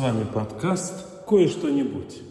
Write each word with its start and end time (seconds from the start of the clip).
вами 0.00 0.24
подкаст 0.24 0.94
«Кое-что-нибудь». 1.28 2.29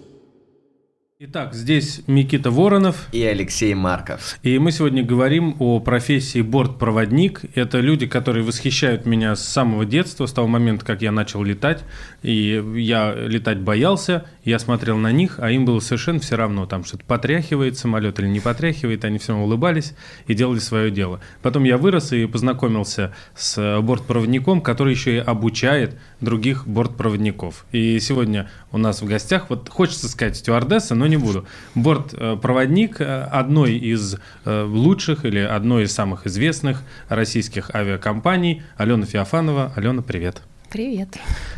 Итак, 1.22 1.54
здесь 1.54 2.00
Никита 2.08 2.50
Воронов. 2.50 3.10
И 3.12 3.22
Алексей 3.22 3.74
Марков. 3.74 4.40
И 4.42 4.58
мы 4.58 4.72
сегодня 4.72 5.04
говорим 5.04 5.58
о 5.60 5.82
профессии 5.82 6.42
бортпроводник. 6.42 7.42
Это 7.56 7.82
люди, 7.82 8.08
которые 8.08 8.46
восхищают 8.46 9.06
меня 9.06 9.36
с 9.36 9.44
самого 9.44 9.84
детства, 9.84 10.28
с 10.28 10.32
того 10.32 10.48
момента, 10.48 10.86
как 10.86 11.02
я 11.02 11.12
начал 11.12 11.44
летать. 11.44 11.84
И 12.24 12.64
я 12.78 13.14
летать 13.14 13.60
боялся, 13.60 14.28
я 14.46 14.60
смотрел 14.60 14.96
на 14.96 15.12
них, 15.12 15.40
а 15.40 15.52
им 15.52 15.66
было 15.66 15.82
совершенно 15.82 16.22
все 16.22 16.38
равно, 16.38 16.66
там 16.66 16.86
что-то 16.86 17.04
потряхивает 17.04 17.78
самолет 17.78 18.18
или 18.20 18.28
не 18.28 18.40
потряхивает, 18.40 19.04
они 19.04 19.20
все 19.20 19.34
равно 19.34 19.46
улыбались 19.46 19.96
и 20.26 20.34
делали 20.34 20.60
свое 20.60 20.90
дело. 20.90 21.20
Потом 21.42 21.66
я 21.66 21.78
вырос 21.78 22.14
и 22.14 22.28
познакомился 22.28 23.14
с 23.36 23.82
бортпроводником, 23.82 24.62
который 24.62 24.94
еще 24.94 25.18
и 25.18 25.20
обучает 25.20 26.00
других 26.22 26.66
бортпроводников. 26.66 27.66
И 27.74 28.00
сегодня 28.00 28.50
у 28.72 28.78
нас 28.78 29.02
в 29.02 29.06
гостях, 29.06 29.50
вот 29.50 29.68
хочется 29.68 30.08
сказать 30.08 30.38
стюардесса, 30.38 30.96
но 30.96 31.09
не 31.10 31.18
буду. 31.18 31.46
Бортпроводник 31.76 33.02
э, 33.02 33.24
одной 33.24 33.74
из 33.78 34.16
э, 34.46 34.64
лучших 34.64 35.26
или 35.26 35.40
одной 35.40 35.84
из 35.84 35.94
самых 35.94 36.28
известных 36.28 36.84
российских 37.10 37.74
авиакомпаний 37.76 38.64
Алена 38.78 39.06
Феофанова. 39.06 39.74
Алена, 39.76 40.02
привет. 40.02 40.42
Привет. 40.70 41.18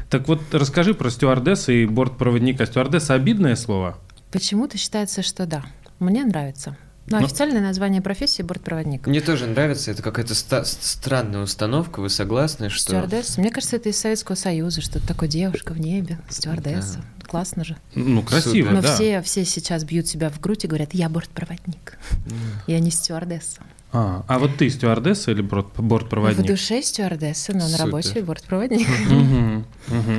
Так 0.09 0.27
вот, 0.27 0.41
расскажи 0.53 0.93
про 0.93 1.09
стюардесса 1.09 1.71
и 1.73 1.85
бортпроводника. 1.85 2.65
Стюардесса– 2.65 3.13
обидное 3.15 3.55
слово? 3.55 3.97
Почему-то 4.31 4.77
считается, 4.77 5.21
что 5.21 5.45
да. 5.45 5.63
Мне 5.99 6.23
нравится. 6.23 6.77
Но 7.11 7.19
ну, 7.19 7.25
официальное 7.25 7.61
название 7.61 8.01
профессии– 8.01 8.41
бортпроводник. 8.43 9.07
Мне 9.07 9.21
тоже 9.21 9.47
нравится, 9.47 9.91
это 9.91 10.01
какая-то 10.01 10.35
ста- 10.35 10.65
странная 10.65 11.41
установка, 11.41 11.99
вы 11.99 12.09
согласны, 12.09 12.69
что… 12.69 12.91
Стюардесса. 12.91 13.41
Мне 13.41 13.51
кажется, 13.51 13.75
это 13.75 13.89
из 13.89 13.99
Советского 13.99 14.35
Союза, 14.35 14.81
что-то 14.81 15.07
такое 15.07 15.29
девушка 15.29 15.73
в 15.73 15.79
небе, 15.79 16.19
стюардесса. 16.29 16.97
Да. 16.97 17.25
Классно 17.27 17.63
же. 17.63 17.77
Ну, 17.95 18.21
красиво, 18.23 18.69
Супер. 18.69 18.71
Но 18.71 18.81
да. 18.81 18.93
все, 18.93 19.21
все 19.21 19.45
сейчас 19.45 19.83
бьют 19.83 20.07
себя 20.07 20.29
в 20.29 20.39
грудь 20.39 20.65
и 20.65 20.67
говорят, 20.67 20.93
я 20.93 21.07
бортпроводник, 21.07 21.97
mm. 22.25 22.33
я 22.67 22.79
не 22.79 22.91
стюардесса. 22.91 23.61
А, 23.93 24.23
а 24.27 24.39
вот 24.39 24.57
ты 24.57 24.69
стюардесса 24.69 25.31
или 25.31 25.41
бортпроводник? 25.41 26.37
В 26.37 26.45
душе 26.45 26.81
стюардесса, 26.81 27.53
но 27.53 27.67
на 27.67 27.77
работе 27.77 28.21
бортпроводник. 28.21 28.87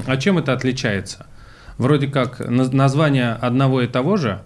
А 0.06 0.16
чем 0.16 0.38
это 0.38 0.52
отличается? 0.52 1.26
Вроде 1.78 2.06
как 2.06 2.40
название 2.40 3.32
одного 3.32 3.82
и 3.82 3.86
того 3.86 4.16
же, 4.16 4.42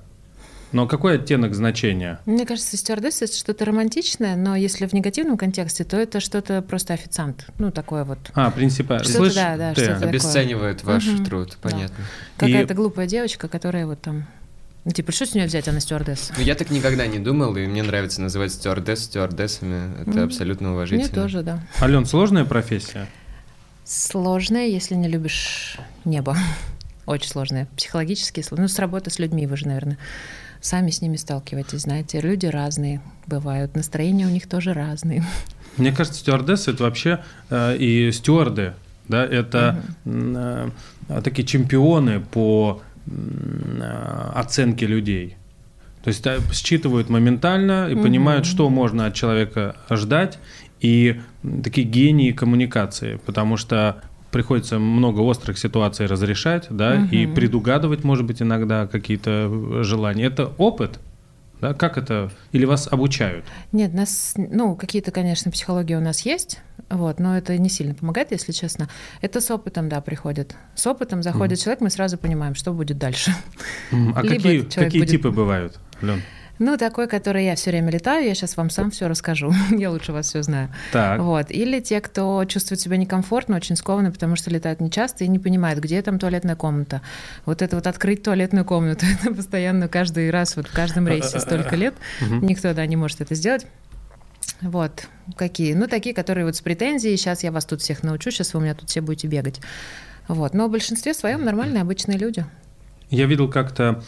но 0.73 0.87
какой 0.87 1.17
оттенок 1.17 1.55
значения? 1.55 2.21
Мне 2.27 2.45
кажется, 2.45 2.77
стюардесса 2.77 3.25
это 3.25 3.37
что-то 3.37 3.65
романтичное, 3.65 4.37
но 4.37 4.57
если 4.57 4.87
в 4.87 4.93
негативном 4.93 5.37
контексте, 5.37 5.85
то 5.85 5.97
это 5.97 6.21
что-то 6.21 6.63
просто 6.63 6.95
официант. 6.95 7.47
Ну, 7.59 7.71
такое 7.71 8.05
вот. 8.05 8.19
А, 8.35 8.51
принципиально. 8.51 9.05
Что-то, 9.05 9.19
Слышь, 9.19 9.35
да, 9.35 9.57
да, 9.57 9.75
что-то 9.75 10.09
Обесценивает 10.09 10.79
такое. 10.79 10.95
ваш 10.95 11.07
угу. 11.09 11.25
труд, 11.25 11.59
понятно. 11.63 11.97
Да. 12.39 12.47
Какая-то 12.47 12.75
И... 12.75 12.77
глупая 12.77 13.07
девочка, 13.07 13.49
которая 13.49 13.87
вот 13.87 14.01
там 14.01 14.27
ну, 14.87 14.93
типа, 14.93 15.11
что 15.11 15.27
с 15.27 15.35
нее 15.35 15.47
взять, 15.47 15.67
она 15.67 15.81
стюардесса? 15.81 16.33
Ну, 16.37 16.45
я 16.45 16.55
так 16.55 16.71
никогда 16.71 17.09
не 17.09 17.19
думал, 17.19 17.57
и 17.57 17.67
мне 17.67 17.83
нравится 17.83 18.21
называть 18.21 18.53
стюардесс 18.53 19.01
стюардессами. 19.01 20.01
Это 20.03 20.11
mm. 20.13 20.25
абсолютно 20.25 20.75
уважительно. 20.75 21.09
Мне 21.09 21.23
тоже, 21.23 21.43
да. 21.43 21.61
Ален, 21.81 22.07
сложная 22.07 22.45
профессия? 22.45 23.09
Сложная, 23.85 24.69
если 24.69 24.95
не 24.95 25.09
любишь 25.09 25.79
небо. 26.05 26.37
Очень 27.07 27.31
сложная. 27.31 27.67
Психологически 27.77 28.43
сложная. 28.43 28.69
Ну, 28.69 28.69
с 28.69 28.79
работы 28.79 29.11
с 29.11 29.19
людьми 29.19 29.49
вы 29.49 29.57
же, 29.57 29.67
наверное, 29.67 29.99
сами 30.61 30.91
с 30.91 31.03
ними 31.03 31.17
сталкиваетесь, 31.17 31.83
знаете. 31.83 32.21
Люди 32.21 32.47
разные 32.47 33.01
бывают, 33.27 33.75
настроения 33.75 34.27
у 34.27 34.31
них 34.31 34.49
тоже 34.49 34.73
разные. 34.73 35.25
Мне 35.77 35.93
кажется, 35.93 36.21
стюардессы— 36.21 36.71
это 36.73 36.85
вообще 36.85 37.21
э, 37.51 37.77
и 37.77 38.11
стюарды, 38.13 38.75
да, 39.09 39.25
это 39.25 39.83
угу. 40.05 40.15
э, 40.15 40.71
такие 41.23 41.47
чемпионы 41.47 42.21
по 42.21 42.81
Э, 43.09 44.31
оценки 44.35 44.85
людей. 44.85 45.37
То 46.03 46.09
есть 46.09 46.27
считывают 46.53 47.09
моментально 47.09 47.89
и 47.89 47.95
угу. 47.95 48.03
понимают, 48.03 48.47
что 48.47 48.69
можно 48.69 49.07
от 49.07 49.15
человека 49.15 49.77
ждать, 49.91 50.39
и 50.81 51.21
такие 51.63 51.87
гении 51.87 52.33
коммуникации, 52.33 53.21
потому 53.25 53.57
что 53.57 54.03
приходится 54.31 54.79
много 54.79 55.21
острых 55.21 55.59
ситуаций 55.59 56.07
разрешать, 56.07 56.67
да, 56.71 56.95
угу. 56.95 57.15
и 57.15 57.27
предугадывать, 57.27 58.05
может 58.05 58.25
быть, 58.25 58.43
иногда 58.43 58.87
какие-то 58.87 59.83
желания. 59.83 60.25
Это 60.25 60.53
опыт, 60.59 60.99
да? 61.61 61.75
Как 61.75 61.97
это? 61.97 62.31
Или 62.53 62.65
вас 62.65 62.89
обучают? 62.91 63.45
Нет, 63.73 63.95
нас, 63.95 64.35
ну, 64.37 64.77
какие-то, 64.77 65.11
конечно, 65.11 65.51
психологии 65.51 65.95
у 65.95 66.01
нас 66.01 66.27
есть, 66.27 66.61
вот, 66.91 67.19
но 67.19 67.37
это 67.37 67.57
не 67.57 67.69
сильно 67.69 67.95
помогает, 67.95 68.31
если 68.31 68.53
честно. 68.53 68.89
Это 69.21 69.41
с 69.41 69.51
опытом, 69.51 69.89
да, 69.89 70.01
приходит. 70.01 70.55
С 70.75 70.87
опытом 70.87 71.23
заходит 71.23 71.59
mm. 71.59 71.63
человек, 71.63 71.81
мы 71.81 71.91
сразу 71.91 72.19
понимаем, 72.19 72.55
что 72.55 72.73
будет 72.73 72.99
дальше. 72.99 73.33
Mm. 73.91 74.13
А 74.15 74.23
какие, 74.23 74.61
какие 74.63 75.01
будет... 75.01 75.11
типы 75.11 75.31
бывают, 75.31 75.79
Лен? 76.03 76.23
Ну, 76.59 76.77
такой, 76.77 77.07
который 77.07 77.45
я 77.45 77.55
все 77.55 77.71
время 77.71 77.91
летаю, 77.91 78.27
я 78.27 78.35
сейчас 78.35 78.57
вам 78.57 78.71
сам 78.71 78.91
все 78.91 79.09
расскажу. 79.09 79.53
я 79.71 79.91
лучше 79.91 80.13
вас 80.13 80.27
все 80.27 80.43
знаю. 80.43 80.71
Так. 80.93 81.21
Вот. 81.21 81.51
Или 81.51 81.81
те, 81.81 82.01
кто 82.01 82.45
чувствует 82.45 82.81
себя 82.81 82.97
некомфортно, 82.97 83.57
очень 83.57 83.77
скованно, 83.77 84.11
потому 84.11 84.37
что 84.37 84.51
летают 84.51 84.81
нечасто 84.81 85.25
и 85.25 85.29
не 85.29 85.39
понимают, 85.39 85.81
где 85.81 86.01
там 86.03 86.19
туалетная 86.19 86.57
комната. 86.57 87.03
Вот 87.45 87.63
это 87.63 87.77
вот 87.77 87.87
открыть 87.87 88.23
туалетную 88.23 88.65
комнату, 88.65 89.07
это 89.21 89.35
постоянно 89.35 89.89
каждый 89.89 90.31
раз, 90.31 90.57
вот 90.57 90.69
в 90.69 90.73
каждом 90.73 91.07
рейсе 91.07 91.41
столько 91.41 91.77
лет, 91.77 91.95
никто, 92.21 92.73
да, 92.73 92.87
не 92.87 92.97
может 92.97 93.21
это 93.21 93.35
сделать. 93.35 93.67
Вот, 94.63 95.09
какие? 95.37 95.75
Ну, 95.75 95.87
такие, 95.87 96.15
которые 96.15 96.47
вот 96.47 96.57
с 96.57 96.63
претензией, 96.63 97.17
сейчас 97.17 97.43
я 97.43 97.53
вас 97.53 97.67
тут 97.67 97.83
всех 97.83 98.03
научу, 98.03 98.31
сейчас 98.31 98.55
вы 98.55 98.61
у 98.61 98.63
меня 98.63 98.75
тут 98.75 98.89
все 98.89 99.03
будете 99.03 99.29
бегать. 99.29 99.61
Вот, 100.29 100.55
но 100.55 100.69
в 100.69 100.71
большинстве 100.71 101.15
своем 101.15 101.45
нормальные, 101.45 101.83
обычные 101.83 102.19
люди. 102.19 102.45
Я 103.11 103.27
видел 103.27 103.49
как-то 103.49 104.03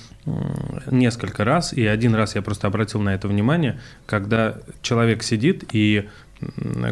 несколько 0.91 1.44
раз, 1.44 1.72
и 1.72 1.86
один 1.86 2.14
раз 2.14 2.34
я 2.34 2.42
просто 2.42 2.66
обратил 2.66 3.00
на 3.00 3.14
это 3.14 3.28
внимание, 3.28 3.81
когда 4.06 4.59
человек 4.82 5.22
сидит, 5.22 5.64
и 5.72 6.09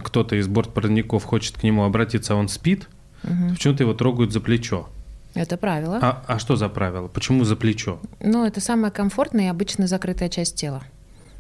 кто-то 0.05 0.37
из 0.37 0.47
бортпроводников 0.49 1.25
хочет 1.25 1.59
к 1.59 1.63
нему 1.63 1.85
обратиться, 1.85 2.35
а 2.35 2.37
он 2.37 2.49
спит, 2.49 2.89
угу. 3.25 3.51
почему-то 3.51 3.83
его 3.83 3.95
трогают 3.95 4.33
за 4.33 4.41
плечо. 4.41 4.89
Это 5.35 5.57
правило. 5.57 5.99
А, 6.01 6.25
а 6.27 6.39
что 6.39 6.57
за 6.57 6.69
правило? 6.69 7.09
Почему 7.09 7.45
за 7.45 7.57
плечо? 7.57 8.01
Ну, 8.21 8.47
это 8.47 8.61
самая 8.61 8.91
комфортная 8.91 9.47
и 9.47 9.49
обычно 9.49 9.87
закрытая 9.87 10.29
часть 10.29 10.57
тела. 10.57 10.83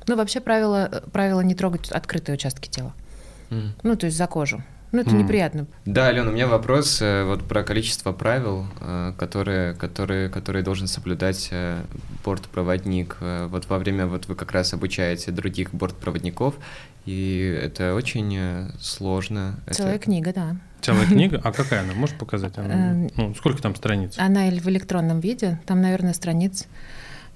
Ну, 0.06 0.16
вообще 0.16 0.40
правило, 0.40 1.02
правило 1.12 1.40
не 1.40 1.54
трогать 1.54 1.90
открытые 1.90 2.34
участки 2.34 2.68
тела. 2.68 2.92
Mm. 3.50 3.70
Ну, 3.82 3.96
то 3.96 4.06
есть 4.06 4.18
за 4.18 4.26
кожу. 4.26 4.62
Ну, 4.92 5.00
это 5.00 5.10
mm. 5.10 5.22
неприятно. 5.22 5.66
Да, 5.84 6.08
Алена, 6.08 6.30
у 6.30 6.32
меня 6.32 6.46
вопрос 6.46 7.02
э, 7.02 7.24
вот 7.24 7.42
про 7.44 7.62
количество 7.64 8.12
правил, 8.12 8.66
э, 8.80 9.12
которые, 9.18 9.74
которые, 9.74 10.28
которые 10.28 10.62
должен 10.62 10.86
соблюдать 10.86 11.48
э, 11.50 11.82
бортпроводник. 12.24 13.16
Вот 13.20 13.68
во 13.68 13.78
время, 13.78 14.06
вот 14.06 14.26
вы 14.26 14.34
как 14.34 14.52
раз 14.52 14.72
обучаете 14.72 15.32
других 15.32 15.74
бортпроводников, 15.74 16.54
и 17.04 17.58
это 17.62 17.94
очень 17.94 18.70
сложно. 18.80 19.58
Целая 19.70 19.96
это... 19.96 20.04
книга, 20.04 20.32
да. 20.32 20.56
Целая 20.80 21.06
книга? 21.06 21.40
А 21.42 21.52
какая 21.52 21.80
она? 21.80 21.94
Можешь 21.94 22.16
показать? 22.16 22.56
Она, 22.58 23.08
ну, 23.16 23.34
сколько 23.34 23.60
там 23.60 23.74
страниц? 23.74 24.14
Она 24.18 24.48
в 24.48 24.68
электронном 24.68 25.20
виде, 25.20 25.60
там, 25.66 25.82
наверное, 25.82 26.12
страниц 26.14 26.66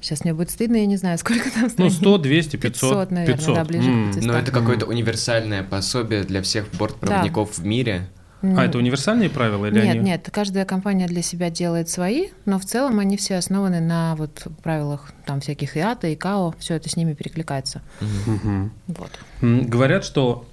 Сейчас 0.00 0.25
мне 0.25 0.34
будет 0.34 0.50
стыдно, 0.50 0.77
я 0.77 0.87
не 0.87 0.97
знаю, 0.97 1.19
сколько 1.19 1.50
там 1.50 1.69
страниц. 1.71 1.94
Ну, 2.00 2.16
100, 2.16 2.19
200, 2.19 2.56
500. 2.56 2.91
500, 2.91 3.11
наверное, 3.11 3.37
500. 3.37 3.55
да, 3.55 3.65
ближе 3.65 3.91
mm. 3.91 4.11
к 4.11 4.15
500. 4.15 4.25
Но 4.25 4.38
это 4.38 4.53
какое-то 4.53 4.87
универсальное 4.87 5.62
пособие 5.62 6.25
для 6.25 6.43
всех 6.43 6.66
бортпроводников 6.72 7.56
да. 7.56 7.62
в 7.62 7.66
мире. 7.66 8.09
А 8.43 8.65
это 8.65 8.78
универсальные 8.78 9.28
правила 9.28 9.66
или 9.66 9.75
Нет, 9.75 9.97
они... 9.97 10.00
нет, 10.00 10.28
каждая 10.33 10.65
компания 10.65 11.06
для 11.06 11.21
себя 11.21 11.50
делает 11.50 11.91
свои, 11.91 12.28
но 12.47 12.59
в 12.59 12.65
целом 12.65 12.99
они 12.99 13.16
все 13.19 13.37
основаны 13.37 13.81
на 13.81 14.16
вот 14.16 14.47
правилах 14.62 15.12
там 15.27 15.41
всяких 15.41 15.77
ИАТа, 15.77 16.12
ИКАО, 16.15 16.55
все 16.59 16.75
это 16.75 16.88
с 16.88 16.97
ними 16.97 17.12
перекликается. 17.12 17.82
Угу. 18.00 18.71
Вот. 18.88 19.11
Говорят, 19.43 20.05
что 20.05 20.47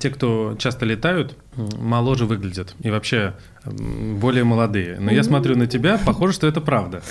те, 0.00 0.10
кто 0.10 0.56
часто 0.58 0.86
летают, 0.86 1.36
моложе 1.56 2.24
выглядят 2.24 2.74
и 2.80 2.90
вообще 2.90 3.34
более 3.66 4.44
молодые. 4.44 4.98
Но 4.98 5.10
я 5.10 5.22
смотрю 5.22 5.56
на 5.56 5.66
тебя, 5.66 5.98
похоже, 5.98 6.32
что 6.32 6.46
это 6.46 6.62
правда. 6.62 7.02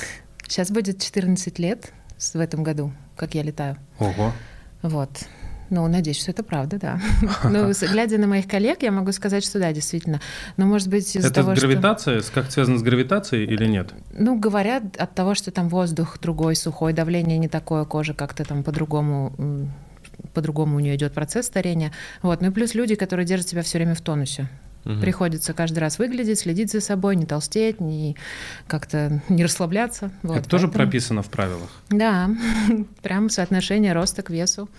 Сейчас 0.53 0.69
будет 0.69 1.01
14 1.01 1.57
лет 1.57 1.91
в 2.19 2.39
этом 2.39 2.61
году, 2.61 2.93
как 3.15 3.33
я 3.33 3.41
летаю. 3.41 3.75
Ого. 3.97 4.31
Вот. 4.83 5.09
Ну, 5.71 5.87
надеюсь, 5.87 6.21
что 6.21 6.29
это 6.29 6.43
правда, 6.43 6.77
да. 6.77 7.01
Но 7.49 7.71
глядя 7.71 8.19
на 8.19 8.27
моих 8.27 8.47
коллег, 8.47 8.83
я 8.83 8.91
могу 8.91 9.11
сказать, 9.13 9.43
что 9.43 9.57
да, 9.57 9.73
действительно. 9.73 10.21
Но, 10.57 10.67
может 10.67 10.89
быть, 10.89 11.15
из-за 11.15 11.29
это 11.29 11.41
того, 11.41 11.55
гравитация? 11.55 12.21
Что... 12.21 12.33
Как 12.33 12.51
связано 12.51 12.77
с 12.77 12.83
гравитацией 12.83 13.51
или 13.51 13.65
нет? 13.65 13.95
Ну, 14.15 14.37
говорят 14.37 14.95
от 14.97 15.15
того, 15.15 15.33
что 15.33 15.49
там 15.49 15.69
воздух 15.69 16.19
другой, 16.19 16.55
сухой, 16.55 16.93
давление 16.93 17.39
не 17.39 17.47
такое, 17.47 17.83
кожа 17.85 18.13
как-то 18.13 18.43
там 18.45 18.63
по-другому 18.63 19.33
по-другому 20.35 20.77
у 20.77 20.79
нее 20.79 20.95
идет 20.95 21.13
процесс 21.13 21.47
старения. 21.47 21.91
Вот. 22.21 22.41
Ну 22.41 22.49
и 22.49 22.51
плюс 22.51 22.75
люди, 22.75 22.93
которые 22.93 23.25
держат 23.25 23.49
себя 23.49 23.63
все 23.63 23.79
время 23.79 23.95
в 23.95 24.01
тонусе. 24.01 24.47
Угу. 24.85 24.99
Приходится 24.99 25.53
каждый 25.53 25.79
раз 25.79 25.97
выглядеть, 25.99 26.39
следить 26.39 26.71
за 26.71 26.81
собой, 26.81 27.15
не 27.15 27.25
толстеть, 27.25 27.79
не 27.79 28.15
как-то 28.67 29.21
не 29.29 29.43
расслабляться. 29.43 30.11
Вот, 30.23 30.37
Это 30.37 30.49
тоже 30.49 30.67
прописано 30.67 31.21
в 31.23 31.29
правилах? 31.29 31.69
Да, 31.89 32.29
прям 33.01 33.29
соотношение 33.29 33.93
роста 33.93 34.23
к 34.23 34.29
весу. 34.29 34.69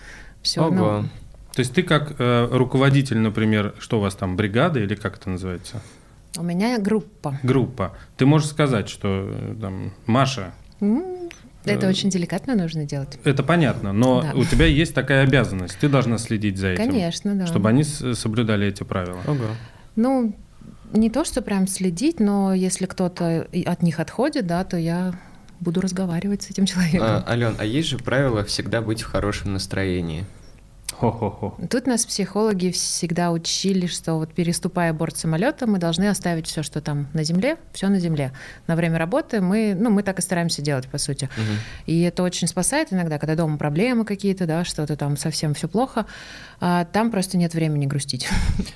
Все. 0.41 0.61
Ого. 0.61 1.01
Ну, 1.01 1.09
то 1.53 1.59
есть 1.59 1.73
ты 1.73 1.81
как 1.83 2.15
э, 2.19 2.47
руководитель, 2.51 3.17
например, 3.17 3.73
что 3.79 3.97
у 3.97 4.01
вас 4.01 4.13
там, 4.15 4.35
бригады 4.35 4.81
или 4.83 4.93
как 4.95 5.17
это 5.17 5.29
называется? 5.29 5.81
У 6.37 6.43
меня 6.43 6.77
группа. 6.79 7.39
Группа. 7.43 7.97
Ты 8.17 8.25
можешь 8.25 8.49
сказать, 8.49 8.89
что 8.89 9.29
э, 9.31 9.55
там 9.59 9.93
Маша. 10.05 10.53
М, 10.81 11.29
Это 11.63 11.87
Э, 11.87 11.89
очень 11.89 12.09
деликатно 12.09 12.55
нужно 12.55 12.85
делать. 12.85 13.17
Это 13.23 13.41
понятно, 13.41 13.91
но 13.93 14.21
Да. 14.21 14.33
у 14.35 14.43
тебя 14.43 14.65
есть 14.65 14.93
такая 14.93 15.23
обязанность. 15.23 15.79
Ты 15.79 15.87
должна 15.89 16.17
следить 16.19 16.57
за 16.57 16.67
этим. 16.67 16.85
Конечно, 16.91 17.33
да. 17.35 17.47
Чтобы 17.47 17.69
они 17.69 17.83
соблюдали 17.83 18.67
эти 18.67 18.83
правила. 18.83 19.21
Ого. 19.25 19.45
Ну, 19.95 20.35
не 20.93 21.09
то, 21.09 21.23
что 21.23 21.41
прям 21.41 21.67
следить, 21.67 22.19
но 22.19 22.53
если 22.53 22.85
кто-то 22.85 23.47
от 23.65 23.81
них 23.81 23.99
отходит, 23.99 24.47
да, 24.47 24.63
то 24.63 24.77
я 24.77 25.13
буду 25.59 25.81
разговаривать 25.81 26.43
с 26.43 26.49
этим 26.49 26.65
человеком. 26.65 27.01
А, 27.03 27.23
Ален, 27.27 27.55
а 27.57 27.65
есть 27.65 27.89
же 27.89 27.97
правило 27.97 28.43
всегда 28.43 28.81
быть 28.81 29.01
в 29.01 29.07
хорошем 29.07 29.53
настроении? 29.53 30.25
Хо-хо-хо. 30.99 31.57
Тут 31.69 31.87
нас 31.87 32.05
психологи 32.05 32.71
всегда 32.71 33.31
учили, 33.31 33.85
что 33.85 34.15
вот 34.15 34.33
переступая 34.33 34.93
борт 34.93 35.17
самолета, 35.17 35.67
мы 35.67 35.77
должны 35.77 36.07
оставить 36.07 36.47
все, 36.47 36.63
что 36.63 36.79
там 36.79 37.07
на 37.13 37.23
земле, 37.23 37.57
все 37.73 37.89
на 37.89 37.99
земле. 37.99 38.31
На 38.67 38.77
время 38.77 38.97
работы 38.97 39.41
мы, 39.41 39.75
ну, 39.77 39.89
мы 39.89 40.03
так 40.03 40.19
и 40.19 40.21
стараемся 40.21 40.61
делать, 40.61 40.87
по 40.87 40.97
сути. 40.97 41.29
Мгм. 41.35 41.57
И 41.85 42.01
это 42.01 42.23
очень 42.23 42.47
спасает 42.47 42.93
иногда, 42.93 43.19
когда 43.19 43.35
дома 43.35 43.57
проблемы 43.57 44.05
какие-то, 44.05 44.45
да, 44.45 44.63
что-то 44.63 44.95
там 44.95 45.17
совсем 45.17 45.53
все 45.53 45.67
плохо, 45.67 46.05
а 46.61 46.85
там 46.85 47.11
просто 47.11 47.37
нет 47.37 47.53
времени 47.53 47.85
грустить. 47.85 48.29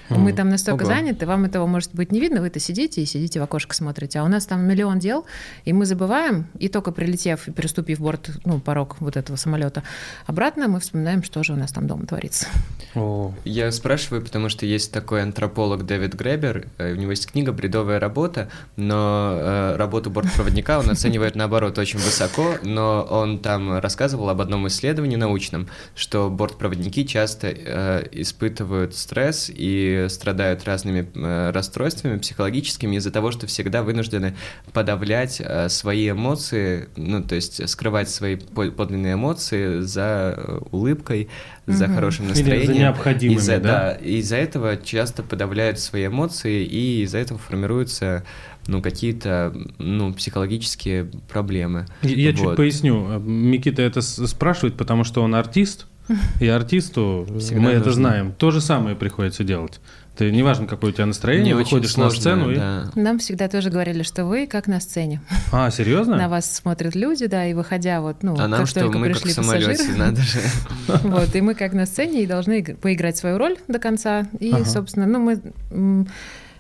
Мы 0.10 0.34
там 0.34 0.50
настолько 0.50 0.84
Ого. 0.84 0.92
заняты, 0.92 1.26
вам 1.26 1.46
этого 1.46 1.68
может 1.68 1.96
быть 1.96 2.12
не 2.12 2.20
видно, 2.20 2.42
вы-то 2.42 2.60
сидите 2.60 3.02
и 3.02 3.06
сидите 3.06 3.40
в 3.40 3.44
окошко 3.44 3.74
смотрите, 3.74 4.20
а 4.20 4.24
у 4.24 4.28
нас 4.28 4.46
там 4.46 4.68
миллион 4.68 5.00
дел, 5.00 5.26
и 5.64 5.72
мы 5.72 5.86
забываем, 5.86 6.48
и 6.60 6.68
только 6.68 6.92
прилетев 6.92 7.48
и 7.48 7.52
переступив 7.52 8.00
борт, 8.02 8.30
ну, 8.44 8.60
порог 8.60 8.98
вот 9.00 9.16
этого 9.16 9.38
самолета, 9.38 9.84
обратно 10.26 10.68
мы 10.68 10.82
вспоминаем, 10.82 11.24
что 11.24 11.44
же 11.44 11.54
у 11.54 11.56
нас 11.56 11.72
там 11.72 11.88
дома 11.88 12.06
творится. 12.10 12.48
О, 12.96 13.34
Я 13.46 13.72
спрашиваю, 13.72 14.24
потому 14.24 14.50
что 14.50 14.66
есть 14.66 14.92
такой 14.92 15.22
антрополог 15.22 15.86
Дэвид 15.86 16.16
Гребер, 16.16 16.68
э, 16.80 16.94
у 16.94 16.96
него 16.96 17.12
есть 17.12 17.32
книга 17.32 17.52
«Бредовая 17.52 18.00
работа», 18.00 18.50
но 18.78 19.38
э, 19.40 19.76
работу 19.76 20.10
бортпроводника 20.10 20.80
он 20.80 20.90
оценивает, 20.90 21.36
наоборот, 21.36 21.78
очень 21.78 22.00
высоко, 22.00 22.56
но 22.64 23.08
он 23.08 23.40
там 23.40 23.78
рассказывал 23.78 24.30
об 24.30 24.42
одном 24.42 24.68
исследовании 24.68 25.18
научном, 25.18 25.68
что 25.96 26.32
бортпроводники 26.32 27.06
часто 27.06 27.50
э, 27.50 28.08
испытывают 28.12 28.96
стресс 28.96 29.52
и 29.54 30.08
страдают 30.10 30.66
разными 30.66 31.08
э, 31.14 31.52
расстройствами 31.52 32.18
психологическими 32.18 32.96
из-за 32.96 33.12
того, 33.12 33.30
что 33.30 33.46
всегда 33.46 33.84
вынуждены 33.84 34.36
подавлять 34.74 35.40
э, 35.40 35.70
свои 35.70 36.10
эмоции, 36.10 36.90
ну, 36.96 37.22
то 37.22 37.36
есть 37.36 37.70
скрывать 37.70 38.10
свои 38.10 38.36
по- 38.36 38.72
подлинные 38.72 39.14
эмоции 39.14 39.82
за 39.82 40.34
э, 40.36 40.60
улыбкой, 40.72 41.30
за 41.74 41.88
хорошим 41.88 42.26
Или 42.26 42.34
за 42.34 42.40
настроением. 42.42 42.78
необходимыми, 42.78 43.38
Из-за- 43.38 43.60
да? 43.60 43.92
и 43.94 44.18
из-за 44.18 44.36
этого 44.38 44.78
часто 44.78 45.24
подавляют 45.24 45.80
свои 45.80 46.08
эмоции, 46.08 46.64
и 46.64 47.04
из-за 47.04 47.18
этого 47.20 47.40
формируются 47.40 48.24
ну, 48.68 48.82
какие-то 48.82 49.54
ну, 49.80 50.14
психологические 50.14 51.06
проблемы. 51.32 51.86
Я 52.04 52.32
чуть 52.34 52.42
Вот. 52.42 52.58
поясню. 52.58 53.20
Микита 53.20 53.82
это 53.82 54.02
спрашивает, 54.02 54.76
потому 54.76 55.04
что 55.04 55.22
он 55.24 55.34
артист, 55.36 55.88
и 56.40 56.48
артисту, 56.48 57.28
э, 57.30 57.40
Всегда 57.40 57.62
мы 57.62 57.70
это 57.72 57.78
нужно. 57.88 57.94
знаем, 57.94 58.34
то 58.38 58.52
же 58.52 58.62
самое 58.62 58.96
приходится 58.96 59.44
делать. 59.44 59.80
Ты, 60.20 60.32
неважно, 60.32 60.68
какое 60.68 60.92
у 60.92 60.94
тебя 60.94 61.06
настроение, 61.06 61.56
Мне 61.56 61.64
выходишь 61.64 61.96
на 61.96 62.10
сцену 62.10 62.52
и... 62.52 62.56
да. 62.58 62.92
Нам 62.94 63.20
всегда 63.20 63.48
тоже 63.48 63.70
говорили, 63.70 64.04
что 64.04 64.26
вы 64.26 64.48
как 64.48 64.68
на 64.68 64.82
сцене. 64.82 65.22
А, 65.54 65.72
серьезно? 65.72 66.18
На 66.18 66.28
вас 66.28 66.54
смотрят 66.54 66.94
люди, 66.94 67.28
да, 67.28 67.46
и 67.46 67.54
выходя 67.54 68.02
вот, 68.02 68.22
ну, 68.22 68.36
А 68.38 68.50
нам 68.50 68.60
как 68.60 68.68
что, 68.68 68.82
только 68.82 68.98
мы 68.98 69.08
как 69.08 69.16
пришли 69.16 69.32
в 69.32 69.36
самолете, 69.36 69.68
пассажиры, 69.70 69.98
надо 69.98 70.22
же. 70.22 70.40
вот, 71.04 71.34
и 71.34 71.40
мы 71.40 71.56
как 71.56 71.72
на 71.72 71.86
сцене 71.86 72.22
и 72.24 72.28
должны 72.28 72.60
иг- 72.60 72.78
поиграть 72.80 73.16
свою 73.16 73.38
роль 73.38 73.56
до 73.70 73.80
конца. 73.80 74.28
И, 74.42 74.52
Ага. 74.52 74.66
собственно, 74.66 75.06
ну, 75.06 75.20
мы 75.20 76.06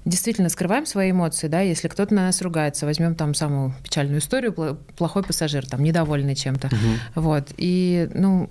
действительно 0.06 0.48
скрываем 0.48 0.86
свои 0.86 1.12
эмоции, 1.12 1.50
да, 1.50 1.60
если 1.60 1.90
кто-то 1.90 2.14
на 2.14 2.22
нас 2.28 2.42
ругается, 2.42 2.86
возьмем 2.86 3.14
там 3.14 3.34
самую 3.34 3.74
печальную 3.84 4.20
историю, 4.20 4.54
плохой 4.96 5.24
пассажир, 5.24 5.66
там, 5.68 5.84
недовольный 5.84 6.36
чем-то, 6.36 6.68
Мгм. 6.68 7.00
вот, 7.16 7.50
и, 7.58 8.10
ну, 8.14 8.50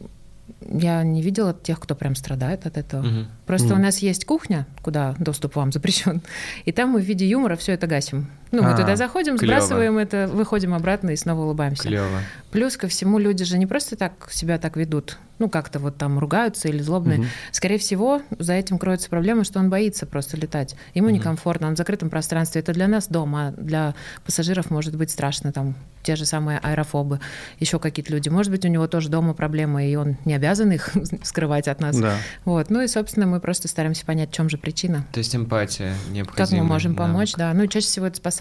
я 0.61 1.03
не 1.05 1.23
видела 1.23 1.55
тех, 1.55 1.79
кто 1.81 1.95
прям 1.95 2.15
страдает 2.15 2.67
от 2.67 2.77
этого. 2.77 3.03
Мгм. 3.03 3.27
Просто 3.47 3.69
Мгм. 3.69 3.79
у 3.79 3.83
нас 3.85 3.99
есть 3.99 4.25
кухня, 4.25 4.67
куда 4.83 5.15
доступ 5.19 5.57
вам 5.57 5.73
запрещен, 5.73 6.21
и 6.65 6.73
там 6.73 6.91
мы 6.91 7.01
в 7.01 7.05
виде 7.05 7.27
юмора 7.27 7.57
все 7.57 7.73
это 7.73 7.87
гасим. 7.87 8.27
Ну, 8.51 8.63
мы 8.63 8.73
А, 8.73 8.77
туда 8.77 8.97
заходим, 8.97 9.37
клёво. 9.37 9.61
сбрасываем 9.61 9.99
это, 9.99 10.29
выходим 10.33 10.75
обратно 10.75 11.11
и 11.11 11.17
снова 11.17 11.43
улыбаемся. 11.43 11.85
Клево. 11.85 12.21
Плюс 12.51 12.77
ко 12.77 12.89
всему 12.89 13.19
люди 13.19 13.45
же 13.45 13.59
не 13.59 13.67
просто 13.67 13.97
так 13.97 14.29
себя 14.31 14.59
так 14.59 14.77
ведут, 14.77 15.19
ну 15.39 15.49
как-то 15.49 15.79
вот 15.79 15.97
там 15.97 16.19
ругаются 16.19 16.69
или 16.69 16.81
злобные. 16.81 17.19
Мгм. 17.19 17.29
Скорее 17.53 17.79
всего, 17.79 18.23
за 18.39 18.55
этим 18.55 18.79
кроется 18.79 19.09
проблема, 19.09 19.45
что 19.45 19.59
он 19.59 19.71
боится 19.71 20.07
просто 20.07 20.37
летать. 20.37 20.77
Ему 20.95 21.11
некомфортно, 21.11 21.69
он 21.69 21.75
в 21.75 21.79
закрытом 21.79 22.11
пространстве. 22.11 22.61
Это 22.61 22.73
для 22.73 22.89
нас 22.89 23.09
дома, 23.09 23.49
а 23.49 23.53
для 23.53 23.95
пассажиров 24.25 24.71
может 24.71 24.97
быть 24.97 25.11
страшно, 25.11 25.53
там 25.53 25.75
те 26.03 26.17
же 26.17 26.25
самые 26.25 26.59
аэрофобы, 26.59 27.21
еще 27.59 27.79
какие-то 27.79 28.13
люди. 28.13 28.31
Может 28.31 28.51
быть, 28.51 28.65
у 28.65 28.69
него 28.69 28.87
тоже 28.87 29.11
дома 29.11 29.35
проблемы, 29.35 29.91
и 29.91 29.95
он 29.97 30.17
не 30.25 30.35
обязан 30.35 30.73
их 30.73 30.91
скрывать 31.23 31.69
от 31.69 31.81
нас. 31.81 31.99
Да. 31.99 32.17
Вот. 32.47 32.71
Ну 32.71 32.81
и, 32.81 32.87
собственно, 32.87 33.27
мы 33.27 33.41
просто 33.41 33.69
стараемся 33.69 34.07
понять, 34.07 34.31
в 34.31 34.33
чем 34.33 34.49
же 34.49 34.57
причина. 34.57 35.05
То 35.13 35.19
есть 35.19 35.37
эмпатия 35.37 35.93
необходима. 36.11 36.49
Как 36.49 36.51
мы 36.51 36.65
можем 36.65 36.95
да. 36.95 37.03
помочь, 37.03 37.35
да. 37.35 37.53
Ну 37.53 37.65
и 37.65 37.69
чаще 37.69 37.87
всего 37.87 38.07
это 38.07 38.17
спасает. 38.17 38.38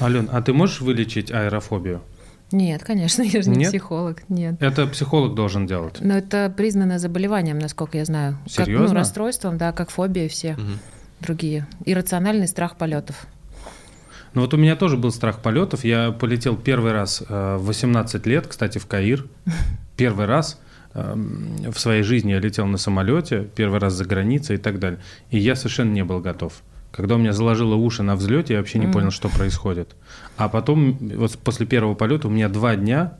Ален, 0.00 0.28
а 0.32 0.40
ты 0.42 0.52
можешь 0.52 0.80
вылечить 0.80 1.30
аэрофобию? 1.30 2.02
Нет, 2.50 2.82
конечно, 2.84 3.22
я 3.22 3.42
же 3.42 3.50
не 3.50 3.56
Нет? 3.60 3.68
психолог, 3.70 4.28
нет. 4.28 4.56
Это 4.60 4.86
психолог 4.86 5.34
должен 5.34 5.66
делать. 5.66 5.96
Но 6.00 6.16
это 6.16 6.52
признано 6.54 6.98
заболеванием, 6.98 7.58
насколько 7.58 7.98
я 7.98 8.04
знаю. 8.04 8.38
Как, 8.54 8.66
Серьезно? 8.66 8.88
ну, 8.88 8.94
расстройством, 8.94 9.58
да, 9.58 9.72
как 9.72 9.90
фобия 9.90 10.28
все 10.28 10.52
Мгм. 10.54 10.78
другие. 11.20 11.66
Иррациональный 11.86 12.46
страх 12.46 12.76
полетов. 12.76 13.26
Ну 14.34 14.40
вот 14.42 14.54
у 14.54 14.56
меня 14.56 14.76
тоже 14.76 14.96
был 14.96 15.10
страх 15.12 15.40
полетов. 15.40 15.84
Я 15.84 16.10
полетел 16.10 16.56
первый 16.56 16.92
раз 16.92 17.22
э, 17.28 17.56
в 17.56 17.66
18 17.66 18.26
лет, 18.26 18.46
кстати, 18.46 18.78
в 18.78 18.86
Каир. 18.86 19.26
Первый 19.96 20.24
раз 20.24 20.58
эм, 20.94 21.70
в 21.70 21.78
своей 21.78 22.02
жизни 22.02 22.32
я 22.32 22.38
летел 22.40 22.66
на 22.66 22.78
самолете, 22.78 23.46
первый 23.54 23.78
раз 23.78 23.92
за 23.92 24.06
границей 24.06 24.56
и 24.56 24.58
так 24.58 24.78
далее. 24.78 25.00
И 25.30 25.38
я 25.38 25.54
совершенно 25.54 25.92
не 25.92 26.02
был 26.02 26.20
готов. 26.20 26.62
Когда 26.92 27.14
у 27.14 27.18
меня 27.18 27.32
заложило 27.32 27.74
уши 27.74 28.02
на 28.02 28.14
взлете, 28.16 28.52
я 28.54 28.58
вообще 28.60 28.78
не 28.78 28.84
Мгм. 28.86 28.92
понял, 28.92 29.10
что 29.10 29.28
происходит. 29.28 29.96
А 30.36 30.48
потом, 30.48 30.98
вот 31.00 31.36
после 31.38 31.66
первого 31.66 31.94
полета, 31.94 32.28
у 32.28 32.30
меня 32.30 32.48
два 32.48 32.76
дня 32.76 33.14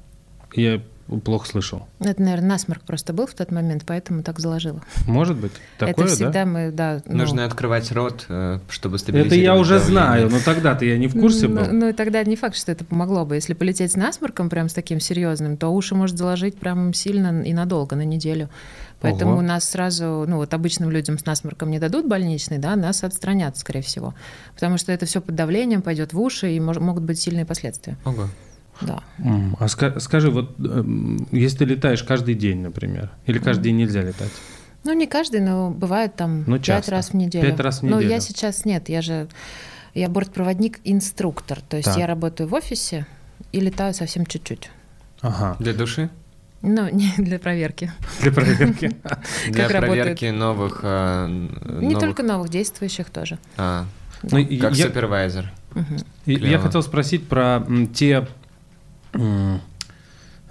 я 0.54 0.82
плохо 1.24 1.46
слышал. 1.48 1.86
Это, 2.00 2.22
наверное, 2.22 2.50
насморк 2.50 2.82
просто 2.82 3.12
был 3.12 3.26
в 3.26 3.34
тот 3.34 3.50
момент, 3.50 3.84
поэтому 3.86 4.22
так 4.22 4.38
заложило. 4.38 4.82
Может 5.06 5.36
быть, 5.36 5.52
такое, 5.78 6.06
это 6.06 6.14
всегда 6.14 6.32
да? 6.32 6.46
мы, 6.46 6.70
да. 6.70 7.02
ну, 7.06 7.18
Нужно 7.18 7.44
открывать 7.44 7.90
рот, 7.92 8.26
э, 8.28 8.60
чтобы 8.68 8.96
Это 8.96 9.04
стабилизировать 9.04 9.42
я 9.42 9.54
уже 9.56 9.78
давление. 9.78 10.02
знаю, 10.04 10.30
но 10.30 10.38
тогда-то 10.44 10.84
я 10.84 10.96
не 10.98 11.08
в 11.08 11.18
курсе 11.18 11.48
ну, 11.48 11.56
был. 11.56 11.72
Ну, 11.72 11.88
и 11.88 11.92
тогда 11.92 12.22
не 12.24 12.36
факт, 12.36 12.56
что 12.56 12.72
это 12.72 12.84
помогло 12.84 13.24
бы. 13.24 13.34
Если 13.34 13.54
полететь 13.54 13.92
с 13.92 13.96
насморком 13.96 14.48
прям 14.48 14.68
с 14.68 14.74
таким 14.74 15.00
серьезным, 15.00 15.56
то 15.56 15.68
уши 15.68 15.94
может 15.94 16.16
заложить 16.16 16.56
прям 16.56 16.94
сильно 16.94 17.42
и 17.42 17.52
надолго, 17.52 17.96
на 17.96 18.04
неделю. 18.04 18.48
Поэтому 19.02 19.32
Ого. 19.32 19.42
нас 19.42 19.68
сразу, 19.68 20.24
ну 20.26 20.36
вот 20.36 20.54
обычным 20.54 20.90
людям 20.90 21.18
с 21.18 21.26
насморком 21.26 21.70
не 21.70 21.78
дадут 21.78 22.06
больничный, 22.08 22.58
да, 22.58 22.76
нас 22.76 23.04
отстранят, 23.04 23.58
скорее 23.58 23.82
всего. 23.82 24.14
Потому 24.54 24.78
что 24.78 24.92
это 24.92 25.04
все 25.06 25.20
под 25.20 25.34
давлением 25.34 25.82
пойдет 25.82 26.12
в 26.12 26.20
уши, 26.20 26.52
и 26.52 26.58
мож- 26.60 26.80
могут 26.80 27.02
быть 27.02 27.18
сильные 27.20 27.44
последствия. 27.44 27.96
Ого. 28.04 28.28
Да. 28.80 29.02
А 29.18 29.66
ска- 29.66 30.00
скажи, 30.00 30.30
вот 30.30 30.58
эм, 30.58 31.28
если 31.32 31.58
ты 31.58 31.64
летаешь 31.66 32.02
каждый 32.02 32.34
день, 32.34 32.60
например, 32.62 33.10
или 33.26 33.38
каждый 33.38 33.64
день 33.64 33.76
нельзя 33.76 34.00
летать? 34.02 34.30
Ну, 34.84 34.92
не 34.94 35.06
каждый, 35.06 35.40
но 35.40 35.70
бывает 35.70 36.16
там 36.16 36.44
Ну, 36.46 36.58
часто. 36.58 36.90
раз 36.92 37.10
в 37.10 37.14
неделю. 37.14 37.50
Пять 37.50 37.60
раз 37.60 37.80
в 37.80 37.82
Но 37.84 37.96
неделю. 37.98 38.10
я 38.10 38.20
сейчас 38.20 38.64
нет, 38.64 38.88
я 38.88 39.02
же 39.02 39.28
я 39.94 40.08
бортпроводник-инструктор, 40.08 41.60
то 41.68 41.76
есть 41.76 41.86
Так. 41.88 41.98
я 41.98 42.06
работаю 42.06 42.48
в 42.48 42.54
офисе 42.54 43.06
и 43.52 43.60
летаю 43.60 43.94
совсем 43.94 44.26
чуть-чуть. 44.26 44.70
Ага, 45.20 45.56
Для 45.60 45.72
души? 45.74 46.08
Ну, 46.62 46.88
не 46.92 47.12
для 47.18 47.38
проверки. 47.38 47.92
для 48.20 48.32
проверки. 48.32 48.92
Для 49.48 49.68
проверки 49.68 50.26
новых... 50.26 50.80
э, 50.82 51.26
Не 51.28 51.94
новых- 51.94 52.00
только 52.00 52.22
новых, 52.22 52.48
действующих 52.50 53.10
тоже. 53.10 53.38
А, 53.56 53.84
Ну, 54.22 54.38
и 54.38 54.58
как 54.58 54.74
я- 54.74 54.86
супервайзер. 54.86 55.52
Я 56.26 56.58
хотел 56.58 56.82
спросить 56.82 57.26
про 57.28 57.66
те... 57.94 58.26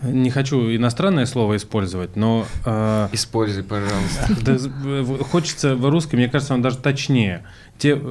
Не 0.03 0.31
хочу 0.31 0.75
иностранное 0.75 1.27
слово 1.27 1.57
использовать, 1.57 2.15
но 2.15 2.47
э, 2.65 3.09
Используй, 3.11 3.63
пожалуйста. 3.63 4.35
да, 4.41 5.23
хочется 5.25 5.75
в 5.75 5.87
русском, 5.91 6.17
мне 6.17 6.27
кажется, 6.27 6.55
он 6.55 6.63
даже 6.63 6.77
точнее. 6.79 7.43
Те 7.77 8.01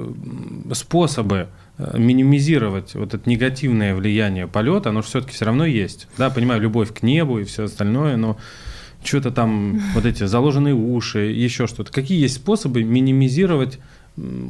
способы 0.73 1.49
минимизировать 1.95 2.95
вот 2.95 3.15
это 3.15 3.29
негативное 3.29 3.95
влияние 3.95 4.47
полета, 4.47 4.91
оно 4.91 5.03
все-таки 5.03 5.33
все 5.35 5.45
равно 5.45 5.65
есть. 5.65 6.09
Да, 6.19 6.31
понимаю, 6.31 6.61
любовь 6.61 6.93
к 6.93 7.03
небу 7.03 7.39
и 7.39 7.45
все 7.45 7.65
остальное, 7.65 8.17
но 8.17 8.37
что-то 9.05 9.31
там, 9.31 9.81
вот 9.95 10.05
эти 10.05 10.25
заложенные 10.27 10.75
уши, 10.75 11.21
еще 11.33 11.67
что-то. 11.67 11.91
Какие 11.93 12.21
есть 12.21 12.35
способы 12.37 12.83
минимизировать 12.83 13.79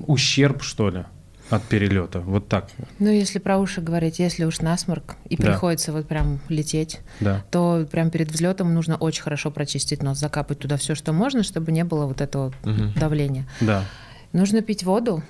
ущерб, 0.06 0.62
что 0.62 0.90
ли, 0.90 1.04
от 1.50 1.62
перелета? 1.64 2.20
Вот 2.20 2.48
так, 2.48 2.68
Ну, 2.98 3.10
если 3.10 3.38
про 3.38 3.58
уши 3.58 3.80
говорить, 3.80 4.18
если 4.18 4.44
уж 4.44 4.60
насморк 4.60 5.16
и 5.28 5.36
Да. 5.36 5.44
приходится 5.44 5.92
вот 5.92 6.06
прям 6.06 6.40
лететь, 6.48 7.00
да. 7.20 7.44
то 7.50 7.86
прям 7.90 8.10
перед 8.10 8.30
взлетом 8.30 8.74
нужно 8.74 8.96
очень 8.96 9.22
хорошо 9.22 9.50
прочистить 9.50 10.02
нос, 10.02 10.18
закапать 10.18 10.58
туда 10.58 10.76
все, 10.76 10.94
что 10.94 11.12
можно, 11.12 11.42
чтобы 11.42 11.70
не 11.72 11.84
было 11.84 12.06
вот 12.06 12.20
этого 12.20 12.52
Мгм. 12.64 12.92
давления. 12.96 13.46
Да. 13.60 13.84
Нужно 14.32 14.62
пить 14.62 14.84
воду 14.84 15.22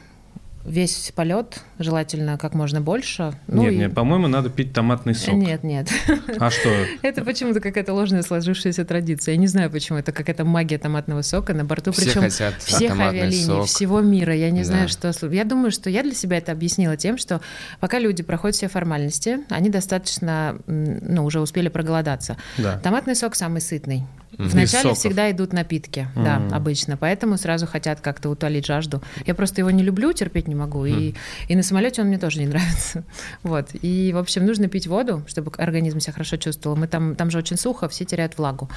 весь 0.64 1.12
полет, 1.14 1.62
желательно 1.78 2.36
как 2.36 2.54
можно 2.54 2.80
больше. 2.80 3.32
Ну 3.46 3.62
нет, 3.62 3.72
и- 3.72 3.76
нет, 3.76 3.94
по-моему, 3.94 4.28
надо 4.28 4.50
пить 4.50 4.72
томатный 4.72 5.14
сок. 5.14 5.34
Нет, 5.34 5.64
нет. 5.64 5.88
А 6.38 6.50
что? 6.50 6.68
Это 7.02 7.24
почему-то 7.24 7.60
какая-то 7.60 7.94
ложная 7.94 8.22
сложившаяся 8.22 8.84
традиция. 8.84 9.32
Я 9.34 9.38
не 9.38 9.46
знаю, 9.46 9.70
почему 9.70 9.98
это 9.98 10.12
какая-то 10.12 10.44
магия 10.44 10.78
томатного 10.78 11.22
сока 11.22 11.54
на 11.54 11.64
борту. 11.64 11.92
Все 11.92 12.04
Причем 12.06 12.20
хотят 12.22 12.54
всех 12.62 12.92
авиалиний, 12.98 13.44
сок. 13.44 13.66
всего 13.66 14.00
мира. 14.00 14.34
Я 14.34 14.50
не 14.50 14.60
Да. 14.60 14.64
знаю, 14.66 14.88
что... 14.88 15.12
Я 15.30 15.44
думаю, 15.44 15.70
что 15.70 15.88
я 15.90 16.02
для 16.02 16.14
себя 16.14 16.38
это 16.38 16.52
объяснила 16.52 16.96
тем, 16.96 17.16
что 17.18 17.40
пока 17.80 17.98
люди 17.98 18.22
проходят 18.22 18.54
все 18.56 18.68
формальности, 18.68 19.38
они 19.48 19.70
достаточно, 19.70 20.58
ну, 20.66 21.24
уже 21.24 21.40
успели 21.40 21.68
проголодаться. 21.68 22.36
Да. 22.58 22.78
Томатный 22.78 23.16
сок 23.16 23.34
самый 23.34 23.60
сытный. 23.60 24.04
Вначале 24.38 24.94
всегда 24.94 25.30
идут 25.32 25.52
напитки, 25.52 26.06
да, 26.14 26.38
Мгм. 26.38 26.54
обычно. 26.54 26.96
Поэтому 26.96 27.36
сразу 27.36 27.66
хотят 27.66 28.00
как-то 28.00 28.30
утолить 28.30 28.64
жажду. 28.64 29.02
Я 29.26 29.34
просто 29.34 29.60
его 29.60 29.70
не 29.70 29.82
люблю, 29.82 30.12
терпеть 30.12 30.46
не 30.50 30.54
могу. 30.54 30.84
И, 30.84 31.14
и 31.48 31.56
на 31.56 31.62
самолете 31.62 32.02
он 32.02 32.08
мне 32.08 32.18
тоже 32.18 32.40
не 32.40 32.46
нравится. 32.46 33.04
Вот. 33.42 33.70
И, 33.80 34.12
в 34.12 34.18
общем, 34.18 34.44
нужно 34.44 34.68
пить 34.68 34.86
воду, 34.86 35.22
чтобы 35.26 35.50
организм 35.56 36.00
себя 36.00 36.12
хорошо 36.12 36.36
чувствовал. 36.36 36.76
Мы 36.76 36.86
там, 36.86 37.14
там 37.14 37.30
же 37.30 37.38
очень 37.38 37.56
сухо, 37.56 37.88
все 37.88 38.04
теряют 38.04 38.36
влагу. 38.36 38.68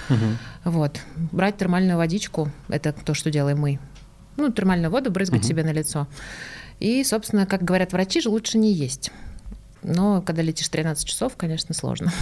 Вот. 0.64 1.00
Брать 1.32 1.58
термальную 1.58 1.98
водичку, 1.98 2.50
это 2.70 2.94
то, 2.94 3.14
что 3.14 3.30
делаем 3.32 3.60
мы. 3.60 3.80
Ну, 4.38 4.52
термальную 4.52 4.92
воду 4.92 5.12
брызгать 5.12 5.44
себе 5.44 5.64
на 5.64 5.74
лицо. 5.74 6.08
И, 6.80 7.04
собственно, 7.04 7.46
как 7.46 7.64
говорят 7.64 7.92
врачи, 7.94 8.22
лучше 8.28 8.58
не 8.58 8.74
есть. 8.74 9.12
Но 9.84 10.22
когда 10.22 10.42
летишь 10.42 10.70
13 10.70 11.06
часов, 11.06 11.34
конечно, 11.38 11.76
сложно. 11.76 12.12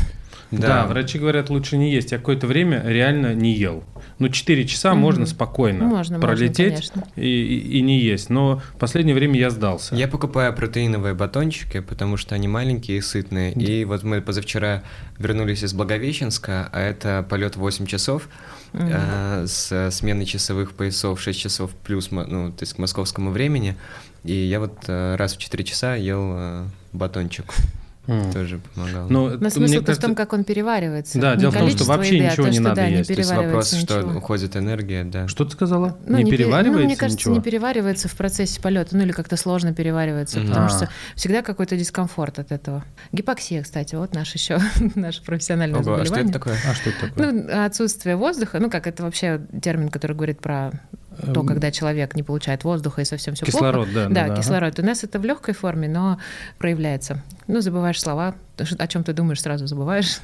Да. 0.51 0.85
врачи 0.85 1.17
говорят, 1.17 1.49
лучше 1.49 1.77
не 1.77 1.91
есть. 1.93 2.11
Я 2.11 2.17
какое-то 2.17 2.45
время 2.47 2.81
реально 2.85 3.33
не 3.33 3.53
ел. 3.53 3.83
Ну, 4.19 4.29
4 4.29 4.67
часа 4.67 4.93
можно 4.93 5.25
спокойно 5.25 5.85
Можно, 5.85 6.17
можно, 6.17 6.19
пролететь 6.19 6.73
конечно. 6.73 7.03
и, 7.15 7.21
и- 7.27 7.77
и 7.77 7.81
не 7.81 7.99
есть. 7.99 8.29
Но 8.29 8.61
в 8.75 8.77
последнее 8.77 9.15
время 9.15 9.39
я 9.39 9.49
сдался. 9.49 9.95
Я 9.95 10.07
покупаю 10.07 10.53
протеиновые 10.53 11.13
батончики, 11.15 11.79
потому 11.79 12.17
что 12.17 12.35
они 12.35 12.47
маленькие 12.47 12.97
и 12.97 13.01
сытные. 13.01 13.53
И 13.53 13.85
вот 13.85 14.03
мы 14.03 14.21
позавчера 14.21 14.83
вернулись 15.17 15.63
из 15.63 15.73
Благовещенска, 15.73 16.69
а 16.71 16.79
это 16.79 17.25
полет 17.27 17.55
8 17.55 17.85
часов 17.85 18.27
э, 18.73 19.45
с 19.47 19.89
сменой 19.91 20.25
часовых 20.25 20.73
поясов 20.73 21.21
6 21.21 21.39
часов 21.39 21.71
плюс, 21.83 22.11
ну, 22.11 22.51
то 22.51 22.61
есть 22.63 22.73
к 22.73 22.77
московскому 22.77 23.31
времени. 23.31 23.75
И 24.23 24.33
я 24.33 24.59
вот 24.59 24.83
э, 24.87 25.15
раз 25.15 25.33
в 25.35 25.37
4 25.39 25.63
часа 25.63 25.95
ел 25.95 26.33
э, 26.35 26.65
батончик. 26.93 27.45
М. 28.07 28.31
Тоже 28.33 28.59
помогал. 28.73 29.07
Но 29.09 29.29
Но 29.29 29.37
мне 29.37 29.49
смысл 29.51 29.73
в 29.81 29.85
кажется- 29.85 30.01
том, 30.07 30.15
как 30.15 30.33
он 30.33 30.43
переваривается. 30.43 31.19
Да, 31.19 31.35
Не 31.35 31.41
дело 31.41 31.51
в 31.51 31.57
том, 31.57 31.69
что 31.69 31.83
вообще 31.83 32.15
еды, 32.17 32.25
а 32.27 32.31
ничего 32.31 32.43
то, 32.45 32.49
не 32.49 32.53
что, 32.55 32.63
надо 32.63 32.75
да, 32.77 32.89
не 32.89 32.95
есть. 32.97 33.07
То 33.07 33.13
есть 33.13 33.15
То 33.15 33.21
есть 33.21 33.29
вопрос, 33.29 33.69
переваривается 33.69 33.75
что 33.77 33.97
ничего. 34.07 34.17
уходит 34.17 34.55
энергия, 34.57 35.03
да. 35.03 35.27
Что 35.27 35.45
ты 35.45 35.51
сказала? 35.51 35.97
Ну, 36.07 36.17
не, 36.17 36.25
пере- 36.25 36.37
переваривается 36.37 36.79
ну, 36.79 36.85
мне 36.85 36.95
кажется, 36.95 37.17
ничего? 37.19 37.35
не 37.35 37.41
переваривается 37.41 38.07
в 38.07 38.15
процессе 38.15 38.59
полета, 38.59 38.97
ну 38.97 39.03
или 39.03 39.11
как-то 39.11 39.37
сложно 39.37 39.73
переваривается, 39.73 40.39
Мгм. 40.39 40.47
потому 40.49 40.65
А. 40.65 40.69
что 40.69 40.89
всегда 41.15 41.43
какой-то 41.43 41.77
дискомфорт 41.77 42.39
от 42.39 42.51
этого. 42.51 42.83
Гипоксия, 43.11 43.61
кстати, 43.61 43.93
вот 43.93 44.15
наш 44.15 44.33
еще 44.33 44.59
наше 44.95 45.23
профессиональное 45.23 45.79
Ого, 45.81 45.93
а 45.93 46.05
что 46.05 46.15
это 46.15 46.25
заболевание. 46.27 46.33
такое? 46.33 46.55
А 46.69 46.73
что 46.73 46.89
это 46.89 46.99
такое? 47.07 47.31
Ну, 47.31 47.63
отсутствие 47.65 48.15
воздуха, 48.15 48.59
ну 48.59 48.71
как 48.71 48.87
это 48.87 49.03
вообще 49.03 49.39
термин, 49.61 49.89
который 49.89 50.15
говорит 50.15 50.39
про 50.41 50.71
то, 51.21 51.41
Эм, 51.41 51.45
когда 51.45 51.71
человек 51.71 52.15
не 52.15 52.23
получает 52.23 52.63
воздуха 52.63 53.01
и 53.01 53.05
совсем 53.05 53.35
все 53.35 53.45
Кислород, 53.45 53.87
да. 53.93 54.09
Да, 54.09 54.25
ага. 54.25 54.37
кислород. 54.37 54.79
У 54.79 54.83
нас 54.83 55.03
это 55.03 55.19
в 55.19 55.25
легкой 55.25 55.53
форме, 55.53 55.87
но 55.87 56.19
проявляется. 56.57 57.21
Ну, 57.47 57.61
забываешь 57.61 58.01
слова, 58.01 58.35
о 58.57 58.87
чем 58.87 59.03
ты 59.03 59.13
думаешь, 59.13 59.41
сразу 59.41 59.67
забываешь. 59.67 60.19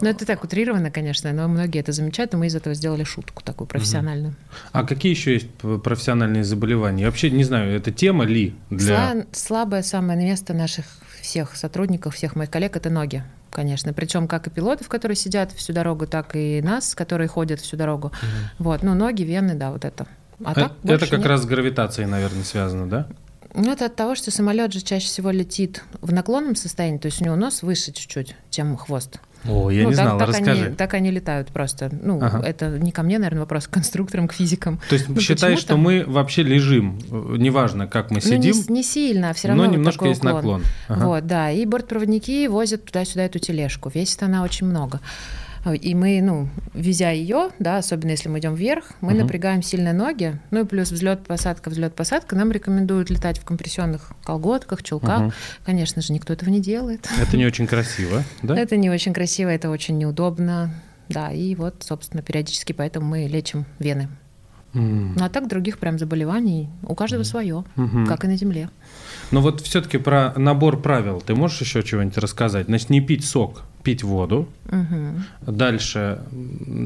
Ну, 0.00 0.08
это 0.08 0.26
так 0.26 0.44
утрировано, 0.44 0.90
конечно, 0.90 1.32
но 1.32 1.48
многие 1.48 1.80
это 1.80 1.92
замечают, 1.92 2.34
и 2.34 2.36
мы 2.36 2.48
из 2.48 2.54
этого 2.54 2.74
сделали 2.74 3.04
шутку 3.04 3.42
такую 3.42 3.66
профессиональную. 3.66 4.34
А 4.72 4.84
какие 4.84 5.10
еще 5.10 5.34
есть 5.34 5.48
профессиональные 5.82 6.44
заболевания? 6.44 7.02
Я 7.02 7.06
вообще 7.08 7.30
не 7.30 7.44
знаю, 7.44 7.74
это 7.74 7.90
тема 7.92 8.24
ли 8.24 8.54
для... 8.68 8.94
Сла- 9.14 9.26
слабое 9.32 9.82
самое 9.82 10.18
место 10.18 10.52
наших 10.52 10.84
всех 11.22 11.56
сотрудников, 11.56 12.14
всех 12.14 12.36
моих 12.36 12.50
коллег 12.50 12.76
это 12.76 12.90
ноги, 12.90 13.22
конечно. 13.50 13.92
Причем 13.92 14.28
как 14.28 14.46
и 14.46 14.50
пилотов, 14.50 14.88
которые 14.88 15.16
сидят 15.16 15.52
всю 15.52 15.72
дорогу, 15.72 16.06
так 16.06 16.34
и 16.34 16.60
нас, 16.62 16.94
которые 16.94 17.28
ходят 17.28 17.60
всю 17.60 17.76
дорогу. 17.76 18.12
Вот, 18.58 18.82
ну 18.82 18.94
ноги, 18.94 19.22
вены, 19.22 19.54
да, 19.54 19.70
вот 19.70 19.84
это. 19.84 20.06
А 20.44 20.52
Э, 20.52 20.54
так 20.54 20.72
это 20.84 21.06
как 21.06 21.18
нет. 21.20 21.26
раз 21.28 21.42
с 21.42 21.46
гравитацией, 21.46 22.08
наверное, 22.08 22.44
связано, 22.44 22.88
да? 22.88 23.06
Ну, 23.54 23.72
это 23.72 23.86
от 23.86 23.96
того, 23.96 24.14
что 24.14 24.30
самолет 24.30 24.72
же 24.74 24.82
чаще 24.82 25.06
всего 25.06 25.30
летит 25.30 25.82
в 26.02 26.12
наклонном 26.12 26.56
состоянии, 26.56 26.98
то 26.98 27.06
есть 27.06 27.22
у 27.22 27.24
него 27.24 27.36
нос 27.36 27.62
выше 27.62 27.90
чуть-чуть, 27.92 28.36
чем 28.50 28.76
хвост. 28.76 29.18
О, 29.48 29.70
я 29.70 29.84
Ну, 29.84 29.90
не 29.90 29.94
так, 29.94 30.04
знал, 30.06 30.18
так 30.18 30.28
расскажи. 30.28 30.66
Они, 30.66 30.74
так 30.74 30.94
они 30.94 31.10
летают 31.10 31.48
просто. 31.48 31.90
Ну, 32.02 32.18
Ага. 32.20 32.40
это 32.44 32.78
не 32.78 32.90
ко 32.90 33.02
мне, 33.02 33.18
наверное, 33.18 33.40
вопрос, 33.40 33.66
к 33.66 33.70
конструкторам, 33.70 34.26
к 34.28 34.32
физикам. 34.32 34.80
То 34.88 34.94
есть 34.96 35.08
Ну, 35.08 35.20
считай, 35.20 35.56
что 35.56 35.76
мы 35.76 36.04
вообще 36.06 36.42
лежим, 36.42 36.98
э, 37.10 37.36
неважно, 37.38 37.86
как 37.86 38.10
мы 38.10 38.20
Ну, 38.24 38.30
не, 38.36 38.52
сидим, 38.52 38.74
не 38.74 38.82
сильно, 38.82 39.30
а 39.30 39.34
все 39.34 39.48
равно 39.48 39.64
но 39.64 39.68
вот 39.68 39.76
немножко 39.76 39.98
такой 39.98 40.08
есть 40.10 40.20
уклон. 40.20 40.34
наклон. 40.34 40.62
Ага. 40.88 41.06
Вот, 41.06 41.26
да. 41.26 41.50
И 41.50 41.64
бортпроводники 41.64 42.48
возят 42.48 42.84
туда-сюда 42.86 43.24
эту 43.24 43.38
тележку. 43.38 43.90
Весит 43.94 44.22
она 44.22 44.42
очень 44.42 44.66
много. 44.66 45.00
И 45.72 45.94
мы, 45.94 46.20
ну, 46.22 46.48
везя 46.74 47.10
ее, 47.10 47.50
да, 47.58 47.78
особенно 47.78 48.10
если 48.10 48.28
мы 48.28 48.38
идем 48.38 48.54
вверх, 48.54 48.92
мы 49.00 49.12
Мгм. 49.12 49.22
напрягаем 49.22 49.62
сильно 49.62 49.92
ноги. 49.92 50.38
Ну 50.50 50.60
и 50.60 50.64
плюс 50.64 50.90
взлет, 50.92 51.24
посадка, 51.26 51.70
взлет, 51.70 51.94
посадка. 51.94 52.36
Нам 52.36 52.52
рекомендуют 52.52 53.10
летать 53.10 53.38
в 53.38 53.44
компрессионных 53.44 54.12
колготках, 54.24 54.82
чулках. 54.82 55.20
Мгм. 55.22 55.32
Конечно 55.64 56.02
же, 56.02 56.12
никто 56.12 56.32
этого 56.32 56.50
не 56.50 56.60
делает. 56.60 57.08
Это 57.20 57.36
не 57.36 57.46
очень 57.46 57.66
красиво, 57.66 58.22
да? 58.42 58.56
Это 58.58 58.76
не 58.76 58.90
очень 58.90 59.12
красиво, 59.12 59.48
это 59.48 59.70
очень 59.70 59.98
неудобно. 59.98 60.74
Да, 61.08 61.30
и 61.30 61.54
вот, 61.54 61.76
собственно, 61.84 62.22
периодически 62.22 62.72
поэтому 62.72 63.06
мы 63.06 63.26
лечим 63.26 63.64
вены. 63.78 64.08
Ну 64.74 65.14
а 65.24 65.30
так 65.30 65.48
других 65.48 65.78
прям 65.78 65.98
заболеваний 65.98 66.68
у 66.82 66.94
каждого 66.94 67.22
свое, 67.22 67.64
Мгм. 67.76 68.06
как 68.06 68.24
и 68.24 68.28
на 68.28 68.36
Земле. 68.36 68.68
Но 69.30 69.40
вот 69.40 69.62
все-таки 69.62 69.96
про 69.96 70.34
набор 70.36 70.82
правил 70.82 71.22
ты 71.22 71.34
можешь 71.34 71.60
еще 71.62 71.82
чего-нибудь 71.82 72.18
рассказать? 72.18 72.66
Значит, 72.66 72.90
не 72.90 73.00
пить 73.00 73.24
сок, 73.24 73.62
пить 73.86 74.02
воду. 74.02 74.48
Мгм. 74.68 75.22
Дальше, 75.46 76.18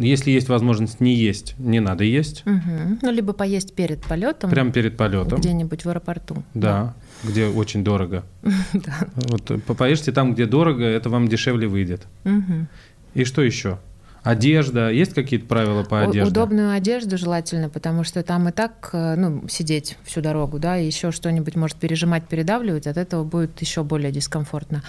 если 0.02 0.30
есть 0.32 0.50
возможность 0.50 1.00
не 1.00 1.14
есть, 1.14 1.54
не 1.58 1.80
надо 1.80 2.04
есть. 2.04 2.42
Мгм. 2.44 2.98
Ну, 3.00 3.10
либо 3.10 3.32
поесть 3.32 3.74
перед 3.74 4.02
полетом 4.04 4.50
Прямо 4.50 4.70
перед 4.70 4.98
полетом. 4.98 5.40
где-нибудь 5.40 5.84
в 5.86 5.88
аэропорту. 5.88 6.42
Да, 6.52 6.92
где 7.24 7.46
очень 7.46 7.82
дорого. 7.84 8.22
Да. 8.74 8.92
Вот 9.30 9.64
по- 9.64 9.74
поешьте 9.74 10.12
там, 10.12 10.34
где 10.34 10.44
дорого, 10.44 10.84
это 10.84 11.08
вам 11.08 11.26
дешевле 11.28 11.66
выйдет. 11.68 12.06
Мгм. 12.24 12.68
И 13.14 13.24
что 13.24 13.40
еще? 13.40 13.78
Одежда. 14.22 14.90
Есть 14.90 15.14
какие-то 15.14 15.46
правила 15.46 15.82
по 15.82 16.02
одежде? 16.02 16.30
Удобную 16.30 16.72
одежду 16.72 17.16
желательно, 17.16 17.70
потому 17.70 18.04
что 18.04 18.22
там 18.22 18.46
и 18.48 18.52
так, 18.52 18.90
э, 18.92 19.14
ну, 19.16 19.48
сидеть 19.48 19.96
всю 20.04 20.20
дорогу, 20.20 20.58
да, 20.58 20.76
и 20.76 20.84
еще 20.84 21.10
что-нибудь 21.10 21.56
может 21.56 21.78
пережимать, 21.78 22.24
передавливать, 22.28 22.86
от 22.86 22.98
этого 22.98 23.24
будет 23.24 23.58
еще 23.62 23.82
более 23.82 24.12
дискомфортно. 24.12 24.82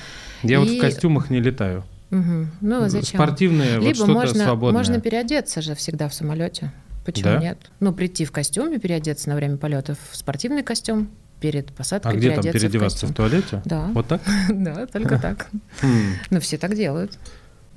Я 0.44 0.60
вот 0.60 0.68
в 0.68 0.74
И- 0.74 0.80
костюмах 0.82 1.30
не 1.30 1.40
летаю. 1.40 1.86
Мгм. 2.12 2.52
Ну, 2.62 2.88
зачем? 2.90 3.20
Спортивные, 3.20 3.80
вот 3.80 3.86
Либо 3.86 3.96
что-то 3.96 4.12
можно, 4.12 4.44
свободное. 4.46 4.78
можно 4.80 5.00
переодеться 5.02 5.62
же 5.62 5.76
всегда 5.76 6.08
в 6.10 6.14
самолете. 6.14 6.72
Почему 7.06 7.24
Да? 7.32 7.38
нет? 7.40 7.58
Ну, 7.80 7.94
прийти 7.94 8.26
в 8.26 8.32
костюме, 8.32 8.78
переодеться 8.78 9.30
на 9.30 9.36
время 9.36 9.58
полета 9.58 9.96
в 9.96 10.16
спортивный 10.16 10.62
костюм, 10.62 11.10
перед 11.40 11.74
посадкой 11.74 12.12
А 12.12 12.16
где 12.16 12.32
там 12.32 12.44
в 12.44 12.52
переодеваться? 12.52 13.08
В, 13.08 13.10
костюм. 13.10 13.14
туалете? 13.16 13.62
Да. 13.66 13.88
Вот 13.94 14.08
так? 14.08 14.22
Да, 14.50 14.86
только 14.86 15.18
так. 15.18 15.48
Хм. 15.82 16.14
Ну, 16.30 16.40
все 16.40 16.58
так 16.60 16.76
делают. 16.76 17.18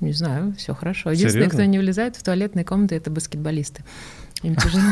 Не 0.01 0.11
знаю, 0.13 0.53
все 0.57 0.73
хорошо. 0.73 1.11
Единственное, 1.11 1.45
Серьезно? 1.47 1.63
кто 1.63 1.71
не 1.71 1.79
влезает 1.79 2.15
в 2.15 2.23
туалетные 2.23 2.65
комнаты, 2.65 2.95
это 2.95 3.09
баскетболисты. 3.09 3.83
Им 4.43 4.55
тяжело. 4.55 4.83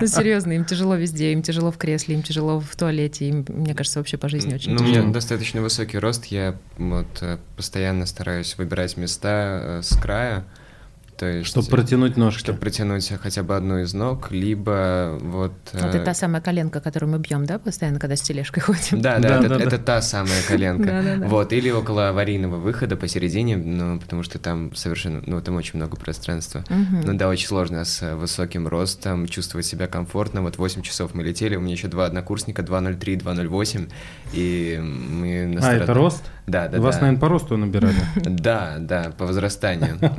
Ну, 0.00 0.06
серьезно, 0.06 0.52
им 0.52 0.64
тяжело 0.64 0.94
везде, 0.96 1.32
им 1.32 1.42
тяжело 1.42 1.70
в 1.70 1.76
кресле, 1.76 2.14
им 2.14 2.22
тяжело 2.22 2.58
в 2.60 2.74
туалете, 2.76 3.28
им, 3.28 3.44
мне 3.48 3.74
кажется, 3.74 3.98
вообще 4.00 4.16
по 4.16 4.28
жизни 4.28 4.54
очень 4.54 4.70
Ну, 4.72 4.76
у 4.76 4.78
тяжело. 4.86 5.02
меня 5.04 5.12
достаточно 5.12 5.60
высокий 5.60 5.98
рост, 5.98 6.24
я 6.26 6.56
вот 6.78 7.06
э, 7.20 7.38
постоянно 7.56 8.06
стараюсь 8.06 8.56
выбирать 8.56 8.96
места 8.96 9.60
э, 9.62 9.82
с 9.82 9.94
края, 9.96 10.44
то 11.20 11.26
есть... 11.26 11.50
Чтобы 11.50 11.68
протянуть 11.68 12.16
ножки. 12.16 12.38
чтобы 12.40 12.58
протянуть 12.60 13.12
хотя 13.20 13.42
бы 13.42 13.54
одну 13.54 13.76
из 13.80 13.92
ног, 13.92 14.30
либо 14.30 15.18
вот... 15.20 15.52
Вот 15.74 15.84
э, 15.84 15.88
это 15.88 16.00
та 16.02 16.14
самая 16.14 16.40
коленка, 16.40 16.80
которую 16.80 17.12
мы 17.12 17.18
бьем, 17.18 17.44
да, 17.44 17.58
постоянно, 17.58 17.98
когда 17.98 18.16
с 18.16 18.22
тележкой 18.22 18.62
ходим? 18.62 19.02
Да, 19.02 19.18
да, 19.18 19.40
Да, 19.40 19.44
это, 19.44 19.58
да, 19.58 19.66
да. 19.66 19.76
та 19.76 20.00
самая 20.00 20.42
коленка. 20.48 20.84
Да-да-да. 20.86 21.26
Вот, 21.26 21.52
или 21.52 21.68
около 21.68 22.08
аварийного 22.08 22.56
выхода 22.56 22.96
посередине, 22.96 23.58
ну, 23.58 24.00
потому 24.00 24.22
что 24.22 24.38
там 24.38 24.74
совершенно, 24.74 25.22
ну, 25.26 25.42
там 25.42 25.56
очень 25.56 25.76
много 25.76 25.98
пространства. 25.98 26.64
Мгм. 26.70 27.02
Ну 27.04 27.18
да, 27.18 27.28
очень 27.28 27.48
сложно 27.48 27.84
с 27.84 28.16
высоким 28.16 28.66
ростом 28.66 29.28
чувствовать 29.28 29.66
себя 29.66 29.88
комфортно. 29.88 30.40
Вот 30.40 30.56
8 30.56 30.80
часов 30.80 31.12
мы 31.12 31.22
летели, 31.22 31.54
у 31.54 31.60
меня 31.60 31.74
еще 31.74 31.88
два 31.88 32.06
однокурсника, 32.06 32.62
2.03, 32.62 33.22
2.08, 33.22 33.90
и 34.32 34.80
мы 34.80 35.46
на 35.48 35.68
А, 35.68 35.74
это 35.74 35.92
рост? 35.92 36.22
Да, 36.50 36.66
да, 36.68 36.80
Вас, 36.80 36.96
да. 36.96 37.02
наверное, 37.02 37.20
по 37.20 37.28
росту 37.28 37.56
набирали. 37.56 37.94
Да, 38.24 38.76
да, 38.80 39.12
по 39.16 39.26
возрастанию. 39.26 39.98
Э, 40.00 40.18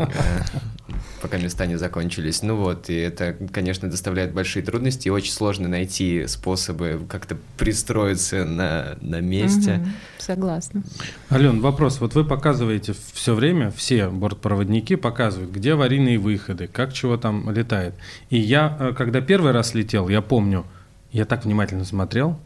Пока 1.21 1.37
места 1.37 1.65
не 1.65 1.75
закончились. 1.77 2.41
Ну 2.41 2.55
вот, 2.55 2.89
и 2.89 2.95
это, 2.95 3.35
конечно, 3.51 3.89
доставляет 3.89 4.33
большие 4.33 4.63
трудности, 4.63 5.07
и 5.07 5.11
очень 5.11 5.31
сложно 5.33 5.67
найти 5.67 6.25
способы 6.27 7.01
как-то 7.09 7.37
пристроиться 7.57 8.45
на, 8.45 8.97
на 9.01 9.19
месте. 9.19 9.85
Согласна. 10.17 10.83
Ален, 11.29 11.59
вопрос. 11.61 11.99
Вот 11.99 12.15
вы 12.15 12.23
показываете 12.23 12.95
все 13.13 13.35
время, 13.35 13.71
все 13.71 14.09
бортпроводники 14.09 14.95
показывают, 14.95 15.51
где 15.51 15.73
аварийные 15.73 16.17
выходы, 16.17 16.67
как 16.67 16.93
чего 16.93 17.17
там 17.17 17.51
летает. 17.51 17.93
И 18.29 18.37
я, 18.39 18.77
э, 18.79 18.93
когда 18.97 19.21
первый 19.21 19.51
раз 19.51 19.73
летел, 19.73 20.07
я 20.07 20.21
помню, 20.21 20.65
я 21.11 21.25
так 21.25 21.45
внимательно 21.45 21.83
смотрел, 21.83 22.39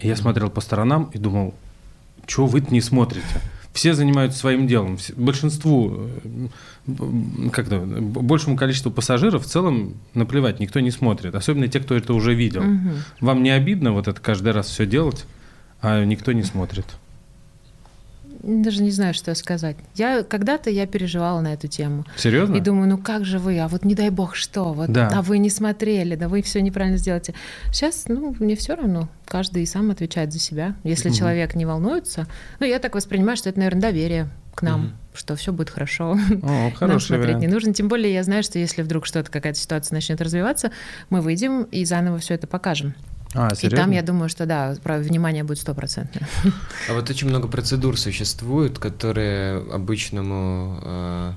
я 0.00 0.16
смотрел 0.16 0.50
по 0.50 0.60
сторонам 0.60 1.10
и 1.14 1.18
думал, 1.18 1.54
чего 2.26 2.46
вы 2.46 2.62
не 2.70 2.80
смотрите? 2.80 3.26
Все 3.72 3.94
занимаются 3.94 4.38
своим 4.38 4.66
делом. 4.66 4.98
Большинству, 5.16 6.08
э, 6.86 7.48
как-то, 7.52 7.80
большему 7.80 8.56
количеству 8.56 8.90
пассажиров 8.90 9.46
в 9.46 9.48
целом 9.48 9.94
наплевать, 10.12 10.60
никто 10.60 10.80
не 10.80 10.90
смотрит. 10.90 11.34
Особенно 11.34 11.68
те, 11.68 11.80
кто 11.80 11.94
это 11.94 12.12
уже 12.12 12.34
видел. 12.34 12.62
Мгм. 12.62 12.96
Вам 13.20 13.42
не 13.42 13.50
обидно 13.50 13.92
вот 13.92 14.08
это 14.08 14.20
каждый 14.20 14.52
раз 14.52 14.66
все 14.66 14.84
делать, 14.84 15.24
а 15.80 16.04
никто 16.04 16.32
не 16.32 16.42
смотрит? 16.42 16.84
Даже 18.42 18.82
не 18.82 18.90
знаю, 18.90 19.14
что 19.14 19.34
сказать. 19.34 19.76
Я 19.94 20.22
когда-то 20.24 20.68
я 20.70 20.86
переживала 20.86 21.40
на 21.40 21.52
эту 21.54 21.68
тему. 21.68 22.04
Серьезно? 22.16 22.56
И 22.56 22.60
думаю, 22.60 22.88
ну 22.88 22.98
как 22.98 23.24
же 23.24 23.38
вы, 23.38 23.58
а 23.60 23.68
вот 23.68 23.84
не 23.84 23.94
дай 23.94 24.10
бог 24.10 24.34
что, 24.34 24.72
вот, 24.72 24.90
Да. 24.90 25.08
а 25.14 25.22
вы 25.22 25.38
не 25.38 25.48
смотрели, 25.50 26.16
да 26.16 26.28
вы 26.28 26.42
все 26.42 26.60
неправильно 26.60 26.96
сделаете. 26.98 27.34
Сейчас, 27.72 28.04
ну, 28.08 28.34
мне 28.40 28.56
все 28.56 28.74
равно, 28.74 29.08
каждый 29.26 29.66
сам 29.66 29.90
отвечает 29.90 30.32
за 30.32 30.38
себя. 30.40 30.74
Если 30.82 31.08
Мгм. 31.10 31.18
человек 31.18 31.54
не 31.54 31.66
волнуется, 31.66 32.26
ну, 32.58 32.66
я 32.66 32.78
так 32.78 32.94
воспринимаю, 32.94 33.36
что 33.36 33.48
это, 33.48 33.58
наверное, 33.60 33.82
доверие 33.82 34.28
к 34.54 34.62
нам, 34.62 34.80
Мгм. 34.80 34.92
что 35.14 35.36
все 35.36 35.52
будет 35.52 35.70
хорошо. 35.70 36.12
О, 36.42 36.70
Нам 36.80 37.00
смотреть 37.00 37.26
вариант. 37.26 37.40
не 37.42 37.46
нужно. 37.48 37.72
Тем 37.72 37.88
более 37.88 38.12
я 38.12 38.22
знаю, 38.22 38.42
что 38.42 38.58
если 38.58 38.82
вдруг 38.82 39.06
что-то, 39.06 39.30
какая-то 39.30 39.58
ситуация 39.58 39.94
начнет 39.94 40.20
развиваться, 40.20 40.72
мы 41.10 41.20
выйдем 41.20 41.62
и 41.64 41.84
заново 41.84 42.18
все 42.18 42.34
это 42.34 42.46
покажем. 42.46 42.94
А, 43.34 43.48
И 43.60 43.68
там, 43.68 43.90
я 43.90 44.02
думаю, 44.02 44.28
что 44.28 44.46
да, 44.46 44.74
внимание 44.84 45.44
будет 45.44 45.58
стопроцентное. 45.58 46.28
А 46.88 46.94
вот 46.94 47.08
очень 47.08 47.28
много 47.28 47.48
процедур 47.48 47.98
существует, 47.98 48.78
которые 48.78 49.58
обычному 49.72 50.78
э, 50.82 51.32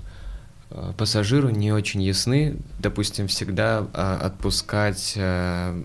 э, 0.72 0.94
пассажиру 0.98 1.50
не 1.50 1.72
очень 1.72 2.02
ясны. 2.02 2.58
Допустим, 2.80 3.28
всегда 3.28 3.88
а, 3.94 4.20
отпускать 4.22 5.14
э, 5.16 5.82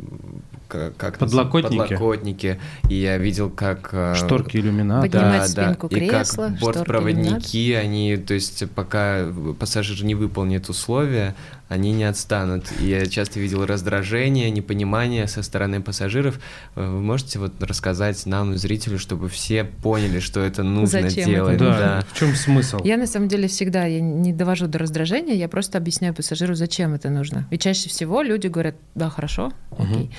как 0.71 1.19
Подлокотники? 1.19 1.79
подлокотники. 1.79 2.61
И 2.89 2.95
я 2.95 3.19
видел, 3.19 3.51
как 3.51 3.91
э, 3.93 4.15
Шторки 4.15 4.57
иллюминатора. 4.57 5.11
Поднимать 5.11 5.51
спинку 5.51 5.87
и 5.89 5.95
кресла, 5.97 6.13
как 6.13 6.59
шторки 6.59 6.61
бортпроводники, 6.63 7.73
они, 7.73 8.17
то 8.17 8.35
есть 8.35 8.71
пока 8.71 9.27
пассажир 9.59 10.05
не 10.05 10.15
выполнит 10.15 10.69
условия, 10.69 11.35
они 11.71 11.93
не 11.93 12.05
отстанут. 12.05 12.67
Я 12.81 13.07
часто 13.07 13.39
видел 13.41 13.65
раздражение, 13.65 14.51
непонимание 14.51 15.27
со 15.29 15.43
стороны 15.43 15.81
пассажиров. 15.81 16.39
Э, 16.75 16.85
Вы 16.87 17.01
можете 17.01 17.39
вот 17.39 17.63
рассказать 17.63 18.27
нам, 18.27 18.57
зрителю, 18.59 18.99
чтобы 18.99 19.29
все 19.29 19.63
поняли, 19.65 20.19
что 20.19 20.41
это 20.41 20.63
нужно 20.65 21.01
Зачем 21.03 21.23
это 21.23 21.31
делать? 21.31 21.59
Да, 21.59 21.79
да. 21.79 22.05
в 22.13 22.19
чем 22.19 22.35
смысл? 22.35 22.81
Я 22.85 22.97
на 22.97 23.07
самом 23.07 23.29
деле 23.29 23.47
всегда 23.47 23.85
я 23.87 24.01
не 24.01 24.33
довожу 24.33 24.67
до 24.67 24.79
раздражения, 24.79 25.35
я 25.37 25.49
просто 25.49 25.79
объясняю 25.79 26.13
пассажиру, 26.13 26.55
зачем 26.55 26.93
это 26.93 27.09
нужно. 27.09 27.47
И 27.53 27.57
чаще 27.57 27.89
всего 27.89 28.21
люди 28.23 28.49
говорят, 28.49 28.75
да, 28.97 29.09
хорошо, 29.09 29.53
окей. 29.79 30.11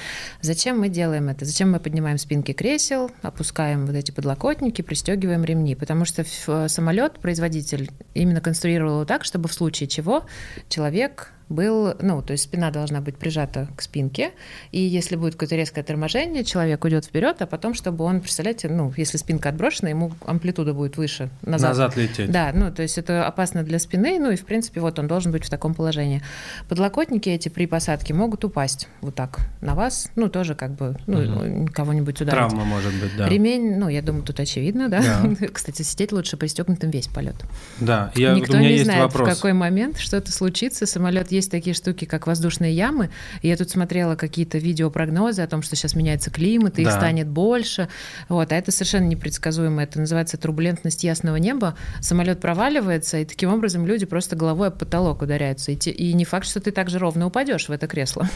Зачем 0.42 0.80
мы 0.80 0.88
делаем 0.88 1.28
это? 1.28 1.44
Зачем 1.44 1.72
мы 1.72 1.80
поднимаем 1.82 2.18
спинки 2.18 2.54
кресел, 2.54 3.12
опускаем 3.22 3.86
вот 3.86 3.96
эти 3.96 4.12
подлокотники, 4.12 4.82
пристегиваем 4.82 5.44
ремни? 5.44 5.76
Потому 5.76 6.06
что 6.06 6.24
в- 6.24 6.70
самолет 6.70 7.20
производитель 7.20 7.92
именно 8.14 8.40
конструировал 8.40 8.94
его 8.94 9.06
так, 9.06 9.26
чтобы 9.26 9.50
в 9.50 9.54
случае 9.54 9.90
чего 9.90 10.24
человек 10.70 11.34
был, 11.52 11.94
ну, 12.02 12.22
то 12.22 12.32
есть 12.32 12.46
спина 12.46 12.72
должна 12.72 13.02
быть 13.02 13.18
прижата 13.18 13.68
к 13.76 13.82
спинке, 13.82 14.32
и 14.72 14.80
если 14.80 15.16
будет 15.16 15.34
какое-то 15.34 15.56
резкое 15.56 15.84
торможение, 15.84 16.44
человек 16.44 16.84
уйдет 16.84 17.06
вперед, 17.06 17.42
а 17.42 17.46
потом, 17.46 17.74
чтобы 17.74 18.06
он, 18.06 18.22
представляете, 18.22 18.70
ну, 18.70 18.92
если 18.98 19.18
спинка 19.18 19.50
отброшена, 19.50 19.90
ему 19.90 20.12
амплитуда 20.26 20.74
будет 20.74 20.98
выше, 20.98 21.30
назад. 21.42 21.72
Назад 21.72 21.98
лететь. 21.98 22.32
Да, 22.32 22.52
ну, 22.54 22.72
то 22.72 22.82
есть 22.82 22.98
это 22.98 23.28
опасно 23.28 23.64
для 23.64 23.80
спины, 23.80 24.20
ну 24.20 24.32
и, 24.32 24.36
в 24.36 24.46
принципе, 24.46 24.82
вот 24.82 24.98
он 25.00 25.08
должен 25.08 25.32
быть 25.32 25.46
в 25.46 25.50
таком 25.50 25.74
положении. 25.74 26.22
Подлокотники 26.70 27.30
эти 27.30 27.50
при 27.50 27.68
посадке 27.68 28.14
могут 28.14 28.44
упасть 28.46 28.88
вот 29.02 29.16
так 29.16 29.40
на 29.62 29.76
вас, 29.76 30.10
ну, 30.16 30.30
тоже 30.30 30.56
как 30.56 30.72
бы, 30.72 30.96
ну, 31.08 31.68
кого-нибудь 31.68 32.22
ударить. 32.22 32.38
Травма 32.38 32.64
может 32.64 32.94
быть, 32.94 33.16
да. 33.18 33.28
Ремень, 33.28 33.78
ну, 33.78 33.90
я 33.90 34.02
думаю, 34.02 34.24
тут 34.24 34.40
очевидно, 34.40 34.90
да? 34.90 35.02
Да. 35.02 35.48
Кстати, 35.54 35.82
сидеть 35.82 36.12
лучше 36.12 36.38
пристегнутым 36.38 36.90
весь 36.90 37.08
полет. 37.08 37.36
Да, 37.80 38.12
я, 38.16 38.34
Никто 38.34 38.54
у 38.54 38.58
меня 38.58 38.70
не 38.70 38.74
есть 38.74 38.86
знает, 38.86 39.04
вопрос. 39.04 39.30
в 39.30 39.36
какой 39.36 39.54
момент 39.54 39.98
что-то 39.98 40.32
случится. 40.32 40.86
Самолет 40.86 41.32
есть 41.42 41.52
такие 41.52 41.74
штуки, 41.74 42.06
как 42.06 42.28
воздушные 42.28 42.74
ямы. 42.74 43.10
И 43.42 43.48
я 43.48 43.58
тут 43.58 43.70
смотрела 43.70 44.16
какие-то 44.16 44.58
видеопрогнозы 44.58 45.42
о 45.42 45.48
том, 45.48 45.62
что 45.62 45.76
сейчас 45.76 45.96
меняется 45.96 46.30
климат, 46.32 46.80
и 46.80 46.84
их 46.84 46.88
Да. 46.88 46.98
станет 46.98 47.28
больше. 47.28 47.88
Вот, 48.30 48.52
а 48.52 48.56
это 48.56 48.72
совершенно 48.72 49.06
непредсказуемо. 49.08 49.84
Это 49.84 50.00
называется 50.00 50.38
турбулентность 50.38 51.04
ясного 51.04 51.36
неба. 51.38 51.76
Самолет 52.00 52.40
проваливается, 52.40 53.18
и 53.18 53.26
таким 53.26 53.54
образом 53.54 53.86
люди 53.86 54.06
просто 54.06 54.36
головой 54.36 54.70
об 54.70 54.78
потолок 54.78 55.22
ударяются. 55.22 55.72
И, 55.72 55.76
те- 55.76 55.92
и 55.92 56.14
не 56.14 56.26
факт, 56.26 56.46
что 56.48 56.60
ты 56.60 56.72
так 56.72 56.90
же 56.90 57.00
ровно 57.00 57.26
упадешь 57.26 57.68
в 57.68 57.72
это 57.72 57.88
кресло. 57.88 58.28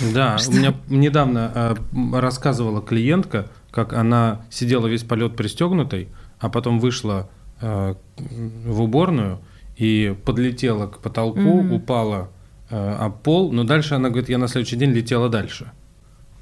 Да, 0.14 0.36
у 0.48 0.52
меня 0.52 0.74
недавно 0.88 1.76
м, 1.92 2.14
рассказывала 2.14 2.80
клиентка, 2.82 3.48
как 3.70 3.92
она 3.92 4.42
сидела 4.50 4.86
весь 4.86 5.02
полет 5.02 5.36
пристегнутой, 5.36 6.08
а 6.38 6.48
потом 6.48 6.78
вышла 6.80 7.28
э, 7.60 7.94
в 8.18 8.82
уборную 8.82 9.38
и 9.76 10.14
подлетела 10.24 10.86
к 10.88 10.98
потолку, 10.98 11.40
Мгм. 11.40 11.72
упала 11.72 12.30
э, 12.72 12.96
об 12.98 13.22
пол, 13.22 13.52
но 13.52 13.64
дальше 13.64 13.94
она 13.94 14.08
говорит, 14.08 14.28
я 14.28 14.38
на 14.38 14.48
следующий 14.48 14.76
день 14.76 14.90
летела 14.90 15.28
дальше. 15.28 15.70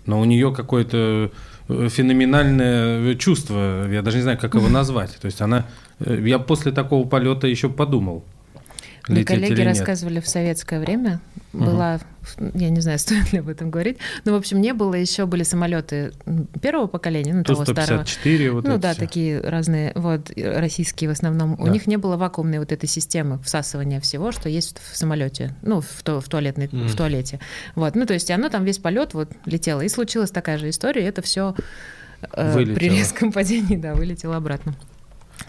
Но 0.07 0.21
у 0.21 0.25
нее 0.25 0.55
какое-то 0.55 1.31
э, 1.69 1.89
феноменальное 1.89 3.15
чувство, 3.17 3.87
я 3.91 4.03
даже 4.03 4.17
не 4.17 4.23
знаю, 4.23 4.39
как 4.39 4.55
его 4.55 4.69
назвать. 4.79 5.19
То 5.21 5.27
есть 5.27 5.43
она, 5.43 5.67
э, 5.99 6.19
я 6.25 6.39
после 6.39 6.73
такого 6.73 7.07
полета 7.07 7.47
еще 7.47 7.69
подумал, 7.69 8.25
Мне 9.09 9.21
лететь 9.21 9.29
коллеги 9.29 9.63
рассказывали 9.63 10.21
в 10.21 10.29
советское 10.29 10.79
время, 10.81 11.21
была, 11.53 11.99
я 12.55 12.71
не 12.71 12.81
знаю, 12.81 12.99
стоит 13.01 13.33
ли 13.33 13.39
об 13.41 13.49
этом 13.49 13.71
говорить, 13.71 13.99
но, 14.25 14.33
в 14.33 14.37
общем, 14.37 14.61
не 14.61 14.73
было 14.73 14.95
еще, 14.95 15.27
были 15.27 15.43
самолеты 15.43 16.13
первого 16.61 16.87
поколения, 16.87 17.35
ну, 17.35 17.43
того 17.43 17.65
старого. 17.65 18.05
Ту-154, 18.05 18.51
вот 18.51 18.65
ну 18.65 18.79
да, 18.79 18.93
всё. 18.93 19.01
такие 19.01 19.41
разные, 19.41 19.93
вот, 19.95 20.31
российские 20.37 21.09
в 21.11 21.13
основном. 21.13 21.55
У 21.61 21.65
Да. 21.67 21.71
них 21.73 21.87
не 21.87 21.97
было 21.97 22.17
вакуумной 22.17 22.59
вот 22.59 22.73
этой 22.73 22.89
системы 22.89 23.39
всасывания 23.43 24.01
всего, 24.01 24.33
что 24.33 24.49
есть 24.49 24.77
в 24.93 24.97
самолете, 24.97 25.55
ну, 25.63 25.81
в, 25.81 26.03
ту- 26.05 26.21
в, 26.21 26.29
туалетной, 26.29 26.69
Мгм. 26.71 26.87
в 26.89 26.95
туалете. 26.97 27.41
Вот, 27.75 27.95
ну, 27.97 28.07
то 28.07 28.15
есть 28.15 28.31
оно 28.31 28.49
там 28.49 28.65
весь 28.65 28.79
полет 28.79 29.15
вот 29.15 29.31
летело. 29.47 29.81
И 29.81 29.89
случилась 29.89 30.31
такая 30.31 30.59
же 30.59 30.69
история, 30.69 31.03
и 31.03 31.07
это 31.07 31.23
все 31.23 31.55
при 32.35 32.43
Вылетело. 32.53 32.95
резком 32.97 33.33
падении, 33.33 33.77
да, 33.77 33.95
вылетело 33.95 34.37
обратно. 34.37 34.75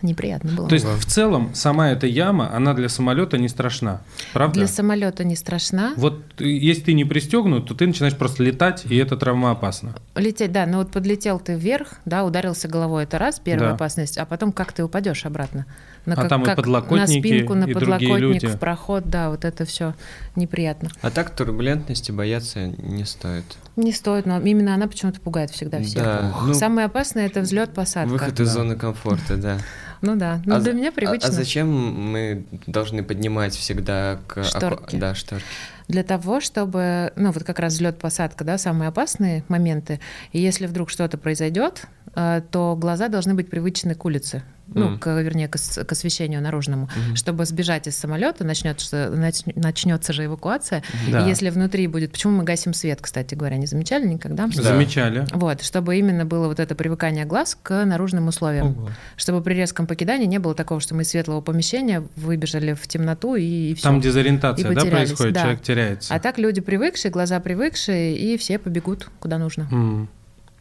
Неприятно 0.02 0.52
было. 0.54 0.68
То 0.68 0.74
есть 0.76 0.86
в 0.86 1.06
целом 1.06 1.52
сама 1.54 1.92
эта 1.92 2.08
яма, 2.08 2.54
она 2.56 2.74
для 2.74 2.90
самолета 2.90 3.38
не 3.38 3.48
страшна, 3.48 4.02
правда? 4.34 4.56
Для 4.60 4.68
самолета 4.68 5.24
не 5.24 5.36
страшна. 5.36 5.94
Вот 5.96 6.22
э, 6.40 6.46
если 6.48 6.82
ты 6.84 6.94
не 6.94 7.06
пристегнут, 7.06 7.68
то 7.68 7.76
ты 7.76 7.86
начинаешь 7.88 8.16
просто 8.18 8.42
летать, 8.44 8.84
и 8.86 8.96
это 8.98 9.16
травмоопасно. 9.18 9.94
Лететь, 10.16 10.52
да, 10.52 10.66
но 10.66 10.80
вот 10.80 10.92
подлетел 10.92 11.40
ты 11.40 11.54
вверх, 11.56 11.96
да, 12.06 12.24
ударился 12.24 12.68
головой, 12.68 13.04
это 13.04 13.20
раз, 13.20 13.40
первая 13.40 13.70
Да. 13.70 13.76
опасность, 13.76 14.18
а 14.18 14.26
потом 14.26 14.52
как 14.52 14.72
ты 14.74 14.84
упадешь 14.84 15.26
обратно? 15.26 15.66
На, 16.08 16.14
А 16.14 16.16
как- 16.16 16.30
там 16.30 16.42
и 16.42 16.46
как 16.46 16.56
подлокотники, 16.56 17.00
на 17.00 17.20
спинку, 17.20 17.54
на 17.54 17.66
и 17.66 17.74
подлокотник, 17.74 18.18
люди. 18.18 18.48
в 18.48 18.58
проход, 18.58 19.04
да, 19.06 19.30
вот 19.30 19.46
это 19.46 19.66
все 19.66 19.94
неприятно. 20.36 20.90
А 21.04 21.12
так 21.12 21.30
турбулентности 21.30 22.12
бояться 22.12 22.68
не 22.70 23.06
стоит. 23.06 23.44
Не 23.76 23.92
стоит, 23.92 24.26
но 24.26 24.40
именно 24.42 24.74
она 24.74 24.88
почему-то 24.88 25.22
пугает 25.22 25.52
всегда 25.52 25.80
всех. 25.84 26.02
Да, 26.04 26.34
ну, 26.44 26.54
Самое 26.56 26.88
опасное 26.88 27.28
это 27.28 27.42
взлет, 27.42 27.74
посадка. 27.76 28.10
Выход 28.12 28.40
из 28.40 28.48
Да. 28.48 28.54
зоны 28.54 28.76
комфорта, 28.76 29.38
да. 29.38 29.58
Ну 30.02 30.16
да, 30.16 30.42
но 30.46 30.56
А 30.56 30.60
для 30.60 30.74
меня 30.74 30.90
а- 30.90 30.92
привычно. 30.92 31.30
А, 31.30 31.32
зачем 31.32 31.70
мы 31.70 32.46
должны 32.68 33.04
поднимать 33.04 33.56
всегда 33.56 34.20
к 34.28 34.44
Шторки. 34.44 34.96
Да, 34.96 35.16
шторки. 35.16 35.46
Для 35.88 36.04
того, 36.04 36.40
чтобы, 36.40 37.12
ну 37.16 37.32
вот 37.32 37.44
как 37.44 37.60
раз 37.60 37.74
взлет, 37.74 38.00
посадка, 38.00 38.44
да, 38.44 38.58
самые 38.58 38.90
опасные 38.90 39.44
моменты. 39.50 40.00
И 40.32 40.40
если 40.40 40.66
вдруг 40.66 40.90
что-то 40.90 41.18
произойдет, 41.18 41.88
э, 42.16 42.42
то 42.50 42.76
глаза 42.80 43.10
должны 43.10 43.34
быть 43.34 43.50
привычны 43.50 43.94
к 43.94 44.06
улице. 44.06 44.44
Ну, 44.74 44.90
Мгм. 44.92 45.00
к, 45.00 45.22
вернее, 45.22 45.48
к, 45.50 45.58
к 45.58 45.92
освещению 45.92 46.42
наружному. 46.42 46.90
Мгм. 46.96 47.16
Чтобы 47.18 47.46
сбежать 47.46 47.88
из 47.88 47.98
самолета, 47.98 48.44
начнется, 48.46 49.10
нач- 49.14 49.52
начнется 49.56 50.14
же 50.14 50.26
эвакуация. 50.26 50.82
Да. 51.12 51.26
И 51.26 51.30
если 51.30 51.50
внутри 51.50 51.88
будет... 51.88 52.14
Почему 52.14 52.38
мы 52.38 52.44
гасим 52.46 52.74
свет, 52.74 53.00
кстати 53.02 53.36
говоря, 53.36 53.58
не 53.58 53.66
замечали 53.66 54.08
никогда? 54.08 54.48
Да. 54.48 54.62
Замечали. 54.64 55.26
Вот, 55.34 55.62
чтобы 55.62 55.98
именно 55.98 56.24
было 56.26 56.48
вот 56.48 56.60
это 56.62 56.74
привыкание 56.76 57.26
глаз 57.26 57.58
к 57.62 57.84
наружным 57.86 58.28
условиям. 58.30 58.68
Ого. 58.78 58.90
Чтобы 59.18 59.42
при 59.42 59.56
резком 59.56 59.88
покидании 59.88 60.26
не 60.26 60.40
было 60.40 60.56
такого, 60.56 60.80
что 60.80 60.96
мы 60.96 61.02
из 61.04 61.10
светлого 61.10 61.42
помещения 61.42 62.08
выбежали 62.16 62.74
в 62.74 62.88
темноту 62.88 63.36
и, 63.36 63.74
все. 63.74 63.84
Там 63.84 64.00
дезориентация, 64.00 64.72
И 64.72 64.76
да, 64.76 64.86
происходит, 64.86 65.34
да. 65.34 65.42
человек 65.42 65.62
теряется. 65.62 66.14
А 66.16 66.20
так 66.20 66.38
люди 66.38 66.62
привыкшие, 66.62 67.12
глаза 67.12 67.40
привыкшие, 67.42 68.16
и 68.18 68.38
все 68.38 68.58
побегут 68.58 69.10
куда 69.20 69.38
нужно, 69.38 69.68
М. 69.72 70.08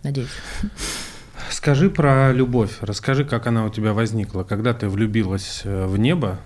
надеюсь. 0.03 0.29
Скажи 1.51 1.91
про 1.91 2.33
любовь. 2.33 2.71
Расскажи, 2.81 3.25
как 3.25 3.47
она 3.47 3.65
у 3.65 3.71
тебя 3.71 3.93
возникла, 3.93 4.43
когда 4.45 4.73
ты 4.75 4.89
влюбилась 4.89 5.63
э, 5.65 5.87
в 5.87 5.99
небо 5.99 6.39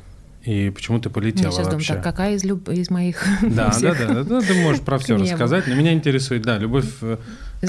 и 0.45 0.71
почему 0.71 0.99
ты 1.01 1.09
полетела 1.09 1.47
Я 1.47 1.51
сейчас 1.53 1.64
думаю, 1.67 1.73
вообще. 1.77 1.95
так 1.95 2.03
какая 2.03 2.35
из, 2.35 2.45
люб- 2.45 2.69
из 2.69 2.90
моих 2.90 3.25
Да, 3.43 3.73
да, 3.81 3.95
да, 3.95 4.14
да, 4.14 4.25
да, 4.25 4.40
ты 4.40 4.55
можешь 4.62 4.83
про 4.83 4.99
все 4.99 5.17
рассказать, 5.17 5.67
но 5.67 5.75
меня 5.75 5.93
интересует, 5.95 6.43
да, 6.43 6.59
любовь 6.59 6.85
э, 7.01 7.17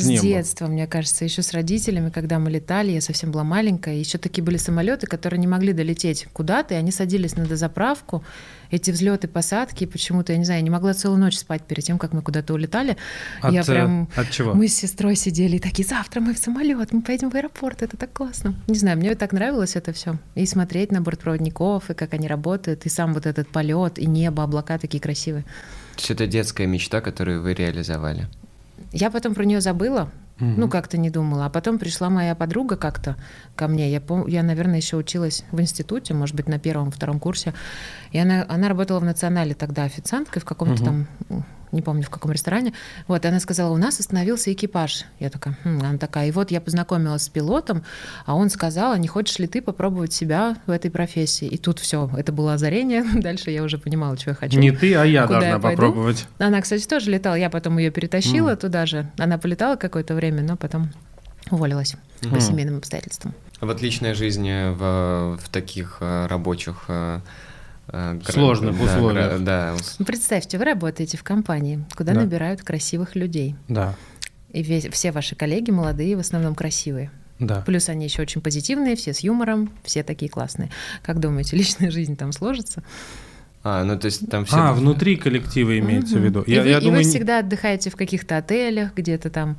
С 0.01 0.05
небу? 0.05 0.23
детства, 0.23 0.67
мне 0.67 0.87
кажется, 0.87 1.25
еще 1.25 1.41
с 1.41 1.53
родителями, 1.53 2.09
когда 2.09 2.39
мы 2.39 2.49
летали, 2.49 2.91
я 2.91 3.01
совсем 3.01 3.31
была 3.31 3.43
маленькая, 3.43 3.95
еще 3.95 4.17
такие 4.17 4.43
были 4.43 4.57
самолеты, 4.57 5.07
которые 5.07 5.39
не 5.39 5.47
могли 5.47 5.73
долететь 5.73 6.27
куда-то, 6.33 6.73
и 6.73 6.77
они 6.77 6.91
садились 6.91 7.35
на 7.35 7.45
дозаправку, 7.45 8.23
эти 8.71 8.91
взлеты, 8.91 9.27
посадки, 9.27 9.85
почему-то, 9.85 10.33
я 10.33 10.39
не 10.39 10.45
знаю, 10.45 10.59
я 10.59 10.63
не 10.63 10.69
могла 10.69 10.93
целую 10.93 11.19
ночь 11.19 11.37
спать 11.37 11.63
перед 11.63 11.83
тем, 11.83 11.97
как 11.97 12.13
мы 12.13 12.21
куда-то 12.21 12.53
улетали. 12.53 12.97
От, 13.41 13.53
я 13.53 13.61
э, 13.61 13.65
прям... 13.65 14.09
от 14.15 14.29
чего? 14.31 14.53
Мы 14.53 14.67
с 14.67 14.75
сестрой 14.75 15.15
сидели 15.15 15.57
и 15.57 15.59
такие, 15.59 15.87
завтра 15.87 16.19
мы 16.19 16.33
в 16.33 16.37
самолет, 16.37 16.91
мы 16.91 17.01
поедем 17.01 17.29
в 17.29 17.35
аэропорт, 17.35 17.81
это 17.81 17.97
так 17.97 18.11
классно. 18.11 18.55
Не 18.67 18.77
знаю, 18.77 18.97
мне 18.97 19.15
так 19.15 19.31
нравилось 19.31 19.75
это 19.75 19.93
все. 19.93 20.17
И 20.35 20.45
смотреть 20.45 20.91
на 20.91 21.01
бортпроводников, 21.01 21.89
и 21.89 21.93
как 21.93 22.13
они 22.13 22.27
работают, 22.27 22.85
и 22.85 22.89
сам 22.89 23.13
вот 23.13 23.25
этот 23.25 23.47
полет, 23.47 23.99
и 23.99 24.05
небо, 24.05 24.43
облака 24.43 24.77
такие 24.77 25.01
красивые. 25.01 25.43
То 25.95 25.99
есть 25.99 26.11
это 26.11 26.27
детская 26.27 26.67
мечта, 26.67 27.01
которую 27.01 27.41
вы 27.41 27.53
реализовали. 27.53 28.27
Я 28.91 29.09
потом 29.11 29.33
про 29.35 29.43
нее 29.45 29.61
забыла, 29.61 30.09
Мгм. 30.39 30.55
ну 30.59 30.69
как-то 30.69 30.97
не 30.97 31.09
думала. 31.09 31.45
А 31.45 31.49
потом 31.49 31.79
пришла 31.79 32.09
моя 32.09 32.35
подруга 32.35 32.75
как-то 32.75 33.15
ко 33.55 33.67
мне. 33.67 33.89
Я, 33.91 33.99
пом- 33.99 34.29
я 34.29 34.43
наверное, 34.43 34.77
еще 34.77 34.97
училась 34.97 35.43
в 35.51 35.61
институте, 35.61 36.13
может 36.13 36.35
быть, 36.35 36.47
на 36.49 36.59
первом, 36.59 36.91
втором 36.91 37.19
курсе. 37.19 37.53
И 38.11 38.19
она, 38.19 38.45
она 38.49 38.67
работала 38.67 38.99
в 38.99 39.03
национале 39.05 39.53
тогда 39.53 39.83
официанткой 39.83 40.41
в 40.41 40.45
каком-то 40.45 40.83
Мгм. 40.83 41.07
там, 41.29 41.45
не 41.75 41.81
помню, 41.81 42.03
в 42.03 42.09
каком 42.09 42.31
ресторане. 42.31 42.73
Вот, 43.07 43.23
и 43.23 43.27
она 43.27 43.39
сказала, 43.39 43.71
у 43.73 43.77
нас 43.77 43.99
остановился 43.99 44.51
экипаж. 44.51 45.05
Я 45.19 45.29
такая, 45.29 45.57
«Хм». 45.63 45.79
она 45.81 45.97
такая, 45.97 46.27
и 46.29 46.31
вот 46.31 46.49
я 46.51 46.61
познакомилась 46.61 47.23
с 47.23 47.29
пилотом, 47.29 47.83
а 48.25 48.35
он 48.35 48.49
сказал, 48.49 48.93
а 48.93 48.97
не 48.97 49.07
хочешь 49.07 49.37
ли 49.39 49.47
ты 49.47 49.61
попробовать 49.61 50.13
себя 50.13 50.57
в 50.65 50.71
этой 50.71 50.89
профессии? 50.89 51.47
И 51.47 51.57
тут 51.57 51.79
все, 51.79 52.09
это 52.17 52.31
было 52.31 52.53
озарение. 52.53 53.03
Дальше 53.21 53.51
я 53.51 53.63
уже 53.63 53.77
понимала, 53.77 54.17
что 54.17 54.31
я 54.31 54.35
хочу. 54.35 54.59
Не 54.59 54.71
ты, 54.71 54.95
а 54.95 55.03
я 55.05 55.23
Куда 55.27 55.33
должна 55.39 55.49
я 55.49 55.59
пойду? 55.59 55.81
попробовать. 55.81 56.27
Она, 56.39 56.61
кстати, 56.61 56.87
тоже 56.87 57.11
летала. 57.11 57.35
Я 57.35 57.49
потом 57.49 57.77
ее 57.77 57.91
перетащила 57.91 58.55
туда 58.55 58.85
же. 58.85 59.11
Она 59.17 59.37
полетала 59.37 59.75
какое-то 59.75 60.15
время, 60.15 60.41
но 60.41 60.55
потом 60.57 60.89
уволилась 61.51 61.95
по 62.21 62.27
Мгм. 62.29 62.39
семейным 62.39 62.77
обстоятельствам. 62.77 63.33
А 63.59 63.65
вот 63.65 63.81
личная 63.81 64.15
жизнь 64.15 64.47
э, 64.49 64.71
в, 64.71 65.37
в 65.41 65.49
таких 65.49 65.97
э, 65.99 66.27
рабочих... 66.27 66.85
э, 67.87 68.13
э, 68.15 68.19
гра- 68.19 68.31
Сложных 68.33 68.77
да, 68.77 68.83
условиях. 68.85 69.43
Да, 69.43 69.73
ус- 69.75 69.95
Ну, 69.99 70.05
представьте, 70.05 70.57
вы 70.57 70.65
работаете 70.65 71.17
в 71.17 71.23
компании, 71.23 71.83
куда 71.95 72.13
Да. 72.13 72.21
набирают 72.21 72.61
красивых 72.63 73.15
людей. 73.15 73.55
Да, 73.67 73.95
И 74.51 74.63
весь- 74.63 74.87
все 74.91 75.11
ваши 75.11 75.35
коллеги 75.35 75.71
молодые, 75.71 76.15
в 76.15 76.19
основном 76.19 76.55
красивые. 76.55 77.11
да. 77.39 77.61
Плюс 77.61 77.89
они 77.89 78.05
еще 78.05 78.21
очень 78.21 78.41
позитивные, 78.41 78.95
все 78.95 79.13
с 79.13 79.19
юмором, 79.19 79.69
все 79.83 80.03
такие 80.03 80.29
классные. 80.31 80.69
Как 81.03 81.19
думаете, 81.19 81.55
личная 81.57 81.91
жизнь 81.91 82.15
там 82.15 82.31
сложится? 82.31 82.83
А, 83.67 83.83
ну 83.83 83.97
то 83.97 84.05
есть 84.05 84.29
там 84.29 84.45
все... 84.45 84.57
А, 84.57 84.73
внутри 84.73 85.15
коллектива 85.15 85.79
имеется 85.79 86.19
в 86.19 86.23
виду. 86.23 86.41
И, 86.41 86.51
Я, 86.51 86.61
вы, 86.61 86.67
я 86.67 86.77
и 86.77 86.81
думаю, 86.81 87.03
вы 87.03 87.09
всегда 87.09 87.39
отдыхаете 87.39 87.89
в 87.89 87.95
каких-то 87.95 88.37
отелях, 88.37 88.93
где-то 88.95 89.31
там 89.31 89.57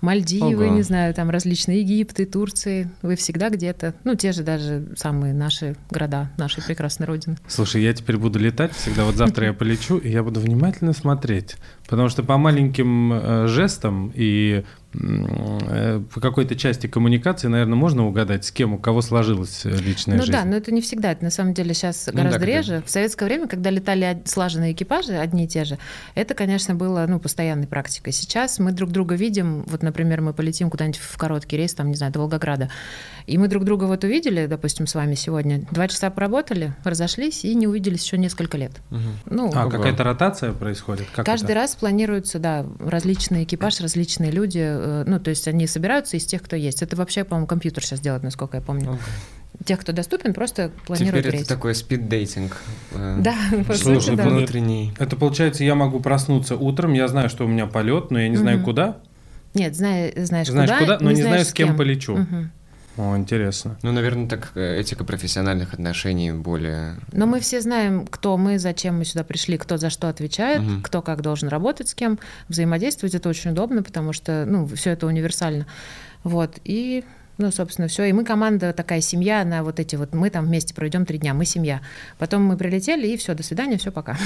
Мальдивы, 0.00 0.66
Ого. 0.66 0.76
не 0.76 0.82
знаю, 0.82 1.12
там 1.12 1.28
различные 1.28 1.80
Египты, 1.80 2.24
Турции. 2.24 2.88
Вы 3.02 3.16
всегда 3.16 3.50
где-то, 3.50 3.94
ну, 4.04 4.14
те 4.14 4.30
же 4.30 4.44
даже 4.44 4.86
самые 4.96 5.34
наши 5.34 5.74
города, 5.90 6.30
нашей 6.36 6.62
прекрасной 6.62 7.08
родины. 7.08 7.36
Слушай, 7.48 7.82
я 7.82 7.92
теперь 7.92 8.16
буду 8.16 8.38
летать 8.38 8.76
всегда. 8.76 9.04
Вот 9.04 9.16
завтра 9.16 9.46
я 9.46 9.52
полечу, 9.52 9.98
и 9.98 10.08
я 10.08 10.22
буду 10.22 10.38
внимательно 10.38 10.92
смотреть. 10.92 11.56
Потому 11.88 12.10
что 12.10 12.22
по 12.22 12.38
маленьким 12.38 13.12
э, 13.12 13.46
жестам 13.48 14.12
и 14.14 14.62
по 14.98 16.20
какой-то 16.20 16.56
части 16.56 16.86
коммуникации, 16.86 17.48
наверное, 17.48 17.76
можно 17.76 18.06
угадать, 18.06 18.44
с 18.44 18.50
кем 18.52 18.74
у 18.74 18.78
кого 18.78 19.02
сложилась 19.02 19.64
э, 19.64 19.70
личная 19.70 20.16
ну 20.16 20.22
жизнь. 20.22 20.32
да, 20.32 20.44
но 20.44 20.56
это 20.56 20.72
не 20.72 20.80
всегда. 20.80 21.12
Это 21.12 21.24
на 21.24 21.30
самом 21.30 21.54
деле 21.54 21.74
сейчас 21.74 22.06
Ну 22.06 22.12
гораздо 22.14 22.38
да, 22.38 22.44
когда- 22.46 22.58
реже. 22.58 22.82
В 22.84 22.90
советское 22.90 23.24
время, 23.26 23.46
когда 23.48 23.70
летали 23.70 24.22
слаженные 24.24 24.72
экипажи, 24.72 25.14
одни 25.14 25.44
и 25.44 25.48
те 25.48 25.64
же, 25.64 25.78
это, 26.14 26.34
конечно, 26.34 26.74
было 26.74 27.06
ну, 27.08 27.20
постоянной 27.20 27.66
практикой. 27.66 28.12
Сейчас 28.12 28.58
мы 28.58 28.72
друг 28.72 28.90
друга 28.90 29.14
видим. 29.14 29.64
Вот, 29.68 29.82
например, 29.82 30.20
мы 30.20 30.32
полетим 30.32 30.70
куда-нибудь 30.70 30.98
в 31.00 31.16
короткий 31.16 31.56
рейс, 31.56 31.74
там, 31.74 31.88
не 31.88 31.94
знаю, 31.96 32.12
до 32.12 32.20
Волгограда. 32.20 32.70
И 33.26 33.36
мы 33.36 33.48
друг 33.48 33.64
друга 33.64 33.84
вот 33.84 34.04
увидели, 34.04 34.46
допустим, 34.46 34.86
с 34.86 34.94
вами 34.94 35.14
сегодня. 35.14 35.66
Два 35.70 35.86
часа 35.88 36.10
поработали, 36.10 36.74
разошлись 36.84 37.44
и 37.44 37.54
не 37.54 37.66
увиделись 37.66 38.04
еще 38.04 38.16
несколько 38.18 38.56
лет. 38.56 38.72
Мгм. 38.90 39.02
Ну, 39.26 39.52
А, 39.54 39.68
какая-то 39.70 40.02
ротация 40.02 40.52
происходит? 40.52 41.06
Как 41.14 41.26
Каждый 41.26 41.46
это? 41.52 41.54
раз 41.54 41.74
планируются, 41.76 42.38
да, 42.38 42.64
различный 42.80 43.44
экипаж, 43.44 43.80
различные 43.80 44.30
люди. 44.30 44.58
Э, 44.88 45.04
Ну, 45.06 45.20
то 45.20 45.30
есть 45.30 45.46
они 45.48 45.66
собираются 45.66 46.16
из 46.16 46.24
тех, 46.26 46.42
кто 46.42 46.56
есть. 46.56 46.82
Это 46.82 46.96
вообще, 46.96 47.24
по-моему, 47.24 47.46
компьютер 47.46 47.84
сейчас 47.84 48.00
делает, 48.00 48.22
насколько 48.22 48.56
я 48.56 48.62
помню. 48.62 48.90
Ого. 48.90 48.98
Тех, 49.64 49.80
кто 49.80 49.92
доступен, 49.92 50.34
просто 50.34 50.70
планируют 50.86 51.24
Теперь 51.24 51.32
рейс. 51.32 51.46
это 51.46 51.54
такой 51.54 51.74
спид-дейтинг. 51.74 52.56
э, 52.92 53.16
Да, 53.20 53.34
по 53.66 53.74
сути, 53.74 54.14
да. 54.14 54.24
ну, 54.24 54.30
Внутренний. 54.38 54.92
Это 54.98 55.16
получается, 55.16 55.64
я 55.64 55.74
могу 55.74 56.00
проснуться 56.00 56.54
утром, 56.56 56.92
я 56.92 57.08
знаю, 57.08 57.28
что 57.28 57.44
у 57.44 57.48
меня 57.48 57.66
полет, 57.66 58.10
но 58.10 58.20
я 58.20 58.28
не 58.28 58.36
знаю 58.36 58.62
куда. 58.62 58.98
Нет, 59.54 59.74
знаешь, 59.74 60.12
знаешь, 60.16 60.46
Знаешь 60.48 60.70
куда, 60.70 60.78
куда, 60.80 60.98
но 61.00 61.10
не 61.10 61.16
знаю, 61.16 61.30
знаешь, 61.30 61.46
с 61.48 61.52
кем 61.52 61.76
полечу. 61.76 62.16
Мгм. 62.18 62.50
О, 62.98 63.16
интересно. 63.16 63.78
Ну, 63.82 63.92
наверное, 63.92 64.28
так 64.28 64.50
э, 64.56 64.80
этика 64.80 65.04
профессиональных 65.04 65.72
отношений 65.72 66.32
более... 66.32 66.96
Но 67.12 67.26
мы 67.26 67.38
все 67.38 67.60
знаем, 67.60 68.06
кто 68.08 68.36
мы, 68.36 68.58
зачем 68.58 68.98
мы 68.98 69.04
сюда 69.04 69.22
пришли, 69.22 69.56
кто 69.56 69.76
за 69.76 69.88
что 69.88 70.08
отвечает, 70.08 70.60
Мгм. 70.62 70.82
кто 70.82 71.00
как 71.00 71.22
должен 71.22 71.48
работать 71.48 71.88
с 71.88 71.94
кем, 71.94 72.18
взаимодействовать. 72.48 73.14
Это 73.14 73.28
очень 73.28 73.52
удобно, 73.52 73.84
потому 73.84 74.12
что, 74.12 74.44
ну, 74.46 74.66
все 74.66 74.90
это 74.90 75.06
универсально. 75.06 75.66
Вот. 76.24 76.58
И 76.64 77.04
ну, 77.38 77.50
собственно, 77.52 77.88
все. 77.88 78.04
И 78.04 78.12
мы 78.12 78.24
команда 78.24 78.72
такая 78.72 79.00
семья 79.00 79.44
на 79.44 79.62
вот 79.62 79.78
эти 79.80 79.96
вот, 79.96 80.12
мы 80.12 80.28
там 80.30 80.46
вместе 80.46 80.74
проведем 80.74 81.06
три 81.06 81.18
дня, 81.18 81.34
мы 81.34 81.44
семья. 81.44 81.80
Потом 82.18 82.42
мы 82.42 82.56
прилетели, 82.56 83.06
и 83.06 83.16
все, 83.16 83.34
до 83.34 83.42
свидания, 83.42 83.78
все, 83.78 83.90
пока. 83.92 84.16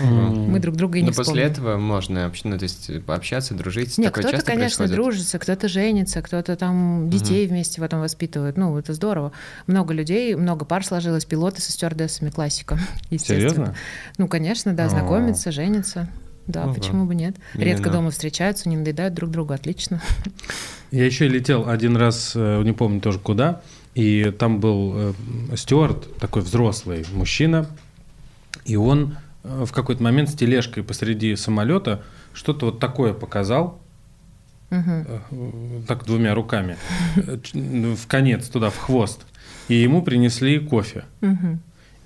Мы 0.00 0.58
друг 0.58 0.76
друга 0.76 0.98
и 0.98 1.02
не 1.02 1.08
Но 1.08 1.14
после 1.14 1.42
этого 1.42 1.76
можно 1.76 2.26
общ- 2.26 2.40
ну, 2.44 2.56
то 2.58 2.62
есть, 2.64 2.90
общаться, 3.06 3.54
дружить. 3.54 3.98
Нет, 3.98 4.12
Такое 4.12 4.30
кто-то, 4.32 4.44
конечно, 4.44 4.78
происходит? 4.78 4.92
дружится, 4.94 5.38
кто-то 5.38 5.68
женится, 5.68 6.22
кто-то 6.22 6.56
там 6.56 7.08
детей 7.10 7.46
вместе 7.46 7.80
потом 7.80 8.00
воспитывает. 8.00 8.56
Ну, 8.56 8.76
это 8.78 8.94
здорово. 8.94 9.32
Много 9.66 9.92
людей, 9.94 10.34
много 10.34 10.64
пар 10.64 10.84
сложилось, 10.84 11.24
пилоты 11.24 11.60
со 11.60 11.70
стюардессами, 11.72 12.30
классика, 12.30 12.78
естественно. 13.10 13.50
Серьезно? 13.50 13.74
Ну, 14.18 14.28
конечно, 14.28 14.72
да, 14.72 14.86
О. 14.86 14.88
знакомятся, 14.88 15.52
женятся. 15.52 16.08
Да, 16.46 16.64
Ого. 16.64 16.74
почему 16.74 17.06
бы 17.06 17.14
нет? 17.14 17.36
Редко 17.54 17.84
Именно. 17.84 17.92
дома 17.92 18.10
встречаются, 18.10 18.68
не 18.68 18.76
надоедают 18.76 19.14
друг 19.14 19.30
другу, 19.30 19.52
отлично. 19.52 20.02
Я 20.90 21.06
еще 21.06 21.28
летел 21.28 21.68
один 21.68 21.96
раз, 21.96 22.32
э, 22.34 22.62
не 22.64 22.72
помню 22.72 23.00
тоже 23.00 23.18
куда, 23.18 23.62
и 23.94 24.32
там 24.38 24.60
был 24.60 24.92
э, 24.94 25.12
стюард, 25.56 26.16
такой 26.18 26.42
взрослый 26.42 27.04
мужчина, 27.12 27.66
и 28.64 28.76
он 28.76 29.16
э, 29.44 29.64
в 29.66 29.72
какой-то 29.72 30.02
момент 30.02 30.30
с 30.30 30.34
тележкой 30.34 30.82
посреди 30.82 31.36
самолета 31.36 32.02
что-то 32.32 32.66
вот 32.66 32.80
такое 32.80 33.14
показал, 33.14 33.80
э, 34.70 35.04
так 35.86 36.04
двумя 36.04 36.34
руками, 36.34 36.76
ну, 37.54 37.94
в 37.94 38.06
конец 38.06 38.48
туда, 38.48 38.70
в 38.70 38.78
хвост, 38.78 39.22
и 39.68 39.74
ему 39.74 40.02
принесли 40.02 40.58
кофе. 40.58 41.04
Мгм. 41.20 41.60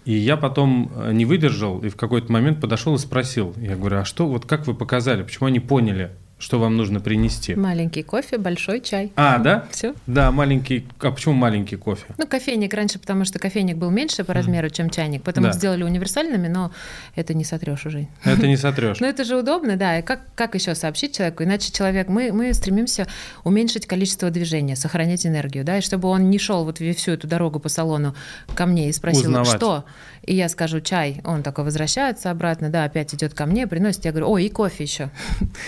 И 0.06 0.12
я 0.12 0.36
потом 0.36 0.92
э, 0.94 1.12
не 1.12 1.24
выдержал 1.24 1.80
и 1.80 1.88
в 1.88 1.96
какой-то 1.96 2.30
момент 2.30 2.60
подошел 2.60 2.94
и 2.94 2.98
спросил, 2.98 3.52
я 3.56 3.74
говорю, 3.74 3.98
а 3.98 4.04
что, 4.04 4.28
вот 4.28 4.46
как 4.46 4.68
вы 4.68 4.74
показали, 4.74 5.24
почему 5.24 5.48
они 5.48 5.58
поняли, 5.58 6.12
что 6.38 6.58
вам 6.58 6.76
нужно 6.76 7.00
принести? 7.00 7.54
Маленький 7.54 8.02
кофе, 8.02 8.36
большой 8.36 8.80
чай. 8.82 9.10
А, 9.16 9.38
да? 9.38 9.64
Все. 9.70 9.94
Да, 10.06 10.30
маленький. 10.30 10.86
А 11.00 11.10
почему 11.10 11.34
маленький 11.34 11.76
кофе? 11.76 12.04
Ну, 12.18 12.26
кофейник 12.26 12.74
раньше, 12.74 12.98
потому 12.98 13.24
что 13.24 13.38
кофейник 13.38 13.76
был 13.78 13.90
меньше 13.90 14.22
по 14.22 14.34
размеру, 14.34 14.68
чем 14.68 14.90
чайник. 14.90 15.22
Потом 15.22 15.44
Да. 15.44 15.52
сделали 15.52 15.82
универсальными, 15.82 16.48
но 16.48 16.72
это 17.14 17.32
не 17.32 17.44
сотрешь 17.44 17.86
уже. 17.86 18.06
Это 18.24 18.46
не 18.46 18.56
сотрешь. 18.58 19.00
Ну, 19.00 19.06
это 19.06 19.24
же 19.24 19.36
удобно, 19.36 19.76
да. 19.76 19.98
И 19.98 20.02
как, 20.02 20.20
как 20.34 20.54
еще 20.54 20.74
сообщить 20.74 21.16
человеку? 21.16 21.42
Иначе 21.42 21.72
человек, 21.72 22.08
мы, 22.08 22.30
мы 22.32 22.52
стремимся 22.52 23.06
уменьшить 23.44 23.86
количество 23.86 24.30
движения, 24.30 24.76
сохранять 24.76 25.26
энергию, 25.26 25.64
да, 25.64 25.78
и 25.78 25.80
чтобы 25.80 26.08
он 26.08 26.28
не 26.28 26.38
шел 26.38 26.64
вот 26.66 26.78
всю 26.78 27.12
эту 27.12 27.26
дорогу 27.26 27.60
по 27.60 27.70
салону 27.70 28.14
ко 28.54 28.66
мне 28.66 28.90
и 28.90 28.92
спросил, 28.92 29.22
Узнавать. 29.30 29.48
что? 29.56 29.84
И 30.26 30.34
я 30.34 30.48
скажу 30.48 30.80
чай, 30.80 31.20
он 31.24 31.42
такой 31.42 31.64
возвращается 31.64 32.30
обратно, 32.30 32.68
да, 32.68 32.84
опять 32.84 33.14
идет 33.14 33.32
ко 33.32 33.46
мне, 33.46 33.66
приносит, 33.66 34.04
я 34.04 34.10
говорю, 34.10 34.28
о, 34.32 34.38
и 34.38 34.48
кофе 34.48 34.84
еще. 34.84 35.10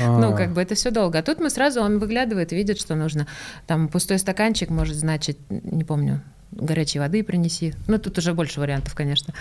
Ну, 0.00 0.32
А. 0.32 0.36
как 0.36 0.52
бы 0.52 0.57
это 0.58 0.74
все 0.74 0.90
долго. 0.90 1.18
А 1.18 1.22
тут 1.22 1.40
мы 1.40 1.50
сразу, 1.50 1.80
он 1.80 1.98
выглядывает, 1.98 2.52
видит, 2.52 2.78
что 2.78 2.94
нужно. 2.94 3.26
Там 3.66 3.88
пустой 3.88 4.18
стаканчик 4.18 4.70
может 4.70 4.96
значить, 4.96 5.38
не 5.50 5.84
помню, 5.84 6.20
горячей 6.50 6.98
воды 6.98 7.22
принеси. 7.22 7.74
Ну, 7.86 7.98
тут 7.98 8.18
уже 8.18 8.34
больше 8.34 8.60
вариантов, 8.60 8.94
конечно. 8.94 9.34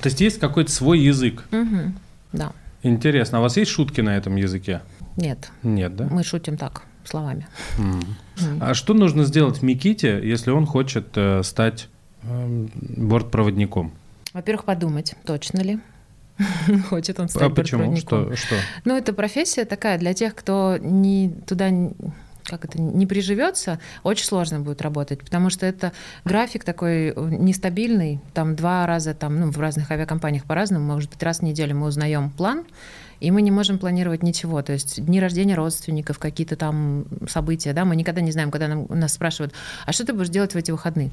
То 0.00 0.08
есть 0.08 0.20
есть 0.20 0.38
какой-то 0.38 0.70
свой 0.70 1.00
язык. 1.00 1.44
Мгм. 1.50 1.98
Да. 2.32 2.52
Интересно, 2.82 3.38
а 3.38 3.40
у 3.40 3.44
вас 3.44 3.56
есть 3.56 3.70
шутки 3.70 4.00
на 4.00 4.16
этом 4.16 4.36
языке? 4.36 4.80
Нет, 5.16 5.50
Нет, 5.62 5.94
да? 5.94 6.08
мы 6.10 6.24
шутим 6.24 6.56
так, 6.56 6.82
словами. 7.04 7.46
М. 7.78 8.00
М. 8.40 8.58
А 8.60 8.74
что 8.74 8.94
нужно 8.94 9.24
сделать 9.24 9.62
Миките, 9.62 10.20
если 10.22 10.50
он 10.50 10.66
хочет 10.66 11.08
э, 11.14 11.42
стать 11.42 11.88
эм, 12.24 12.70
бортпроводником? 12.74 13.92
Во-первых, 14.32 14.64
подумать, 14.64 15.14
точно 15.24 15.60
ли 15.60 15.78
хочет 16.88 17.18
он 17.20 17.26
А 17.26 17.28
стать 17.28 17.54
почему? 17.54 17.84
бортпроводником. 17.84 18.36
Что? 18.36 18.46
что? 18.46 18.56
Ну, 18.84 18.96
это 18.96 19.12
профессия 19.12 19.64
такая 19.64 19.98
для 19.98 20.14
тех, 20.14 20.34
кто 20.34 20.78
не 20.80 21.34
туда 21.46 21.70
как 22.44 22.64
это, 22.64 22.80
не 22.80 23.06
приживется, 23.06 23.78
очень 24.02 24.26
сложно 24.26 24.60
будет 24.60 24.82
работать, 24.82 25.20
потому 25.20 25.48
что 25.48 25.64
это 25.64 25.92
график 26.24 26.64
такой 26.64 27.10
э, 27.10 27.14
нестабильный, 27.16 28.20
там 28.34 28.56
два 28.56 28.84
раза, 28.86 29.14
там, 29.14 29.38
ну, 29.38 29.50
в 29.50 29.60
разных 29.60 29.90
авиакомпаниях 29.90 30.44
по-разному, 30.44 30.84
может 30.84 31.10
быть, 31.10 31.22
раз 31.22 31.38
в 31.38 31.42
неделю 31.42 31.76
мы 31.76 31.86
узнаем 31.86 32.30
план, 32.30 32.64
и 33.20 33.30
мы 33.30 33.42
не 33.42 33.52
можем 33.52 33.78
планировать 33.78 34.24
ничего. 34.24 34.62
То 34.62 34.72
есть 34.72 35.04
дни 35.04 35.20
рождения 35.20 35.54
родственников, 35.54 36.18
какие-то 36.18 36.56
там 36.56 37.04
события, 37.28 37.72
да, 37.72 37.84
мы 37.84 37.94
никогда 37.94 38.20
не 38.20 38.32
знаем, 38.32 38.50
когда 38.50 38.66
нам, 38.66 38.86
нас 38.88 39.12
спрашивают, 39.12 39.54
а 39.86 39.92
что 39.92 40.04
ты 40.04 40.12
будешь 40.12 40.28
делать 40.28 40.54
в 40.54 40.56
эти 40.56 40.72
выходные? 40.72 41.10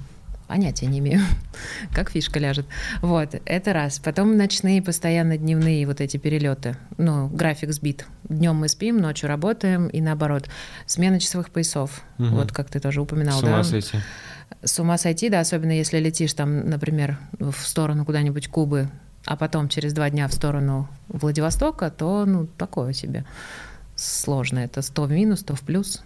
Понятия 0.49 0.87
не 0.87 0.97
имею, 0.97 1.21
как 1.93 2.09
фишка 2.09 2.39
ляжет. 2.39 2.65
Вот, 3.03 3.39
это 3.45 3.71
раз. 3.71 3.99
Потом 3.99 4.35
ночные, 4.35 4.81
постоянно 4.81 5.37
дневные 5.37 5.85
вот 5.85 6.01
эти 6.01 6.17
перелеты. 6.17 6.75
Ну, 6.97 7.27
график 7.27 7.71
сбит. 7.71 8.07
Днем 8.27 8.55
мы 8.55 8.67
спим, 8.67 8.97
ночью 8.97 9.29
работаем, 9.29 9.89
и 9.89 10.01
наоборот. 10.01 10.49
Смена 10.87 11.19
часовых 11.19 11.51
поясов. 11.51 12.01
Угу. 12.17 12.29
Вот 12.29 12.51
как 12.51 12.67
ты 12.71 12.79
тоже 12.79 12.99
упоминал, 12.99 13.39
С 13.39 13.43
ума 13.43 13.57
да? 13.57 13.63
сойти. 13.63 13.99
С 14.63 14.79
ума 14.79 14.97
сойти, 14.97 15.29
да, 15.29 15.41
особенно 15.41 15.71
если 15.71 15.99
летишь 15.99 16.33
там, 16.33 16.67
например, 16.67 17.19
в 17.37 17.53
сторону 17.53 18.03
куда-нибудь 18.03 18.47
Кубы, 18.47 18.89
а 19.25 19.37
потом 19.37 19.69
через 19.69 19.93
два 19.93 20.09
дня 20.09 20.27
в 20.27 20.33
сторону 20.33 20.89
Владивостока, 21.09 21.91
то, 21.91 22.25
ну, 22.25 22.47
такое 22.47 22.93
себе 22.93 23.23
сложно. 23.95 24.59
Это 24.59 24.81
100 24.81 25.03
в 25.03 25.11
минус, 25.11 25.41
100 25.41 25.55
в 25.55 25.61
плюс. 25.61 26.01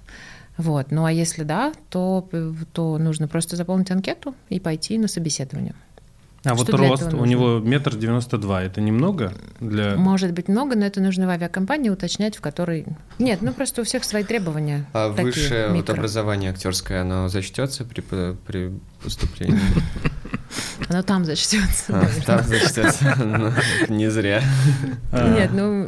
Вот. 0.58 0.92
Ну 0.92 1.06
а 1.06 1.12
если 1.12 1.44
да, 1.44 1.74
то, 1.90 2.28
то 2.74 2.98
нужно 2.98 3.28
просто 3.28 3.56
заполнить 3.56 3.92
анкету 3.92 4.36
и 4.50 4.60
пойти 4.60 4.98
на 4.98 5.08
собеседование. 5.08 5.76
А 6.46 6.56
Что 6.56 6.66
вот 6.66 6.70
рост, 6.74 7.14
у 7.14 7.24
него 7.24 7.60
метр 7.60 7.96
девяносто 7.96 8.38
два, 8.38 8.64
это 8.64 8.82
немного 8.82 9.34
для... 9.62 9.96
Может 9.96 10.34
быть 10.34 10.50
много, 10.50 10.76
но 10.76 10.86
это 10.86 11.00
нужно 11.00 11.26
в 11.26 11.30
авиакомпании 11.30 11.90
уточнять, 11.90 12.36
в 12.36 12.42
которой... 12.42 12.86
Нет, 13.18 13.42
ну 13.42 13.54
просто 13.54 13.82
у 13.82 13.86
всех 13.86 14.04
свои 14.04 14.26
требования. 14.26 14.86
А 14.92 15.08
высшее 15.08 15.70
вот 15.70 15.90
образование 15.90 16.52
актерское, 16.52 17.02
оно 17.02 17.30
зачтется 17.30 17.86
при, 17.86 18.02
при 18.46 18.74
поступлении? 19.02 19.58
Оно 20.90 21.04
там 21.04 21.26
зачтется. 21.26 21.86
А, 21.90 22.08
там 22.26 22.44
зачтется. 22.44 23.16
Ну, 23.18 23.52
не 23.90 24.10
зря. 24.10 24.42
А. 25.12 25.34
Нет, 25.34 25.52
ну 25.54 25.86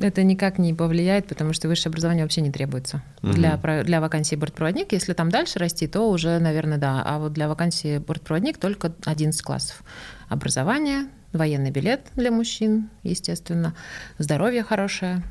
это 0.00 0.22
никак 0.22 0.58
не 0.58 0.74
повлияет, 0.74 1.26
потому 1.26 1.52
что 1.52 1.68
высшее 1.68 1.90
образование 1.90 2.24
вообще 2.24 2.40
не 2.40 2.50
требуется. 2.50 3.02
Для, 3.22 3.56
для 3.56 4.00
вакансии 4.00 4.36
бортпроводник, 4.36 4.92
если 4.92 5.12
там 5.12 5.30
дальше 5.30 5.58
расти, 5.58 5.86
то 5.86 6.10
уже, 6.10 6.38
наверное, 6.38 6.78
да. 6.78 7.02
А 7.04 7.18
вот 7.18 7.32
для 7.32 7.48
вакансии 7.48 7.98
бортпроводник 7.98 8.58
только 8.58 8.92
11 9.04 9.40
классов. 9.42 9.82
Образование, 10.28 11.06
военный 11.32 11.70
билет 11.70 12.00
для 12.16 12.30
мужчин, 12.30 12.90
естественно, 13.02 13.74
здоровье 14.18 14.62
хорошее, 14.62 15.22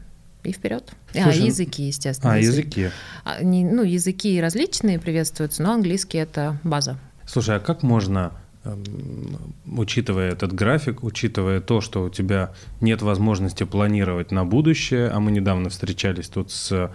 и 0.44 0.54
вперед. 0.54 0.92
А, 1.14 1.24
Слушай, 1.24 1.44
а 1.44 1.46
языки, 1.46 1.84
естественно. 1.84 2.34
А, 2.34 2.38
языки. 2.38 2.90
А, 3.26 3.44
не, 3.44 3.66
ну, 3.66 3.84
языки 3.84 4.40
различные 4.40 5.00
приветствуются, 5.00 5.62
но 5.62 5.74
английский 5.74 6.20
это 6.20 6.58
база. 6.64 6.98
Слушай, 7.28 7.58
а 7.58 7.60
как 7.60 7.84
можно 7.84 8.32
Эм, 8.68 9.54
учитывая 9.78 10.32
этот 10.32 10.54
график, 10.54 11.04
учитывая 11.04 11.62
то, 11.62 11.82
что 11.82 12.04
у 12.04 12.10
тебя 12.10 12.52
нет 12.82 13.02
возможности 13.02 13.64
планировать 13.64 14.32
на 14.32 14.46
будущее, 14.46 15.10
а 15.10 15.20
мы 15.20 15.32
недавно 15.32 15.70
встречались 15.70 16.28
тут 16.28 16.52
с 16.52 16.92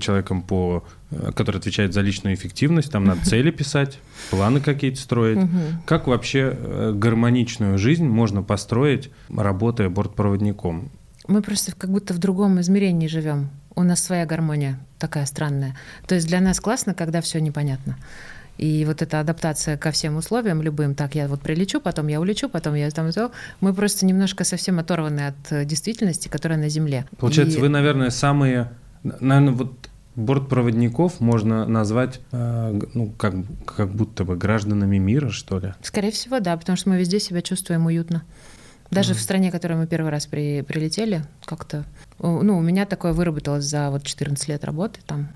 человеком, 0.00 0.42
по, 0.42 0.84
э, 1.10 1.32
который 1.34 1.56
отвечает 1.58 1.92
за 1.92 2.02
личную 2.02 2.34
эффективность, 2.34 2.90
там 2.92 3.04
надо 3.04 3.24
цели 3.24 3.50
писать, 3.58 3.98
планы 4.30 4.60
какие-то 4.60 5.00
строить. 5.00 5.40
Как 5.86 6.06
вообще 6.06 6.56
э, 6.56 6.92
гармоничную 6.94 7.78
жизнь 7.78 8.06
можно 8.06 8.42
построить, 8.42 9.10
работая 9.28 9.88
бортпроводником? 9.88 10.90
Мы 11.28 11.42
просто 11.42 11.72
как 11.76 11.90
будто 11.90 12.14
в 12.14 12.18
другом 12.18 12.60
измерении 12.60 13.06
живем. 13.06 13.50
У 13.74 13.82
нас 13.82 14.02
своя 14.02 14.26
гармония 14.26 14.78
такая 14.98 15.24
странная. 15.26 15.76
То 16.06 16.14
есть 16.14 16.26
для 16.26 16.40
нас 16.40 16.60
классно, 16.60 16.94
когда 16.94 17.20
все 17.20 17.40
непонятно. 17.40 17.96
И 18.58 18.84
вот 18.84 19.02
эта 19.02 19.20
адаптация 19.20 19.76
ко 19.76 19.90
всем 19.90 20.16
условиям, 20.16 20.62
любым, 20.62 20.94
так, 20.94 21.14
я 21.14 21.26
вот 21.26 21.40
прилечу, 21.40 21.80
потом 21.80 22.08
я 22.08 22.20
улечу, 22.20 22.48
потом 22.48 22.74
я 22.74 22.90
там 22.90 23.10
то, 23.12 23.32
мы 23.60 23.72
просто 23.72 24.06
немножко 24.06 24.44
совсем 24.44 24.78
оторваны 24.78 25.28
от 25.28 25.52
э, 25.52 25.64
действительности, 25.64 26.28
которая 26.28 26.58
на 26.58 26.68
Земле. 26.68 27.06
Получается, 27.18 27.58
и... 27.58 27.60
вы, 27.60 27.68
наверное, 27.68 28.10
самые, 28.10 28.72
наверное, 29.02 29.54
вот 29.54 29.72
бортпроводников 30.16 31.20
можно 31.20 31.66
назвать, 31.66 32.20
э, 32.32 32.80
ну, 32.94 33.10
как, 33.16 33.34
как 33.64 33.90
будто 33.90 34.24
бы 34.24 34.36
гражданами 34.36 34.98
мира, 34.98 35.30
что 35.30 35.58
ли? 35.58 35.74
Скорее 35.82 36.10
всего, 36.10 36.38
да, 36.40 36.56
потому 36.56 36.76
что 36.76 36.90
мы 36.90 36.98
везде 36.98 37.18
себя 37.18 37.40
чувствуем 37.42 37.86
уютно. 37.86 38.22
Даже 38.90 39.14
mm. 39.14 39.16
в 39.16 39.20
стране, 39.20 39.48
в 39.48 39.52
которой 39.52 39.78
мы 39.78 39.86
первый 39.86 40.10
раз 40.10 40.26
при, 40.26 40.60
прилетели, 40.60 41.24
как-то, 41.46 41.84
ну, 42.18 42.58
у 42.58 42.60
меня 42.60 42.84
такое 42.84 43.14
выработалось 43.14 43.64
за 43.64 43.90
вот 43.90 44.04
14 44.04 44.48
лет 44.48 44.64
работы 44.64 45.00
там. 45.06 45.30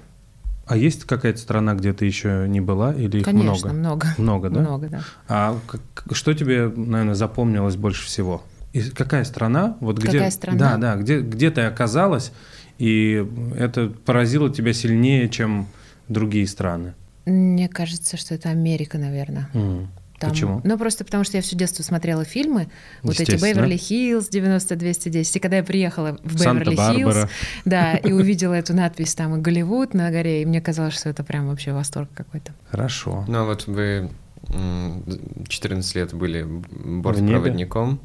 А 0.67 0.77
есть 0.77 1.05
какая-то 1.05 1.39
страна, 1.39 1.75
где 1.75 1.93
ты 1.93 2.07
еще 2.07 2.47
не 2.49 2.61
была, 2.61 2.93
или 2.93 3.19
их 3.19 3.25
Конечно, 3.25 3.73
много? 3.73 3.73
много. 3.73 4.15
Много, 4.19 4.51
да? 4.51 4.61
Много, 4.61 4.89
да. 4.89 5.01
А 5.29 5.59
как, 5.67 5.81
что 6.17 6.35
тебе, 6.35 6.69
наверное, 6.69 7.15
запомнилось 7.15 7.77
больше 7.77 8.05
всего? 8.05 8.43
И 8.73 8.83
какая 8.83 9.25
страна? 9.25 9.77
Вот 9.81 9.99
где, 9.99 10.13
какая 10.13 10.31
страна? 10.31 10.59
Да, 10.59 10.77
да, 10.77 10.97
где, 10.97 11.21
где 11.21 11.51
ты 11.53 11.63
оказалась, 11.63 12.33
и 12.79 13.25
это 13.57 13.93
поразило 14.05 14.53
тебя 14.53 14.73
сильнее, 14.73 15.29
чем 15.29 15.69
другие 16.09 16.49
страны? 16.49 16.95
Мне 17.27 17.69
кажется, 17.69 18.17
что 18.17 18.35
это 18.35 18.51
Америка, 18.51 18.99
наверное. 18.99 19.49
Mm. 19.55 19.87
Там, 20.19 20.31
Почему? 20.31 20.61
Ну, 20.65 20.79
просто 20.79 21.05
потому 21.05 21.25
что 21.25 21.37
я 21.37 21.43
все 21.43 21.57
детство 21.57 21.83
смотрела 21.83 22.25
фильмы, 22.25 22.69
вот 23.03 23.21
эти 23.21 23.33
Беверли-Хиллз 23.33 24.31
90-210. 24.31 25.37
И 25.37 25.41
когда 25.41 25.59
я 25.59 25.63
приехала 25.63 26.19
в 26.25 26.37
Беверли-Хиллз, 26.37 27.29
да, 27.65 27.97
и 27.97 28.13
увидела 28.13 28.55
эту 28.55 28.75
надпись 28.75 29.15
там 29.15 29.43
Голливуд 29.43 29.93
на 29.95 30.11
горе, 30.11 30.43
и 30.43 30.47
мне 30.47 30.61
казалось, 30.61 30.95
что 30.95 31.11
это 31.11 31.23
прям 31.23 31.49
вообще 31.49 31.73
восторг 31.73 32.09
какой-то. 32.15 32.53
Хорошо. 32.71 33.25
Ну, 33.29 33.39
а 33.41 33.45
вот 33.45 33.67
вы 33.67 34.09
14 35.49 35.95
лет 35.95 36.15
были 36.15 36.45
бортпроводником, 36.45 38.01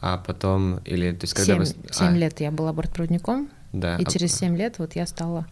а 0.00 0.18
потом, 0.18 0.78
или, 0.84 1.12
то 1.12 1.24
есть 1.24 1.34
когда 1.34 1.54
7, 1.54 1.58
вы... 1.58 1.66
7 1.66 1.76
а. 2.00 2.10
лет 2.12 2.40
я 2.40 2.50
была 2.50 2.72
бортпроводником, 2.72 3.48
да, 3.72 3.96
и 3.96 4.04
а... 4.04 4.10
через 4.10 4.36
7 4.36 4.56
лет 4.56 4.78
вот 4.78 4.94
я 4.94 5.06
стала 5.06 5.46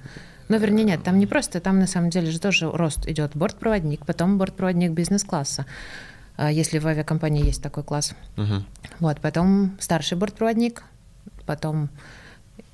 ну, 0.49 0.59
вернее, 0.59 0.85
нет, 0.85 1.03
там 1.03 1.19
не 1.19 1.27
просто, 1.27 1.61
там 1.61 1.79
на 1.79 1.87
самом 1.87 2.11
деле 2.11 2.31
же 2.31 2.39
тоже 2.39 2.71
рост 2.71 3.07
идет. 3.09 3.33
Бортпроводник, 3.35 4.05
потом 4.05 4.39
бортпроводник 4.39 4.93
бизнес-класса, 4.93 5.67
а, 6.37 6.51
если 6.51 6.79
в 6.79 6.87
авиакомпании 6.87 7.45
есть 7.45 7.63
такой 7.63 7.83
класс. 7.83 8.15
Угу. 8.37 8.65
Вот, 9.01 9.21
потом 9.21 9.77
старший 9.81 10.19
бортпроводник, 10.19 10.85
потом 11.47 11.89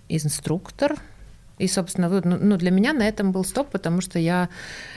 инструктор. 0.08 0.96
И, 1.58 1.68
собственно, 1.68 2.08
ну, 2.08 2.38
ну, 2.40 2.56
для 2.56 2.70
меня 2.70 2.92
на 2.92 3.06
этом 3.06 3.32
был 3.32 3.44
стоп, 3.44 3.68
потому 3.70 4.00
что 4.00 4.18
я 4.18 4.48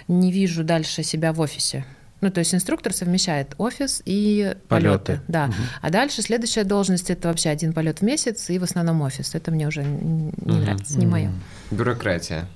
не 0.08 0.32
вижу 0.32 0.64
дальше 0.64 1.04
себя 1.04 1.34
в 1.34 1.42
офисе. 1.42 1.86
Ну, 2.24 2.32
то 2.32 2.40
есть 2.40 2.56
инструктор 2.56 2.94
совмещает 2.94 3.54
офис 3.58 4.02
и 4.06 4.56
полеты. 4.70 5.16
полеты 5.18 5.22
да. 5.28 5.46
Угу. 5.48 5.54
А 5.82 5.90
дальше 5.90 6.22
следующая 6.22 6.64
должность 6.64 7.10
это 7.10 7.28
вообще 7.28 7.50
один 7.50 7.74
полет 7.74 8.00
в 8.00 8.02
месяц 8.02 8.50
и 8.50 8.58
в 8.58 8.64
основном 8.64 9.02
офис. 9.02 9.36
Это 9.36 9.52
мне 9.52 9.68
уже 9.68 9.84
не 9.84 10.30
угу. 10.30 10.54
нравится, 10.54 10.98
не 10.98 11.06
мое. 11.06 11.32
Бюрократия. 11.70 12.48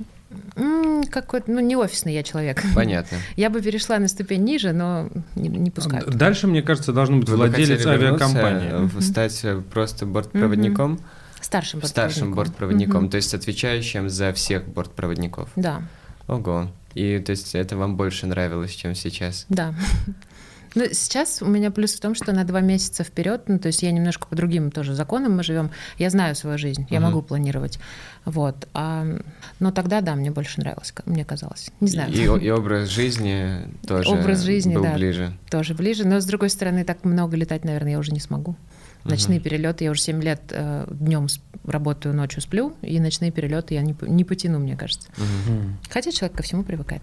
Какой-то, 1.11 1.51
ну, 1.51 1.59
не 1.59 1.75
офисный 1.75 2.13
я 2.13 2.23
человек. 2.23 2.63
Понятно. 2.73 3.17
Я 3.35 3.49
бы 3.49 3.61
перешла 3.61 3.99
на 3.99 4.07
ступень 4.07 4.43
ниже, 4.45 4.71
но 4.71 5.09
не, 5.35 5.49
не 5.49 5.69
пускают. 5.69 6.15
Дальше, 6.15 6.47
мне 6.47 6.61
кажется, 6.61 6.93
должен 6.93 7.19
быть 7.19 7.27
Вы 7.27 7.35
владелец 7.35 7.85
авиакомпании. 7.85 9.01
Стать 9.01 9.45
просто 9.69 10.05
бортпроводником? 10.05 10.99
Старшим 11.41 11.81
бортпроводником. 11.81 12.11
Старшим 12.13 12.33
бортпроводником, 12.33 13.09
то 13.09 13.17
есть 13.17 13.33
отвечающим 13.33 14.09
за 14.09 14.31
всех 14.31 14.65
бортпроводников. 14.65 15.49
Да. 15.57 15.81
Ого. 16.27 16.69
И 16.97 17.19
то 17.19 17.29
есть 17.29 17.53
это 17.53 17.77
вам 17.77 17.95
больше 17.95 18.25
нравилось, 18.25 18.71
чем 18.71 18.95
сейчас? 18.95 19.45
Да. 19.49 19.75
Ну, 20.77 20.85
сейчас 20.91 21.41
у 21.41 21.47
меня 21.47 21.71
плюс 21.71 21.95
в 21.95 21.99
том, 21.99 22.13
что 22.13 22.33
на 22.33 22.43
два 22.43 22.61
месяца 22.61 23.03
вперед, 23.03 23.45
ну, 23.47 23.57
то 23.57 23.67
есть 23.67 23.81
я 23.81 23.91
немножко 23.91 24.27
по 24.27 24.35
другим 24.35 24.69
тоже 24.69 24.93
законам 24.93 25.35
мы 25.35 25.41
живем. 25.41 25.71
Я 25.97 26.11
знаю 26.11 26.35
свою 26.35 26.59
жизнь, 26.59 26.85
я 26.91 26.99
uh-huh. 26.99 27.01
могу 27.01 27.23
планировать. 27.23 27.79
Вот. 28.25 28.67
А, 28.75 29.03
но 29.59 29.71
тогда, 29.71 30.01
да, 30.01 30.13
мне 30.13 30.29
больше 30.29 30.59
нравилось, 30.59 30.93
мне 31.07 31.25
казалось. 31.25 31.71
Не 31.79 31.87
знаю. 31.87 32.13
И, 32.13 32.45
и 32.45 32.49
образ 32.51 32.89
жизни 32.89 33.67
тоже 33.87 34.07
образ 34.07 34.43
жизни, 34.43 34.75
был 34.75 34.83
да, 34.83 34.93
ближе. 34.93 35.35
Тоже 35.49 35.73
ближе. 35.73 36.05
Но, 36.05 36.19
с 36.19 36.25
другой 36.25 36.51
стороны, 36.51 36.83
так 36.83 37.03
много 37.03 37.35
летать, 37.35 37.65
наверное, 37.65 37.93
я 37.93 37.99
уже 37.99 38.11
не 38.11 38.19
смогу. 38.19 38.55
Ночные 39.03 39.39
uh-huh. 39.39 39.43
перелеты, 39.43 39.85
я 39.85 39.89
уже 39.89 40.01
7 40.01 40.21
лет 40.21 40.41
э, 40.51 40.85
днем 40.91 41.25
работаю, 41.65 42.13
ночью 42.13 42.41
сплю, 42.43 42.75
и 42.83 42.99
ночные 42.99 43.31
перелеты 43.31 43.73
я 43.73 43.81
не, 43.81 43.95
не 44.01 44.23
потяну, 44.23 44.59
мне 44.59 44.77
кажется. 44.77 45.09
Uh-huh. 45.17 45.71
Хотя 45.89 46.11
человек 46.11 46.37
ко 46.37 46.43
всему 46.43 46.61
привыкает. 46.63 47.01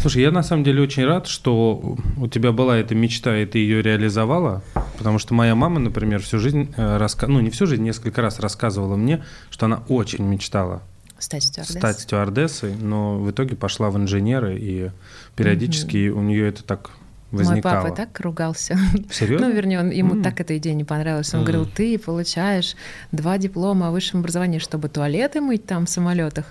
Слушай, 0.00 0.22
я 0.22 0.30
на 0.30 0.42
самом 0.42 0.64
деле 0.64 0.82
очень 0.82 1.04
рад, 1.04 1.26
что 1.26 1.96
у 2.18 2.26
тебя 2.28 2.52
была 2.52 2.76
эта 2.76 2.94
мечта, 2.94 3.38
и 3.38 3.46
ты 3.46 3.58
ее 3.58 3.80
реализовала, 3.80 4.62
потому 4.98 5.18
что 5.18 5.32
моя 5.32 5.54
мама, 5.54 5.80
например, 5.80 6.20
всю 6.20 6.38
жизнь, 6.38 6.74
э, 6.76 6.96
раска... 6.98 7.26
ну 7.26 7.40
не 7.40 7.50
всю 7.50 7.66
жизнь, 7.66 7.82
несколько 7.82 8.20
раз 8.20 8.38
рассказывала 8.38 8.96
мне, 8.96 9.24
что 9.50 9.66
она 9.66 9.82
очень 9.88 10.24
мечтала 10.24 10.82
стать 11.18 11.44
стюардессой, 11.44 11.80
стать 11.80 12.00
стюардессой 12.00 12.74
но 12.74 13.18
в 13.18 13.30
итоге 13.30 13.56
пошла 13.56 13.90
в 13.90 13.96
инженеры, 13.96 14.58
и 14.58 14.90
периодически 15.36 16.08
угу. 16.08 16.20
у 16.20 16.22
нее 16.22 16.48
это 16.48 16.62
так 16.64 16.90
возникало? 17.34 17.74
Мой 17.74 17.82
папа 17.90 17.96
так 17.96 18.20
ругался. 18.20 18.78
Серьезно? 19.10 19.48
Ну, 19.48 19.54
вернее, 19.54 19.80
он, 19.80 19.90
ему 19.90 20.14
М. 20.14 20.22
так 20.22 20.40
эта 20.40 20.56
идея 20.58 20.74
не 20.74 20.84
понравилась. 20.84 21.32
Он 21.34 21.40
М. 21.40 21.44
говорил, 21.46 21.66
ты 21.66 21.98
получаешь 21.98 22.76
два 23.12 23.38
диплома 23.38 23.88
о 23.88 23.90
высшем 23.90 24.20
образовании, 24.20 24.58
чтобы 24.58 24.88
туалеты 24.88 25.40
мыть 25.40 25.66
там 25.66 25.86
в 25.86 25.90
самолетах. 25.90 26.46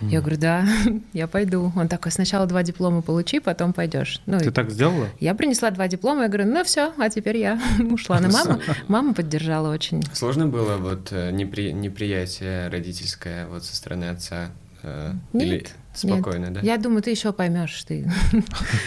Я 0.00 0.20
говорю, 0.20 0.36
да, 0.38 0.66
я 1.12 1.26
пойду. 1.26 1.72
Он 1.76 1.88
такой, 1.88 2.12
сначала 2.12 2.46
два 2.46 2.62
диплома 2.62 3.00
получи, 3.02 3.40
потом 3.40 3.72
пойдешь. 3.72 4.20
Ну, 4.26 4.38
Ты 4.38 4.46
и 4.46 4.50
так 4.50 4.70
сделала? 4.70 5.08
я 5.20 5.34
принесла 5.34 5.70
два 5.70 5.88
диплома, 5.88 6.22
я 6.22 6.28
говорю, 6.28 6.50
ну 6.52 6.62
все, 6.64 6.92
а 6.98 7.08
теперь 7.08 7.38
я 7.38 7.60
ушла. 7.90 8.20
Но 8.20 8.28
мама, 8.28 8.60
мама 8.88 9.14
поддержала 9.14 9.72
очень. 9.72 10.02
Сложно 10.12 10.46
было 10.46 10.76
вот 10.76 11.08
э, 11.12 11.30
непри- 11.30 11.72
неприятие 11.72 12.68
родительское 12.68 13.46
вот 13.46 13.64
со 13.64 13.74
стороны 13.76 14.04
отца? 14.10 14.50
э, 14.82 15.12
Или 15.32 15.66
Нет, 16.02 16.20
спокойно, 16.20 16.52
да? 16.52 16.60
Я 16.60 16.78
думаю, 16.78 17.02
ты 17.02 17.10
еще 17.10 17.32
поймешь 17.32 17.82
ты. 17.84 18.10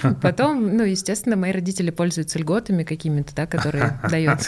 Потом, 0.22 0.76
ну, 0.76 0.84
естественно, 0.84 1.36
мои 1.36 1.52
родители 1.52 1.90
пользуются 1.90 2.40
льготами 2.40 2.84
какими-то, 2.84 3.34
да, 3.36 3.48
которые 3.48 4.00
дает 4.10 4.48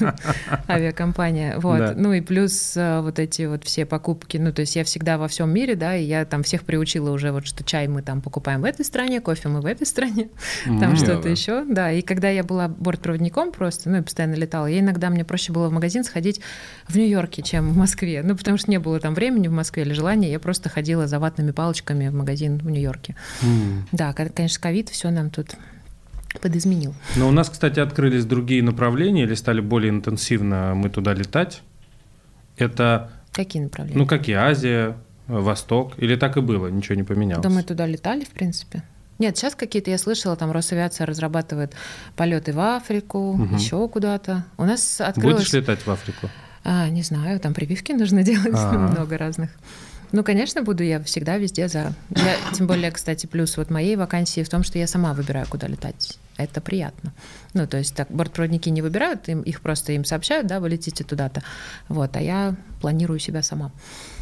авиакомпания. 0.68 1.58
Вот. 1.60 1.80
Да. 1.80 1.94
Ну 1.96 2.14
и 2.14 2.22
плюс 2.22 2.74
а, 2.78 3.02
вот 3.02 3.20
эти 3.20 3.44
вот 3.44 3.64
все 3.64 3.86
покупки. 3.86 4.38
Ну, 4.38 4.52
то 4.52 4.62
есть 4.62 4.76
я 4.76 4.84
всегда 4.84 5.18
во 5.18 5.28
всем 5.28 5.50
мире, 5.52 5.76
да, 5.76 5.96
и 5.96 6.04
я 6.04 6.26
там 6.26 6.44
всех 6.44 6.64
приучила 6.64 7.12
уже 7.12 7.32
вот, 7.32 7.46
что 7.46 7.64
чай 7.64 7.88
мы 7.88 8.02
там 8.02 8.22
покупаем 8.22 8.62
в 8.62 8.66
этой 8.66 8.86
стране, 8.86 9.22
кофе 9.22 9.50
мы 9.50 9.62
в 9.62 9.66
этой 9.66 9.86
стране, 9.86 10.30
там 10.66 10.92
М. 10.92 10.96
что-то 10.96 11.30
еще. 11.30 11.64
Да, 11.66 11.92
и 11.92 12.02
когда 12.02 12.30
я 12.30 12.44
была 12.44 12.68
бортпроводником 12.68 13.52
просто, 13.52 13.90
ну, 13.90 13.98
и 13.98 14.02
постоянно 14.02 14.36
летала, 14.36 14.66
я 14.66 14.80
иногда 14.80 15.10
мне 15.10 15.24
проще 15.24 15.52
было 15.52 15.70
в 15.70 15.72
магазин 15.72 16.04
сходить 16.04 16.42
в 16.88 16.96
Нью-Йорке, 16.98 17.42
чем 17.42 17.70
в 17.70 17.78
Москве. 17.78 18.22
Ну, 18.24 18.36
потому 18.36 18.58
что 18.58 18.72
не 18.72 18.80
было 18.80 19.00
там 19.00 19.14
времени 19.14 19.48
в 19.48 19.52
Москве 19.52 19.84
или 19.84 19.94
желания, 19.94 20.32
я 20.32 20.40
просто 20.40 20.70
ходила 20.70 21.08
за 21.08 21.20
ватными 21.20 21.52
палочками 21.52 22.10
в 22.10 22.14
магазин 22.14 22.49
в 22.58 22.70
Нью-Йорке. 22.70 23.16
М. 23.44 23.88
Да, 23.92 24.14
ко- 24.14 24.30
конечно, 24.30 24.60
ковид 24.62 24.90
все 24.90 25.10
нам 25.12 25.30
тут 25.30 25.56
подизменил. 26.42 26.94
Но 27.16 27.28
у 27.28 27.32
нас, 27.32 27.50
кстати, 27.50 27.80
открылись 27.80 28.26
другие 28.26 28.62
направления 28.64 29.24
или 29.24 29.34
стали 29.36 29.62
более 29.62 29.90
интенсивно 29.92 30.74
мы 30.76 30.90
туда 30.90 31.14
летать. 31.14 31.62
Это, 32.58 33.12
Какие 33.32 33.64
направления? 33.64 33.98
ну, 33.98 34.06
какие, 34.06 34.36
Азия, 34.36 34.98
Восток, 35.28 35.94
или 35.98 36.16
так 36.16 36.38
и 36.38 36.42
было, 36.42 36.68
ничего 36.68 36.96
не 36.96 37.04
поменялось? 37.04 37.44
Да 37.44 37.50
мы 37.50 37.64
туда 37.64 37.86
летали, 37.86 38.24
в 38.26 38.30
принципе. 38.30 38.84
Нет, 39.18 39.38
сейчас 39.38 39.54
какие-то, 39.56 39.92
я 39.92 39.98
слышала, 39.98 40.36
там 40.36 40.52
Росавиация 40.52 41.06
разрабатывает 41.06 41.74
полеты 42.16 42.54
в 42.54 42.60
Африку, 42.60 43.34
Мгм. 43.34 43.56
еще 43.58 43.88
куда-то. 43.90 44.46
У 44.58 44.64
нас 44.66 45.02
открылось... 45.02 45.38
Будешь 45.38 45.54
летать 45.54 45.86
в 45.86 45.90
Африку? 45.92 46.30
А, 46.64 46.90
не 46.90 47.04
знаю, 47.04 47.40
там 47.40 47.54
прививки 47.54 47.92
нужно 47.92 48.24
делать 48.24 48.54
А. 48.54 48.72
много 48.78 49.18
разных. 49.18 49.50
Ну, 50.12 50.24
конечно, 50.24 50.64
буду 50.64 50.84
я 50.84 51.02
всегда 51.04 51.38
везде 51.38 51.68
за. 51.68 51.94
Я, 52.10 52.36
тем 52.54 52.68
более, 52.68 52.92
кстати, 52.92 53.26
плюс 53.26 53.58
вот 53.58 53.70
моей 53.70 53.96
вакансии 53.96 54.44
в 54.44 54.50
том, 54.50 54.64
что 54.64 54.80
я 54.80 54.88
сама 54.88 55.14
выбираю, 55.14 55.46
куда 55.48 55.68
летать. 55.68 56.18
Это 56.38 56.62
приятно. 56.62 57.14
Ну, 57.54 57.68
то 57.68 57.78
есть 57.78 57.96
так 57.96 58.10
бортпроводники 58.10 58.70
не 58.70 58.82
выбирают, 58.82 59.28
им, 59.28 59.42
их 59.42 59.62
просто 59.62 59.92
им 59.92 60.06
сообщают, 60.06 60.48
да, 60.48 60.60
вы 60.60 60.70
летите 60.70 61.04
туда-то. 61.04 61.44
Вот, 61.90 62.16
а 62.16 62.22
я 62.22 62.56
планирую 62.82 63.20
себя 63.20 63.44
сама. 63.44 63.72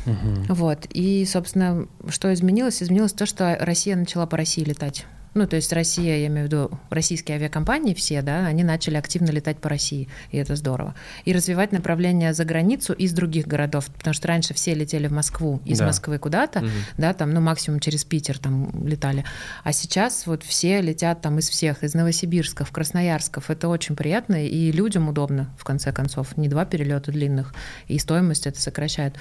Мгм. 0.05 0.45
Вот. 0.49 0.87
И, 0.89 1.25
собственно, 1.25 1.87
что 2.09 2.33
изменилось? 2.33 2.81
Изменилось 2.81 3.13
то, 3.13 3.25
что 3.25 3.55
Россия 3.59 3.95
начала 3.95 4.25
по 4.25 4.35
России 4.35 4.63
летать. 4.63 5.05
Ну, 5.33 5.45
то 5.45 5.55
есть 5.55 5.71
Россия, 5.71 6.17
я 6.17 6.27
имею 6.27 6.47
в 6.47 6.51
виду 6.51 6.79
российские 6.89 7.35
авиакомпании 7.35 7.93
все, 7.93 8.21
да, 8.23 8.45
они 8.47 8.63
начали 8.63 8.95
активно 8.95 9.29
летать 9.29 9.59
по 9.59 9.69
России, 9.69 10.07
и 10.31 10.37
это 10.37 10.55
здорово. 10.55 10.95
И 11.25 11.33
развивать 11.33 11.71
направления 11.71 12.33
за 12.33 12.43
границу 12.43 12.93
из 12.93 13.13
других 13.13 13.45
городов, 13.47 13.85
потому 13.97 14.13
что 14.15 14.27
раньше 14.29 14.53
все 14.55 14.73
летели 14.73 15.07
в 15.07 15.11
Москву, 15.11 15.61
из 15.63 15.77
Да. 15.77 15.85
Москвы 15.85 16.17
куда-то, 16.17 16.61
Мгм. 16.61 16.71
да, 16.97 17.13
там, 17.13 17.31
ну, 17.31 17.41
максимум 17.41 17.79
через 17.79 18.03
Питер 18.03 18.39
там 18.39 18.87
летали. 18.87 19.25
А 19.63 19.73
сейчас 19.73 20.25
вот 20.25 20.43
все 20.43 20.81
летят 20.81 21.21
там 21.21 21.37
из 21.37 21.49
всех, 21.49 21.83
из 21.83 21.93
Новосибирсков, 21.93 22.71
Красноярсков. 22.71 23.51
Это 23.51 23.67
очень 23.67 23.95
приятно, 23.95 24.43
и 24.47 24.71
людям 24.71 25.07
удобно, 25.07 25.53
в 25.59 25.63
конце 25.63 25.91
концов. 25.91 26.35
Не 26.37 26.47
два 26.47 26.65
перелета 26.65 27.11
длинных, 27.11 27.53
и 27.87 27.99
стоимость 27.99 28.47
это 28.47 28.59
сокращает. 28.59 29.13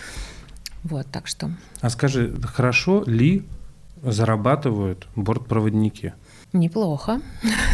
Вот, 0.83 1.07
так 1.11 1.27
что 1.27 1.51
А 1.81 1.91
скажи, 1.91 2.33
хорошо 2.45 3.03
ли 3.07 3.45
зарабатывают 4.13 5.07
бортпроводники? 5.17 6.15
неплохо. 6.53 7.21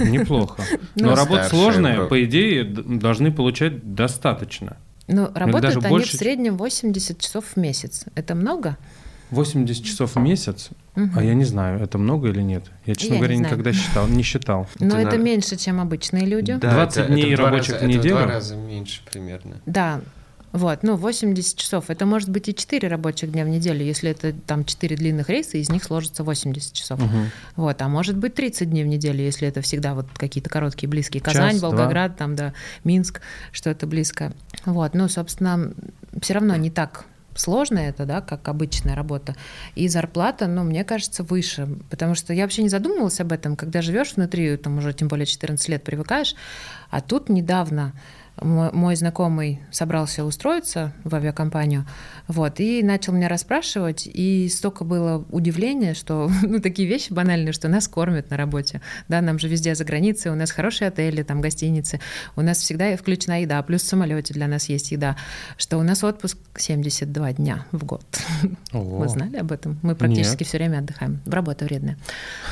Неплохо. 0.01 0.62
Ну, 0.97 1.11
Но 1.11 1.14
работа 1.14 1.45
сложная, 1.49 2.07
по 2.07 2.25
идее, 2.25 2.64
должны 2.64 3.31
получать 3.33 3.95
достаточно. 3.95 4.77
Ну, 5.09 5.29
работают 5.35 5.85
они 5.85 5.88
больше, 5.88 6.16
в 6.16 6.18
среднем 6.18 6.57
80 6.57 7.18
часов 7.21 7.45
в 7.55 7.57
месяц. 7.57 8.05
Это 8.14 8.35
много? 8.35 8.77
80 9.31 9.85
часов 9.85 10.14
в 10.16 10.18
месяц, 10.18 10.71
а 10.95 11.23
я 11.23 11.35
не 11.35 11.45
знаю, 11.45 11.81
это 11.81 11.97
много 11.97 12.29
или 12.29 12.42
нет. 12.42 12.64
Я, 12.85 12.95
честно 12.95 13.14
Я 13.14 13.18
говоря, 13.21 13.37
никогда 13.37 13.73
считал, 13.73 14.07
не 14.09 14.23
считал. 14.23 14.68
Но 14.79 14.99
Это 14.99 15.09
это 15.09 15.18
меньше, 15.18 15.57
чем 15.57 15.81
обычные 15.81 16.27
люди. 16.27 16.53
Да, 16.61 16.71
20 16.73 16.97
это- 16.99 17.05
это 17.05 17.12
дней 17.14 17.37
два 17.37 17.47
рабочих 17.51 17.75
раза- 17.75 17.79
в 17.87 17.88
это 17.88 17.92
в 17.92 17.99
неделю? 17.99 18.14
два 18.16 18.27
раза 18.27 18.57
меньше 18.57 19.01
примерно. 19.11 19.57
Да. 19.64 20.01
Вот, 20.53 20.83
ну, 20.83 20.97
80 20.97 21.57
часов. 21.57 21.88
Это 21.88 22.05
может 22.07 22.29
быть 22.29 22.49
и 22.49 22.55
4 22.55 22.87
рабочих 22.88 23.33
дня 23.33 23.45
в 23.45 23.49
неделю, 23.49 23.85
если 23.85 24.11
это 24.11 24.33
там 24.33 24.65
4 24.65 24.97
длинных 24.97 25.29
рейса, 25.29 25.57
из 25.57 25.71
них 25.71 25.83
сложится 25.83 26.25
80 26.25 26.73
часов. 26.75 27.01
Мгм. 27.01 27.31
Вот, 27.57 27.81
а 27.81 27.88
может 27.88 28.17
быть 28.17 28.35
30 28.35 28.71
дней 28.71 28.85
в 28.85 28.88
неделю, 28.88 29.23
если 29.23 29.49
это 29.49 29.62
всегда 29.62 29.95
вот 29.95 30.07
какие-то 30.15 30.51
короткие, 30.51 30.88
близкие. 30.88 31.23
Казань, 31.23 31.53
Час, 31.53 31.62
Волгоград, 31.62 32.17
там, 32.17 32.37
да, 32.37 32.53
Минск, 32.85 33.23
что-то 33.51 33.87
близко. 33.87 34.33
Вот, 34.67 34.95
ну, 34.95 35.09
собственно, 35.09 35.73
все 36.21 36.35
равно 36.35 36.55
не 36.57 36.71
так 36.71 37.07
сложно 37.35 37.79
это, 37.79 38.05
да, 38.05 38.21
как 38.21 38.49
обычная 38.49 38.95
работа. 38.95 39.35
И 39.75 39.88
зарплата, 39.88 40.47
ну, 40.47 40.65
мне 40.65 40.85
кажется, 40.85 41.23
выше. 41.23 41.67
Потому 41.91 42.15
что 42.15 42.33
я 42.33 42.43
вообще 42.43 42.62
не 42.62 42.69
задумывалась 42.69 43.21
об 43.21 43.33
этом, 43.33 43.57
когда 43.57 43.83
живешь 43.83 44.15
внутри, 44.17 44.57
там 44.57 44.79
уже 44.79 44.93
тем 44.93 45.09
более 45.09 45.27
14 45.27 45.69
лет 45.69 45.83
привыкаешь. 45.83 46.35
А 46.91 47.01
тут 47.01 47.29
недавно 47.29 47.95
мой, 48.40 48.71
мой 48.73 48.97
знакомый 48.97 49.61
собрался 49.71 50.25
устроиться 50.25 50.92
в 51.05 51.14
авиакомпанию, 51.14 51.87
вот, 52.29 52.61
и 52.61 52.83
начал 52.83 53.12
меня 53.12 53.29
расспрашивать, 53.29 54.07
и 54.07 54.49
столько 54.49 54.85
было 54.85 55.25
удивления, 55.31 55.95
что, 55.95 56.31
ну, 56.42 56.61
такие 56.61 56.88
вещи 56.88 57.12
банальные, 57.12 57.53
что 57.53 57.68
нас 57.68 57.88
кормят 57.88 58.31
на 58.31 58.37
работе, 58.37 58.81
да, 59.09 59.21
нам 59.21 59.38
же 59.38 59.49
везде 59.49 59.75
за 59.75 59.85
границей, 59.85 60.31
у 60.31 60.35
нас 60.35 60.51
хорошие 60.51 60.88
отели, 60.88 61.23
там, 61.23 61.40
гостиницы, 61.40 62.01
у 62.37 62.42
нас 62.42 62.59
всегда 62.59 62.97
включена 62.97 63.42
еда, 63.42 63.62
плюс 63.62 63.83
в 63.83 63.87
самолете 63.87 64.35
для 64.35 64.47
нас 64.49 64.68
есть 64.68 64.92
еда, 64.92 65.16
что 65.57 65.79
у 65.79 65.83
нас 65.83 66.03
отпуск 66.03 66.38
72 66.57 67.33
дня 67.35 67.66
в 67.73 67.85
год. 67.85 68.05
Вы 68.73 69.05
О. 69.05 69.09
знали 69.09 69.37
об 69.37 69.53
этом? 69.53 69.79
Мы 69.83 69.95
практически 69.95 70.42
Нет. 70.42 70.49
все 70.49 70.59
время 70.59 70.79
отдыхаем. 70.79 71.21
Работа 71.27 71.64
вредная. 71.64 71.99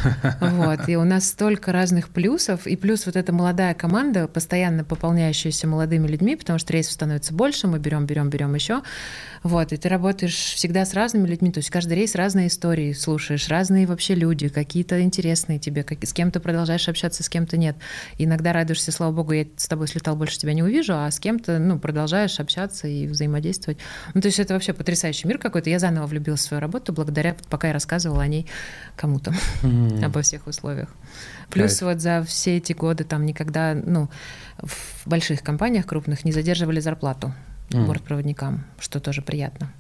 Вот. 0.41 0.89
И 0.89 0.97
у 0.97 1.05
нас 1.05 1.29
столько 1.29 1.73
разных 1.73 2.09
плюсов. 2.09 2.67
И 2.67 2.77
плюс 2.77 3.07
вот 3.07 3.17
эта 3.17 3.33
молодая 3.33 3.75
команда, 3.75 4.29
постоянно 4.29 4.85
пополняющаяся 4.85 5.67
молодыми 5.71 6.07
людьми, 6.07 6.37
потому 6.37 6.59
что 6.59 6.73
рейсов 6.73 6.93
становится 6.93 7.33
больше, 7.33 7.67
мы 7.67 7.79
берем, 7.79 8.07
берем, 8.07 8.29
берем 8.29 8.55
еще. 8.55 8.83
Вот. 9.43 9.73
И 9.73 9.77
ты 9.77 9.89
работаешь 9.89 10.35
всегда 10.35 10.85
с 10.85 10.93
разными 10.93 11.27
людьми. 11.27 11.51
То 11.51 11.59
есть 11.59 11.71
каждый 11.71 11.95
рейс 11.95 12.15
разные 12.15 12.49
истории 12.49 12.93
слушаешь, 12.93 13.49
разные 13.49 13.87
вообще 13.87 14.15
люди, 14.15 14.49
какие-то 14.49 15.01
интересные 15.03 15.59
тебе, 15.59 15.83
как- 15.83 16.05
с 16.05 16.13
кем-то 16.13 16.41
продолжаешь 16.41 16.89
общаться, 16.89 17.23
с 17.23 17.29
кем-то 17.29 17.57
нет. 17.57 17.77
Иногда 18.19 18.53
радуешься, 18.53 18.93
слава 18.93 19.13
богу, 19.13 19.33
я 19.33 19.47
с 19.57 19.67
тобой 19.69 19.89
слетал, 19.89 20.17
больше 20.17 20.39
тебя 20.39 20.53
не 20.53 20.63
увижу, 20.63 20.93
а 20.95 21.11
с 21.11 21.19
кем-то, 21.19 21.59
ну, 21.59 21.79
продолжаешь 21.79 22.39
общаться 22.41 22.87
и 22.89 23.07
взаимодействовать. 23.07 23.79
Ну, 24.15 24.21
то 24.21 24.27
есть 24.27 24.39
это 24.39 24.55
вообще 24.55 24.73
потрясающий 24.73 25.27
мир 25.29 25.39
какой-то. 25.39 25.71
Я 25.71 25.79
заново 25.79 26.07
влюбилась 26.07 26.41
в 26.41 26.45
свою 26.45 26.61
работу 26.61 26.93
благодаря, 26.93 27.37
пока 27.49 27.69
я 27.69 27.73
рассказывала 27.73 28.23
о 28.23 28.27
ней 28.27 28.47
кому-то, 28.97 29.33
М. 29.63 30.05
обо 30.05 30.23
всех 30.23 30.47
условиях. 30.47 30.89
Плюс 31.51 31.79
Кайф. 31.79 31.83
вот 31.95 32.01
за 32.01 32.23
все 32.23 32.57
эти 32.57 32.73
годы 32.73 33.05
там 33.05 33.27
никогда, 33.27 33.75
ну, 33.75 34.09
в 34.59 35.07
больших 35.07 35.43
компаниях 35.43 35.87
крупных 35.87 36.25
не 36.25 36.33
задерживали 36.33 36.81
зарплату 36.81 37.35
М. 37.73 37.87
бортпроводникам, 37.87 38.65
что 38.79 39.01
тоже 39.01 39.23
приятно. 39.23 39.73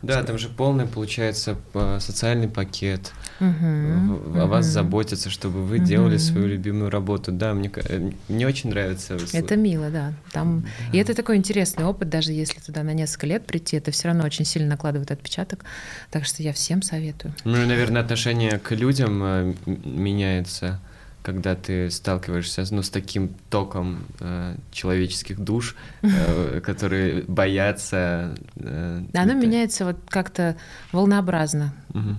Да, 0.00 0.22
там 0.22 0.38
же 0.38 0.48
полный, 0.48 0.86
получается, 0.86 1.56
п- 1.72 1.98
социальный 2.00 2.46
пакет. 2.48 3.12
В- 3.40 4.40
О 4.40 4.46
вас 4.46 4.66
мгм. 4.66 4.72
заботятся, 4.72 5.28
чтобы 5.30 5.64
вы 5.64 5.78
делали 5.80 6.14
Мгм. 6.16 6.18
свою 6.20 6.46
любимую 6.46 6.90
работу. 6.90 7.32
Да, 7.32 7.52
мне, 7.54 7.70
э, 7.74 8.10
мне 8.28 8.46
очень 8.46 8.70
нравится. 8.70 9.16
Это 9.32 9.56
мило, 9.56 9.90
да. 9.90 10.12
Там... 10.32 10.64
И 10.92 10.98
это 10.98 11.14
такой 11.14 11.36
интересный 11.36 11.84
опыт, 11.84 12.08
даже 12.08 12.32
если 12.32 12.60
туда 12.60 12.82
на 12.84 12.92
несколько 12.92 13.26
лет 13.26 13.46
прийти, 13.46 13.76
это 13.76 13.90
все 13.90 14.08
равно 14.08 14.24
очень 14.24 14.44
сильно 14.44 14.68
накладывает 14.68 15.10
отпечаток. 15.10 15.64
Так 16.10 16.24
что 16.26 16.42
я 16.42 16.52
всем 16.52 16.82
советую. 16.82 17.34
Ну, 17.44 17.60
и, 17.62 17.66
наверное, 17.66 18.02
отношение 18.02 18.58
к 18.58 18.72
людям 18.72 19.20
э, 19.24 19.54
меняется, 19.66 20.80
когда 21.28 21.54
ты 21.54 21.90
сталкиваешься 21.90 22.64
ну, 22.70 22.82
с 22.82 22.88
таким 22.88 23.34
током 23.50 24.06
э, 24.18 24.56
человеческих 24.70 25.38
душ, 25.38 25.76
э, 26.00 26.62
которые 26.64 27.22
боятся. 27.28 28.34
э, 28.56 29.02
Оно 29.12 29.32
летать. 29.32 29.42
меняется 29.42 29.84
вот 29.84 29.96
как-то 30.08 30.56
волнообразно. 30.90 31.74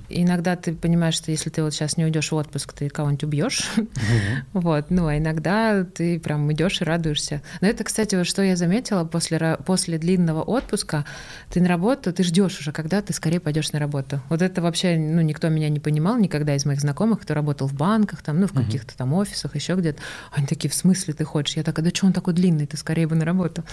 И 0.10 0.23
иногда 0.23 0.55
ты 0.55 0.73
понимаешь, 0.73 1.15
что 1.15 1.32
если 1.32 1.49
ты 1.49 1.63
вот 1.63 1.73
сейчас 1.73 1.97
не 1.97 2.05
уйдешь 2.05 2.32
в 2.32 2.36
отпуск, 2.36 2.73
ты 2.73 2.89
кого-нибудь 2.89 3.23
убьешь. 3.23 3.69
Вот, 4.53 4.89
ну, 4.89 5.08
а 5.08 5.17
иногда 5.17 5.84
ты 5.84 6.19
прям 6.19 6.51
идешь 6.51 6.82
и 6.82 6.84
радуешься. 6.84 7.41
Но 7.62 7.67
это, 7.67 7.84
кстати, 7.84 8.15
вот 8.15 8.25
что 8.25 8.41
я 8.41 8.55
заметила 8.55 9.03
после, 9.03 9.58
после 9.65 9.97
длинного 9.97 10.41
отпуска, 10.41 11.06
ты 11.50 11.62
на 11.62 11.67
работу, 11.67 12.12
ты 12.12 12.23
ждешь 12.23 12.60
уже, 12.60 12.71
когда 12.71 13.02
ты 13.02 13.13
скорее 13.13 13.39
пойдешь 13.39 13.71
на 13.71 13.79
работу. 13.79 14.21
Вот 14.29 14.41
это 14.41 14.62
вообще, 14.62 14.98
ну, 14.98 15.21
никто 15.21 15.50
меня 15.50 15.69
не 15.69 15.79
понимал 15.79 16.17
никогда 16.17 16.56
из 16.56 16.65
моих 16.65 16.79
знакомых, 16.81 17.21
кто 17.21 17.33
работал 17.33 17.67
в 17.67 17.73
банках, 17.73 18.21
там, 18.21 18.39
ну, 18.39 18.48
в 18.48 18.54
каких-то 18.54 18.98
там 18.98 19.13
офисах, 19.13 19.56
еще 19.56 19.75
где-то. 19.75 20.00
Они 20.31 20.48
такие, 20.48 20.69
в 20.69 20.75
смысле 20.75 21.13
ты 21.13 21.23
хочешь? 21.23 21.58
Я 21.58 21.63
такая, 21.63 21.85
да 21.85 21.91
что 21.94 22.08
он 22.08 22.13
такой 22.13 22.33
длинный, 22.33 22.65
ты 22.65 22.77
скорее 22.77 23.08
бы 23.08 23.15
на 23.15 23.25
работу. 23.25 23.63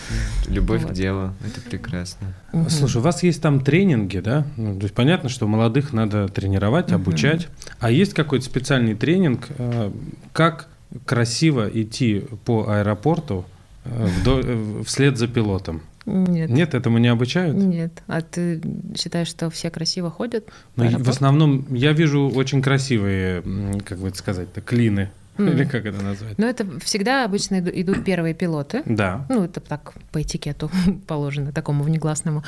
Любовь 0.49 0.83
Вот. 0.83 0.93
к 0.93 0.95
делу, 0.95 1.33
это 1.45 1.61
прекрасно. 1.61 2.35
Слушай, 2.69 2.99
у 2.99 3.01
вас 3.01 3.23
есть 3.23 3.43
там 3.43 3.61
тренинги, 3.61 4.19
да? 4.19 4.47
Ну, 4.57 4.77
то 4.77 4.85
есть 4.85 4.95
понятно, 4.95 5.29
что 5.29 5.47
молодых 5.47 5.86
надо 5.93 6.29
тренировать, 6.29 6.93
обучать. 6.93 7.49
А 7.81 7.91
есть 7.91 8.15
какой-то 8.15 8.45
специальный 8.45 8.95
тренинг, 8.95 9.47
э, 9.59 9.91
как 10.33 10.69
красиво 11.05 11.69
идти 11.73 12.25
по 12.45 12.69
аэропорту 12.69 13.45
э, 13.85 14.09
э, 14.27 14.83
вслед 14.85 15.19
за 15.19 15.29
пилотом? 15.29 15.83
Нет. 16.07 16.51
Нет, 16.51 16.75
этому 16.75 16.99
не 16.99 17.09
обучают? 17.09 17.57
Нет. 17.57 18.03
А 18.07 18.21
ты 18.21 18.63
считаешь, 18.97 19.27
что 19.27 19.51
все 19.51 19.71
красиво 19.71 20.09
ходят? 20.09 20.49
Ну, 20.77 20.99
в 20.99 21.09
основном 21.09 21.67
я 21.75 21.93
вижу 21.93 22.31
очень 22.31 22.63
красивые, 22.63 23.43
как 23.85 23.99
бы 23.99 24.09
это 24.09 24.17
сказать-то, 24.17 24.61
клины. 24.61 25.11
М. 25.39 25.49
Или 25.49 25.65
как 25.65 25.87
это 25.87 26.03
назвать? 26.03 26.39
Ну, 26.39 26.47
это 26.47 26.67
всегда 26.81 27.25
обычно 27.25 27.61
иду- 27.61 27.71
идут 27.75 28.05
первые 28.05 28.35
пилоты. 28.35 28.83
Да. 28.85 29.27
Ну, 29.29 29.45
это 29.45 29.61
так 29.61 29.95
по 30.13 30.23
этикету 30.23 30.71
положено, 31.07 31.53
такому 31.53 31.85
внегласному. 31.85 32.43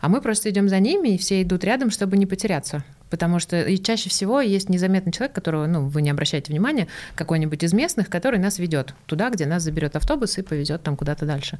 А 0.00 0.08
мы 0.08 0.20
просто 0.20 0.50
идем 0.50 0.68
за 0.68 0.78
ними, 0.80 1.14
и 1.14 1.18
все 1.18 1.42
идут 1.42 1.64
рядом, 1.64 1.90
чтобы 1.90 2.16
не 2.16 2.26
потеряться. 2.26 2.84
Потому 3.10 3.38
что 3.38 3.62
и 3.62 3.78
чаще 3.78 4.08
всего 4.10 4.40
есть 4.40 4.68
незаметный 4.68 5.12
человек, 5.12 5.34
которого, 5.34 5.66
ну, 5.66 5.86
вы 5.86 6.02
не 6.02 6.10
обращаете 6.10 6.52
внимания, 6.52 6.88
какой-нибудь 7.14 7.62
из 7.62 7.72
местных, 7.72 8.08
который 8.08 8.40
нас 8.40 8.58
ведет 8.58 8.94
туда, 9.06 9.30
где 9.30 9.46
нас 9.46 9.62
заберет 9.62 9.94
автобус 9.94 10.36
и 10.38 10.42
повезет 10.42 10.82
там 10.82 10.96
куда-то 10.96 11.24
дальше. 11.24 11.58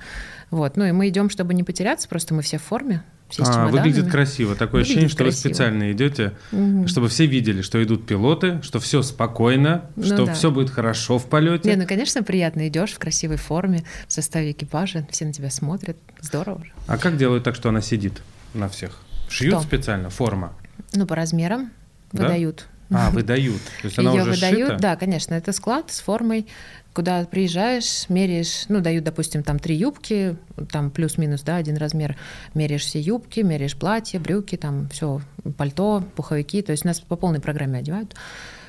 Вот. 0.51 0.77
Ну 0.77 0.85
и 0.85 0.93
мы 0.93 1.09
идем, 1.09 1.31
чтобы 1.31 1.55
не 1.55 1.63
потеряться, 1.63 2.09
просто 2.09 2.35
мы 2.35 2.43
все 2.43 2.59
в 2.59 2.63
форме, 2.63 3.03
все 3.35 3.45
с 3.45 3.49
А, 3.49 3.67
выглядит 3.67 4.09
красиво. 4.11 4.55
Такое 4.55 4.83
Выглядит 4.83 4.87
ощущение, 4.87 5.09
что 5.09 5.25
вы 5.25 5.31
красиво. 5.31 5.49
специально 5.53 5.93
идете, 5.93 6.33
Мгм. 6.53 6.87
чтобы 6.87 7.09
все 7.09 7.27
видели, 7.27 7.63
что 7.63 7.83
идут 7.83 8.07
пилоты, 8.07 8.61
что 8.63 8.79
все 8.79 9.03
спокойно, 9.03 9.91
Ну 9.97 10.05
что 10.05 10.25
да. 10.27 10.35
все 10.35 10.51
будет 10.53 10.71
хорошо 10.71 11.19
в 11.19 11.27
полете. 11.27 11.69
Не, 11.69 11.77
ну, 11.77 11.87
конечно, 11.87 12.23
приятно 12.23 12.69
идешь 12.69 12.93
в 12.93 12.99
красивой 13.01 13.37
форме, 13.37 13.83
в 14.07 14.13
составе 14.13 14.53
экипажа, 14.53 15.07
все 15.11 15.25
на 15.25 15.33
тебя 15.33 15.51
смотрят, 15.51 15.97
здорово 16.21 16.65
же. 16.65 16.73
А 16.87 16.97
как 16.97 17.17
делают 17.17 17.43
так, 17.43 17.57
что 17.57 17.71
она 17.71 17.81
сидит 17.81 18.23
на 18.55 18.69
всех? 18.69 19.01
Шьют 19.29 19.55
Что? 19.55 19.63
специально 19.63 20.11
форма. 20.11 20.53
Ну, 20.93 21.05
по 21.07 21.17
размерам 21.17 21.71
Да? 22.13 22.23
выдают. 22.23 22.67
А, 22.91 23.11
выдают. 23.11 23.61
То 23.83 23.87
есть 23.89 23.99
она 23.99 24.13
Ее 24.13 24.23
уже 24.23 24.31
выдают, 24.31 24.69
сшита? 24.69 24.81
да, 24.81 24.97
конечно, 24.97 25.35
это 25.35 25.51
склад 25.53 25.91
с 25.91 25.99
формой, 26.01 26.47
куда 26.95 27.25
приезжаешь, 27.25 28.09
меряешь, 28.09 28.67
ну, 28.69 28.81
дают, 28.81 29.05
допустим, 29.05 29.43
там 29.43 29.59
три 29.59 29.77
юбки, 29.77 30.37
там 30.71 30.91
плюс-минус, 30.91 31.43
да, 31.43 31.57
один 31.57 31.77
размер, 31.77 32.17
меряешь 32.55 32.85
все 32.85 33.01
юбки, 33.01 33.41
меряешь 33.41 33.77
платье, 33.77 34.21
брюки, 34.21 34.57
там 34.57 34.89
все, 34.91 35.21
пальто, 35.59 36.05
пуховики, 36.15 36.63
то 36.63 36.73
есть 36.73 36.85
нас 36.85 37.01
по 37.01 37.17
полной 37.17 37.41
программе 37.41 37.81
одевают. 37.81 38.15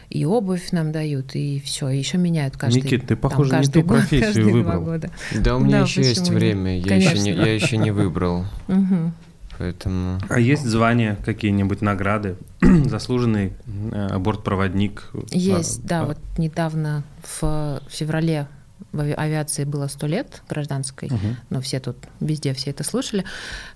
И 0.10 0.24
обувь 0.24 0.72
нам 0.72 0.92
дают, 0.92 1.36
и 1.36 1.60
все, 1.66 1.90
еще 1.90 2.18
меняют 2.18 2.58
каждый. 2.58 2.84
Никит, 2.84 3.02
ты, 3.02 3.16
там, 3.16 3.18
похоже, 3.18 3.50
не 3.50 3.58
каждый 3.58 3.82
ту 3.82 3.88
год, 3.88 3.98
профессию 4.00 4.52
выбрал. 4.52 5.00
Да, 5.32 5.56
у 5.56 5.60
меня 5.60 5.80
Да, 5.80 5.84
еще 5.84 6.02
есть 6.02 6.30
время, 6.30 6.80
я 6.80 6.96
еще, 6.96 7.20
не, 7.20 7.32
я 7.32 7.54
еще 7.54 7.78
не 7.78 7.92
выбрал, 7.92 8.46
Мгм. 8.68 9.14
Поэтому... 9.58 10.20
А 10.30 10.40
есть 10.40 10.66
звания, 10.66 11.18
какие-нибудь 11.26 11.82
награды? 11.82 12.36
Заслуженный 12.62 13.54
э, 13.92 14.18
бортпроводник? 14.18 15.10
Есть, 15.32 15.80
А, 15.86 15.88
да, 15.88 16.02
а, 16.02 16.06
вот 16.06 16.18
недавно 16.38 17.04
в 17.40 17.82
феврале 17.90 18.48
в 18.92 19.00
ави- 19.00 19.14
авиации 19.14 19.64
было 19.64 19.88
сто 19.88 20.06
лет 20.08 20.42
гражданской, 20.50 21.10
Мгм. 21.10 21.38
ну, 21.50 21.62
все 21.62 21.80
тут, 21.80 21.96
везде 22.20 22.54
все 22.54 22.72
это 22.72 22.84
слушали. 22.84 23.24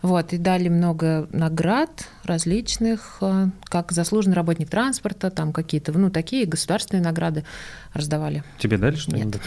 Вот, 0.01 0.33
и 0.33 0.37
дали 0.37 0.67
много 0.69 1.27
наград 1.31 2.07
различных, 2.23 3.17
э, 3.21 3.47
как 3.65 3.91
заслуженный 3.91 4.35
работник 4.35 4.69
транспорта, 4.69 5.29
там 5.29 5.51
какие-то, 5.53 5.91
ну, 5.97 6.09
такие 6.09 6.45
государственные 6.45 7.03
награды 7.03 7.45
раздавали. 7.93 8.43
Тебе 8.59 8.77
дали 8.77 8.95
что-нибудь? 8.95 9.41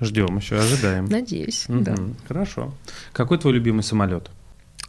Ждем 0.00 0.36
еще, 0.38 0.56
ожидаем. 0.58 1.06
Надеюсь, 1.06 1.64
да. 1.68 1.94
Хорошо. 2.28 2.72
Какой 3.12 3.38
твой 3.38 3.54
любимый 3.54 3.82
самолет? 3.82 4.30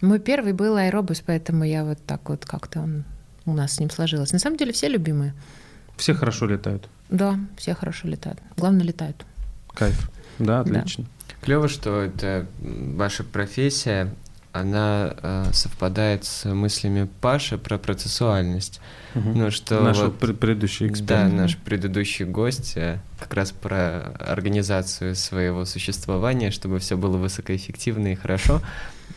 Мой 0.03 0.19
первый 0.19 0.51
был 0.51 0.75
аэробус, 0.75 1.21
поэтому 1.25 1.63
я 1.63 1.85
вот 1.85 1.97
так 2.05 2.27
вот 2.29 2.45
как-то 2.45 2.81
он 2.81 3.05
у 3.45 3.53
нас 3.53 3.75
с 3.75 3.79
ним 3.79 3.89
сложилось. 3.89 4.33
На 4.33 4.39
самом 4.39 4.57
деле 4.57 4.73
все 4.73 4.89
любимые. 4.89 5.33
Все 5.95 6.13
хорошо 6.13 6.45
летают. 6.45 6.89
Да, 7.09 7.39
все 7.57 7.73
хорошо 7.73 8.09
летают. 8.09 8.39
Главное, 8.57 8.83
летают. 8.83 9.25
Кайф. 9.73 10.09
Да, 10.39 10.63
Да. 10.63 10.79
отлично. 10.79 11.05
Клево, 11.41 11.69
что 11.69 12.01
это 12.01 12.47
ваша 12.59 13.23
профессия, 13.23 14.13
она 14.51 15.13
э, 15.21 15.45
совпадает 15.53 16.25
с 16.25 16.45
мыслями 16.45 17.07
Паши 17.21 17.57
про 17.57 17.77
процессуальность. 17.77 18.81
Мгм. 19.15 19.33
Ну, 19.37 19.51
что 19.51 19.81
Наш 19.81 19.97
вот- 19.99 20.19
пр- 20.19 20.33
предыдущий 20.33 20.87
эксперт. 20.87 21.07
Да, 21.07 21.27
наш 21.27 21.57
предыдущий 21.57 22.25
гость 22.25 22.73
э, 22.75 22.99
как 23.19 23.33
раз 23.33 23.51
про 23.51 24.13
организацию 24.19 25.15
своего 25.15 25.63
существования, 25.65 26.51
чтобы 26.51 26.79
все 26.79 26.97
было 26.97 27.15
высокоэффективно 27.17 28.11
и 28.13 28.15
хорошо. 28.15 28.61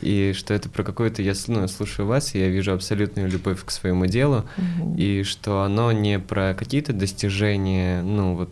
И 0.03 0.33
что 0.37 0.53
это 0.55 0.69
про 0.69 0.83
какое-то, 0.85 1.23
я 1.23 1.33
ну, 1.49 1.67
слушаю 1.69 2.07
вас, 2.07 2.35
и 2.35 2.39
я 2.39 2.49
вижу 2.49 2.73
абсолютную 2.73 3.31
любовь 3.31 3.65
к 3.65 3.71
своему 3.71 4.07
делу, 4.07 4.45
Мгм. 4.57 4.95
и 4.97 5.23
что 5.23 5.63
оно 5.63 5.91
не 5.93 6.19
про 6.19 6.55
какие-то 6.55 6.93
достижения, 6.93 8.03
ну 8.03 8.35
вот 8.37 8.51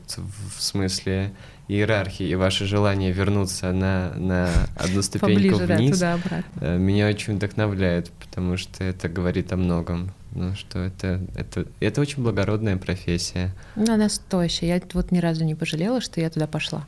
в 0.57 0.63
смысле 0.63 1.33
иерархии 1.69 2.27
и 2.29 2.35
ваше 2.35 2.67
желание 2.67 3.11
вернуться 3.13 3.73
на, 3.73 4.13
на 4.17 4.51
одну 4.77 5.03
ступеньку 5.03 5.35
Поближе, 5.35 5.67
да, 5.67 5.77
вниз, 5.77 5.95
туда-обратно. 5.97 6.45
э, 6.61 6.79
меня 6.79 7.09
очень 7.09 7.37
вдохновляет, 7.37 8.11
потому 8.11 8.57
что 8.57 8.85
это 8.85 9.09
говорит 9.09 9.53
о 9.53 9.57
многом. 9.57 10.13
Ну, 10.33 10.55
что 10.57 10.81
это, 10.81 11.21
это, 11.37 11.65
это 11.79 12.01
очень 12.01 12.23
благородная 12.23 12.77
профессия. 12.77 13.55
Ну, 13.77 13.93
она 13.95 14.09
стоящая. 14.09 14.67
Я 14.67 14.83
вот 14.93 15.13
ни 15.13 15.19
разу 15.21 15.45
не 15.45 15.55
пожалела, 15.55 16.01
что 16.01 16.21
я 16.21 16.29
туда 16.29 16.49
пошла. 16.49 16.85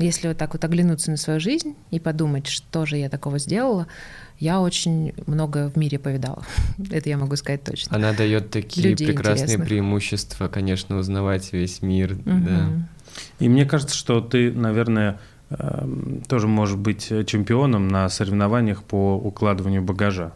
Если 0.00 0.28
вот 0.28 0.38
так 0.38 0.54
вот 0.54 0.64
оглянуться 0.64 1.10
на 1.10 1.18
свою 1.18 1.40
жизнь 1.40 1.76
и 1.90 2.00
подумать, 2.00 2.46
что 2.46 2.86
же 2.86 2.96
я 2.96 3.10
такого 3.10 3.38
сделала, 3.38 3.86
я 4.38 4.60
очень 4.60 5.12
много 5.26 5.70
в 5.70 5.76
мире 5.76 5.98
повидала. 5.98 6.42
Это 6.90 7.10
я 7.10 7.18
могу 7.18 7.36
сказать 7.36 7.62
точно. 7.62 7.94
Она 7.94 8.14
дает 8.14 8.50
такие 8.50 8.88
Людей 8.88 9.08
прекрасные 9.08 9.44
интересных. 9.44 9.68
преимущества, 9.68 10.48
конечно, 10.48 10.96
узнавать 10.96 11.52
весь 11.52 11.82
мир. 11.82 12.14
Да. 12.24 12.32
Мгм. 12.32 12.88
И 13.40 13.48
мне 13.50 13.66
кажется, 13.66 13.94
что 13.94 14.22
ты, 14.22 14.50
наверное, 14.50 15.20
эм, 15.50 16.22
тоже 16.26 16.48
можешь 16.48 16.76
быть 16.76 17.08
чемпионом 17.26 17.88
на 17.88 18.08
соревнованиях 18.08 18.82
по 18.82 19.16
укладыванию 19.16 19.82
багажа. 19.82 20.32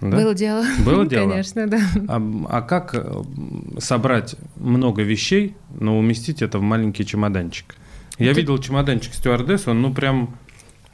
Да? 0.00 0.16
Было 0.16 0.34
дело. 0.34 0.64
Было 0.84 1.06
дело? 1.08 1.30
Конечно, 1.30 1.68
да. 1.68 1.80
А, 2.08 2.20
а 2.48 2.62
как 2.62 2.96
эм, 2.96 3.76
собрать 3.78 4.34
много 4.56 5.02
вещей, 5.02 5.54
но 5.78 5.96
уместить 5.96 6.42
это 6.42 6.58
в 6.58 6.62
маленький 6.62 7.06
чемоданчик? 7.06 7.76
Я 8.18 8.30
Это- 8.32 8.40
видел 8.40 8.58
чемоданчик 8.58 9.14
стюардесс, 9.14 9.66
он 9.68 9.80
ну 9.82 9.92
прям... 9.94 10.36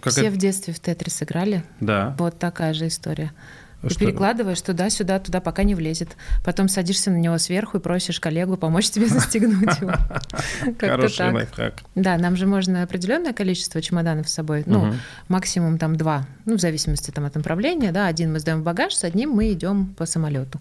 Как 0.01 0.12
Все 0.12 0.22
это- 0.27 0.31
в 0.33 0.37
детстве 0.37 0.75
в 0.75 0.81
Тетрис 0.81 1.22
играли. 1.22 1.64
Да. 1.81 2.14
Вот 2.18 2.39
такая 2.39 2.75
же 2.75 2.89
история. 2.89 3.33
Ты 3.81 3.91
Что- 3.91 3.99
перекладываешь 4.01 4.62
туда-сюда, 4.62 5.18
туда, 5.18 5.41
пока 5.43 5.62
не 5.62 5.75
влезет. 5.75 6.16
Потом 6.43 6.68
садишься 6.68 7.11
на 7.11 7.16
него 7.16 7.37
сверху 7.37 7.77
и 7.77 7.81
просишь 7.81 8.18
коллегу 8.18 8.57
помочь 8.57 8.89
тебе 8.89 9.07
застегнуть 9.09 9.79
его. 9.81 9.93
Хороший 10.81 11.31
лайфхак. 11.33 11.75
Да, 11.95 12.16
нам 12.16 12.35
же 12.37 12.47
можно 12.47 12.83
определенное 12.83 13.35
количество 13.35 13.83
чемоданов 13.83 14.27
с 14.29 14.33
собой. 14.33 14.62
Ну, 14.66 14.95
максимум 15.29 15.77
там 15.79 15.97
два, 15.97 16.27
ну, 16.47 16.57
в 16.57 16.61
зависимости 16.61 17.11
там 17.11 17.27
от 17.27 17.35
направления, 17.35 17.93
да, 17.93 18.07
один 18.07 18.33
мы 18.33 18.39
сдаем 18.41 18.61
в 18.61 18.62
багаж, 18.62 18.95
с 18.95 19.05
одним 19.05 19.31
мы 19.31 19.53
идем 19.53 19.95
по 19.99 20.07
самолету. 20.07 20.61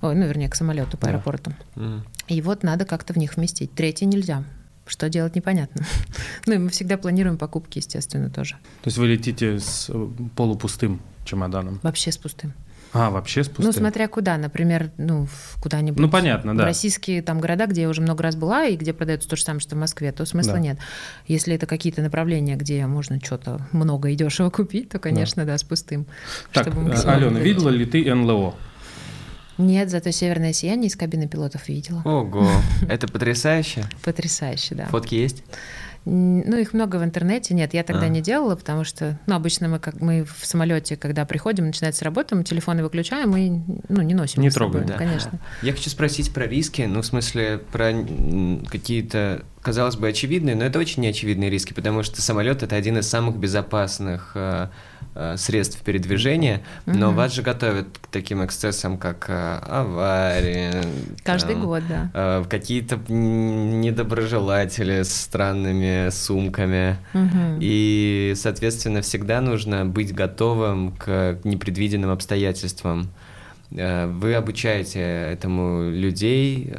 Ой, 0.00 0.14
ну, 0.14 0.26
вернее, 0.26 0.48
к 0.48 0.54
самолету, 0.54 0.96
по 0.96 1.08
аэропорту. 1.08 1.52
И 2.28 2.40
вот 2.40 2.62
надо 2.62 2.86
как-то 2.86 3.12
в 3.12 3.16
них 3.16 3.36
вместить. 3.36 3.74
Третий 3.74 4.06
нельзя. 4.06 4.44
Что 4.86 5.08
делать, 5.08 5.34
непонятно. 5.34 5.84
Ну, 6.46 6.54
и 6.54 6.58
мы 6.58 6.68
всегда 6.70 6.96
планируем 6.96 7.38
покупки, 7.38 7.78
естественно, 7.78 8.28
тоже. 8.28 8.56
То 8.82 8.88
есть 8.88 8.98
вы 8.98 9.06
летите 9.06 9.60
с 9.60 9.88
э, 9.88 10.08
полупустым 10.34 11.00
чемоданом? 11.24 11.78
Вообще 11.84 12.10
с 12.10 12.18
пустым. 12.18 12.52
А, 12.92 13.10
вообще 13.10 13.42
с 13.42 13.48
пустым? 13.48 13.66
Ну, 13.66 13.72
смотря 13.72 14.06
куда, 14.08 14.36
например, 14.36 14.90
ну, 14.98 15.26
куда-нибудь. 15.60 15.98
Ну, 15.98 16.10
понятно, 16.10 16.56
да. 16.56 16.64
В 16.64 16.66
российские 16.66 17.22
там 17.22 17.40
города, 17.40 17.66
где 17.66 17.82
я 17.82 17.88
уже 17.88 18.02
много 18.02 18.22
раз 18.22 18.36
была 18.36 18.66
и 18.66 18.76
где 18.76 18.92
продается 18.92 19.28
то 19.28 19.36
же 19.36 19.44
самое, 19.44 19.60
что 19.60 19.76
в 19.76 19.78
Москве, 19.78 20.12
то 20.12 20.26
смысла 20.26 20.54
Да. 20.54 20.58
нет. 20.58 20.78
Если 21.26 21.54
это 21.54 21.66
какие-то 21.66 22.02
направления, 22.02 22.56
где 22.56 22.84
можно 22.86 23.18
что-то 23.22 23.66
много 23.72 24.10
и 24.10 24.14
дешево 24.14 24.50
купить, 24.50 24.90
то, 24.90 24.98
конечно, 24.98 25.44
да, 25.44 25.56
с 25.56 25.62
пустым. 25.62 26.06
Так, 26.52 26.66
э, 26.66 26.92
Алена, 27.06 27.40
видела 27.40 27.70
ли 27.70 27.86
ты 27.86 28.14
НЛО? 28.14 28.54
Нет, 29.58 29.90
зато 29.90 30.10
северное 30.10 30.52
сияние 30.52 30.88
из 30.88 30.96
кабины 30.96 31.28
пилотов 31.28 31.68
видела. 31.68 32.02
Ого, 32.04 32.48
это 32.88 33.06
потрясающе. 33.08 33.84
Потрясающе, 34.04 34.74
да. 34.74 34.86
Фотки 34.86 35.14
есть? 35.14 35.44
Ну, 36.04 36.56
их 36.56 36.72
много 36.72 36.96
в 36.96 37.04
интернете. 37.04 37.54
Нет, 37.54 37.74
я 37.74 37.84
тогда 37.84 38.06
А. 38.06 38.08
не 38.08 38.20
делала, 38.20 38.56
потому 38.56 38.82
что, 38.82 39.20
ну, 39.28 39.36
обычно 39.36 39.68
мы, 39.68 39.78
как 39.78 40.00
мы 40.00 40.24
в 40.24 40.44
самолете, 40.44 40.96
когда 40.96 41.24
приходим, 41.24 41.66
начинается 41.66 42.04
работа, 42.04 42.34
мы 42.34 42.42
телефоны 42.42 42.82
выключаем 42.82 43.36
и, 43.36 43.50
ну, 43.88 44.02
не 44.02 44.12
носим 44.14 44.42
Не 44.42 44.50
трогаем. 44.50 44.86
Да. 44.86 44.94
конечно. 44.94 45.38
Я 45.62 45.72
хочу 45.72 45.90
спросить 45.90 46.32
про 46.34 46.46
риски, 46.48 46.82
ну, 46.82 47.02
в 47.02 47.06
смысле, 47.06 47.58
про 47.70 47.92
какие-то, 48.68 49.44
казалось 49.62 49.96
бы, 49.96 50.08
очевидные, 50.08 50.56
но 50.56 50.64
это 50.64 50.78
очень 50.78 51.02
неочевидные 51.02 51.48
риски, 51.50 51.72
потому 51.72 52.02
что 52.02 52.20
самолет 52.20 52.62
это 52.62 52.74
один 52.76 52.98
из 52.98 53.08
самых 53.08 53.36
безопасных 53.36 54.32
э, 54.34 54.66
э, 55.14 55.36
средств 55.36 55.80
передвижения, 55.82 56.62
но 56.86 57.08
Мгм. 57.08 57.16
вас 57.16 57.32
же 57.32 57.42
готовят 57.42 57.86
к 58.00 58.06
таким 58.08 58.44
эксцессам, 58.44 58.98
как 58.98 59.26
э, 59.28 59.58
аварии. 59.68 60.72
Каждый 61.22 61.54
там, 61.54 61.64
год, 61.66 61.82
да. 61.88 62.10
э, 62.12 62.44
Какие-то 62.50 62.96
недоброжелатели 63.08 65.02
с 65.02 65.14
странными 65.14 66.10
сумками. 66.10 66.96
Мгм. 67.12 67.58
И, 67.60 68.32
соответственно, 68.36 69.02
всегда 69.02 69.40
нужно 69.40 69.86
быть 69.86 70.14
готовым 70.14 70.92
к 70.92 71.38
непредвиденным 71.44 72.10
обстоятельствам. 72.10 73.08
Вы 73.70 74.34
обучаете 74.34 75.00
этому 75.00 75.88
людей, 75.90 76.74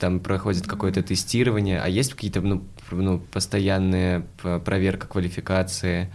там 0.00 0.18
проходит 0.20 0.66
какое-то 0.66 1.02
тестирование, 1.02 1.80
а 1.80 1.88
есть 1.88 2.14
какие-то 2.14 2.40
ну, 2.40 2.64
ну, 2.90 3.18
постоянные 3.18 4.24
проверка 4.64 5.06
квалификации, 5.06 6.10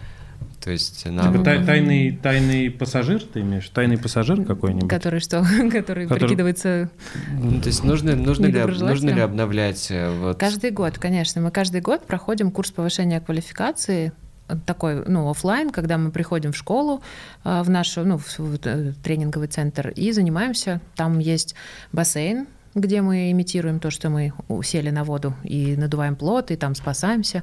то 0.62 0.72
есть 0.72 1.04
Типа 1.04 1.14
навык- 1.14 1.44
тай- 1.44 1.64
тайный, 1.64 2.12
тайный 2.22 2.72
пассажир 2.72 3.22
ты 3.22 3.42
имеешь? 3.42 3.70
Тайный 3.70 3.98
пассажир 4.00 4.44
какой-нибудь? 4.44 4.90
Который 4.90 5.20
что? 5.20 5.42
Который 5.72 6.08
Который- 6.08 6.20
прикидывается 6.20 6.90
Ну, 7.32 7.62
то 7.62 7.68
есть 7.68 7.84
нужно, 7.84 8.16
нужно, 8.16 8.48
ли, 8.48 8.60
нужно 8.64 9.12
ли 9.12 9.22
обновлять 9.22 9.88
э, 9.92 10.10
вот 10.20 10.40
Каждый 10.40 10.72
год, 10.72 10.98
конечно. 10.98 11.40
Мы 11.40 11.52
каждый 11.52 11.82
год 11.82 12.06
проходим 12.08 12.50
курс 12.50 12.72
повышения 12.72 13.20
квалификации 13.22 14.12
э, 14.48 14.56
такой, 14.66 15.06
ну, 15.08 15.30
оффлайн, 15.30 15.70
когда 15.70 16.00
мы 16.00 16.10
приходим 16.10 16.52
в 16.52 16.58
школу, 16.58 17.04
э, 17.44 17.62
в 17.62 17.70
наш, 17.70 17.96
ну, 17.98 18.18
в, 18.18 18.58
тренинговый 19.04 19.48
центр 19.50 19.90
и 19.90 20.12
занимаемся. 20.12 20.82
Там 20.96 21.20
есть 21.20 21.54
бассейн, 21.92 22.48
где 22.76 23.02
мы 23.02 23.32
имитируем 23.32 23.80
то, 23.80 23.90
что 23.90 24.10
мы 24.10 24.34
сели 24.64 24.90
на 24.90 25.04
воду 25.04 25.34
и 25.44 25.76
надуваем 25.78 26.16
плот, 26.16 26.52
и 26.52 26.56
там 26.58 26.76
спасаемся. 26.76 27.42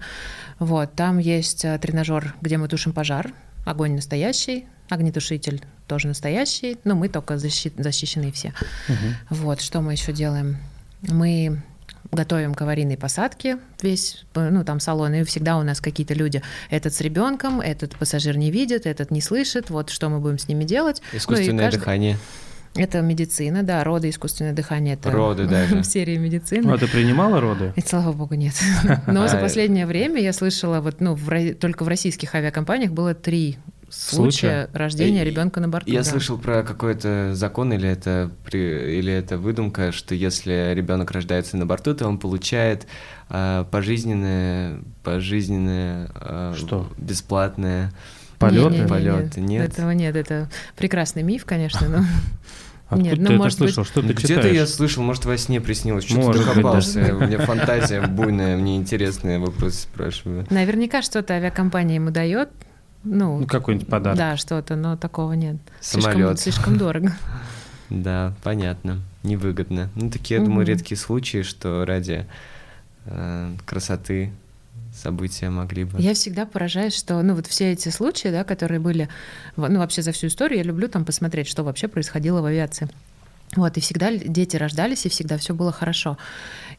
Вот. 0.58 0.92
Там 0.94 1.18
есть 1.18 1.64
э, 1.64 1.78
тренажер, 1.78 2.34
где 2.42 2.58
мы 2.58 2.68
тушим 2.68 2.92
пожар. 2.92 3.32
Огонь 3.64 3.94
настоящий, 3.94 4.66
огнетушитель 4.90 5.62
тоже 5.86 6.08
настоящий, 6.08 6.78
но 6.84 6.94
мы 6.94 7.08
только 7.08 7.34
защи- 7.34 7.72
защищены 7.80 8.30
все. 8.32 8.52
Вот, 9.30 9.60
что 9.60 9.80
мы 9.80 9.92
еще 9.92 10.12
делаем? 10.12 10.58
Мы 11.02 11.62
готовим 12.10 12.54
к 12.54 12.60
аварийной 12.60 12.96
посадке 12.98 13.58
весь, 13.80 14.24
э, 14.34 14.50
ну, 14.50 14.64
там 14.64 14.80
салон, 14.80 15.14
и 15.14 15.24
всегда 15.24 15.56
у 15.56 15.62
нас 15.62 15.80
какие-то 15.80 16.12
люди, 16.12 16.42
этот 16.68 16.92
с 16.92 17.00
ребенком, 17.00 17.60
этот 17.60 17.96
пассажир 17.96 18.36
не 18.36 18.50
видит, 18.50 18.84
этот 18.84 19.10
не 19.10 19.20
слышит, 19.22 19.70
вот 19.70 19.88
что 19.88 20.10
мы 20.10 20.18
будем 20.18 20.38
с 20.38 20.46
ними 20.48 20.64
делать. 20.64 21.00
Ну, 21.12 21.18
искусственное 21.18 21.64
каждый- 21.66 21.78
дыхание. 21.78 22.18
Это 22.74 23.02
медицина, 23.02 23.62
да, 23.62 23.84
роды, 23.84 24.08
искусственное 24.08 24.54
дыхание, 24.54 24.94
это 24.94 25.10
Роды 25.10 25.46
даже. 25.48 25.80
в 25.82 25.84
серии 25.84 26.16
медицины. 26.16 26.72
А 26.72 26.78
ты 26.78 26.86
принимала 26.88 27.38
роды? 27.40 27.72
И, 27.76 27.80
слава 27.82 28.12
богу, 28.12 28.34
нет. 28.34 28.54
Но 29.06 29.28
за 29.28 29.38
А, 29.38 29.40
последнее 29.40 29.84
время 29.86 30.20
я 30.22 30.32
слышала, 30.32 30.80
вот, 30.80 31.00
ну, 31.00 31.14
в 31.14 31.54
только 31.54 31.84
в 31.84 31.88
российских 31.88 32.34
авиакомпаниях 32.34 32.92
было 32.92 33.14
три 33.14 33.58
Случая? 33.90 34.16
случая 34.32 34.68
рождения 34.72 35.20
И- 35.22 35.24
ребенка 35.26 35.60
на 35.60 35.68
борту. 35.68 35.90
Я 35.90 35.98
да. 35.98 36.04
слышал 36.04 36.38
про 36.38 36.62
какой-то 36.62 37.34
закон 37.34 37.74
или 37.74 37.86
это 37.86 38.30
при- 38.46 38.98
или 38.98 39.12
это 39.12 39.36
выдумка, 39.36 39.92
что 39.92 40.14
если 40.14 40.72
ребенок 40.74 41.10
рождается 41.10 41.58
на 41.58 41.66
борту, 41.66 41.94
то 41.94 42.08
он 42.08 42.16
получает 42.16 42.86
а, 43.28 43.64
пожизненное, 43.64 44.78
пожизненное 45.04 46.08
а, 46.14 46.54
Что? 46.56 46.88
бесплатное. 46.96 47.92
Полеты? 48.38 48.70
Не-не-не-не, 48.70 48.88
Полеты, 48.88 49.40
нет? 49.42 49.70
Этого 49.72 49.90
нет, 49.90 50.16
это 50.16 50.48
прекрасный 50.76 51.22
миф, 51.22 51.44
конечно, 51.44 51.86
но... 51.88 51.98
Откуда 52.92 53.10
Нет, 53.10 53.18
ну, 53.18 53.26
ты 53.26 53.32
это 53.34 53.42
может 53.42 53.58
быть- 53.58 53.68
слышал? 53.74 53.84
Что 53.84 54.02
ты 54.02 54.12
Где-то 54.12 54.28
читаешь? 54.42 54.54
я 54.56 54.66
слышал, 54.66 55.02
может, 55.02 55.24
во 55.24 55.36
сне 55.38 55.60
приснилось, 55.60 56.04
что-то 56.04 56.20
Может 56.20 56.36
быть, 56.46 56.54
докопался. 56.54 57.14
У 57.16 57.20
меня 57.20 57.38
фантазия 57.38 58.00
буйная, 58.06 58.56
мне 58.56 58.76
интересные 58.76 59.38
вопросы 59.38 59.82
спрашиваю. 59.82 60.46
Наверняка 60.50 61.02
что-то 61.02 61.34
авиакомпания 61.34 61.96
ему 61.96 62.10
дает. 62.10 62.50
Ну, 63.04 63.40
Ну, 63.40 63.46
какой-нибудь 63.46 63.88
подарок. 63.88 64.16
да, 64.18 64.36
что-то, 64.36 64.76
но 64.76 64.96
такого 64.96 65.32
нет. 65.32 65.56
Слишком, 65.80 66.12
Самолет. 66.12 66.40
слишком 66.40 66.78
дорого. 66.78 67.12
Да, 67.90 68.32
понятно. 68.42 69.00
Невыгодно. 69.22 69.90
Ну, 69.96 70.08
такие, 70.10 70.40
я 70.40 70.46
думаю, 70.46 70.66
редкие 70.66 70.96
случаи, 70.98 71.42
что 71.42 71.84
ради 71.84 72.24
э, 73.04 73.52
красоты 73.66 74.32
события 75.02 75.50
могли 75.50 75.84
бы. 75.84 76.00
Я 76.00 76.14
всегда 76.14 76.46
поражаюсь, 76.46 76.94
что, 76.94 77.20
ну, 77.22 77.34
вот 77.34 77.46
все 77.46 77.72
эти 77.72 77.88
случаи, 77.88 78.28
да, 78.28 78.44
которые 78.44 78.80
были, 78.80 79.08
ну, 79.56 79.78
вообще 79.78 80.02
за 80.02 80.12
всю 80.12 80.28
историю, 80.28 80.58
я 80.58 80.64
люблю 80.64 80.88
там 80.88 81.04
посмотреть, 81.04 81.48
что 81.48 81.64
вообще 81.64 81.88
происходило 81.88 82.40
в 82.40 82.44
авиации. 82.44 82.88
Вот, 83.54 83.76
и 83.76 83.80
всегда 83.80 84.10
дети 84.16 84.56
рождались, 84.56 85.04
и 85.04 85.10
всегда 85.10 85.36
все 85.36 85.52
было 85.54 85.72
хорошо. 85.72 86.16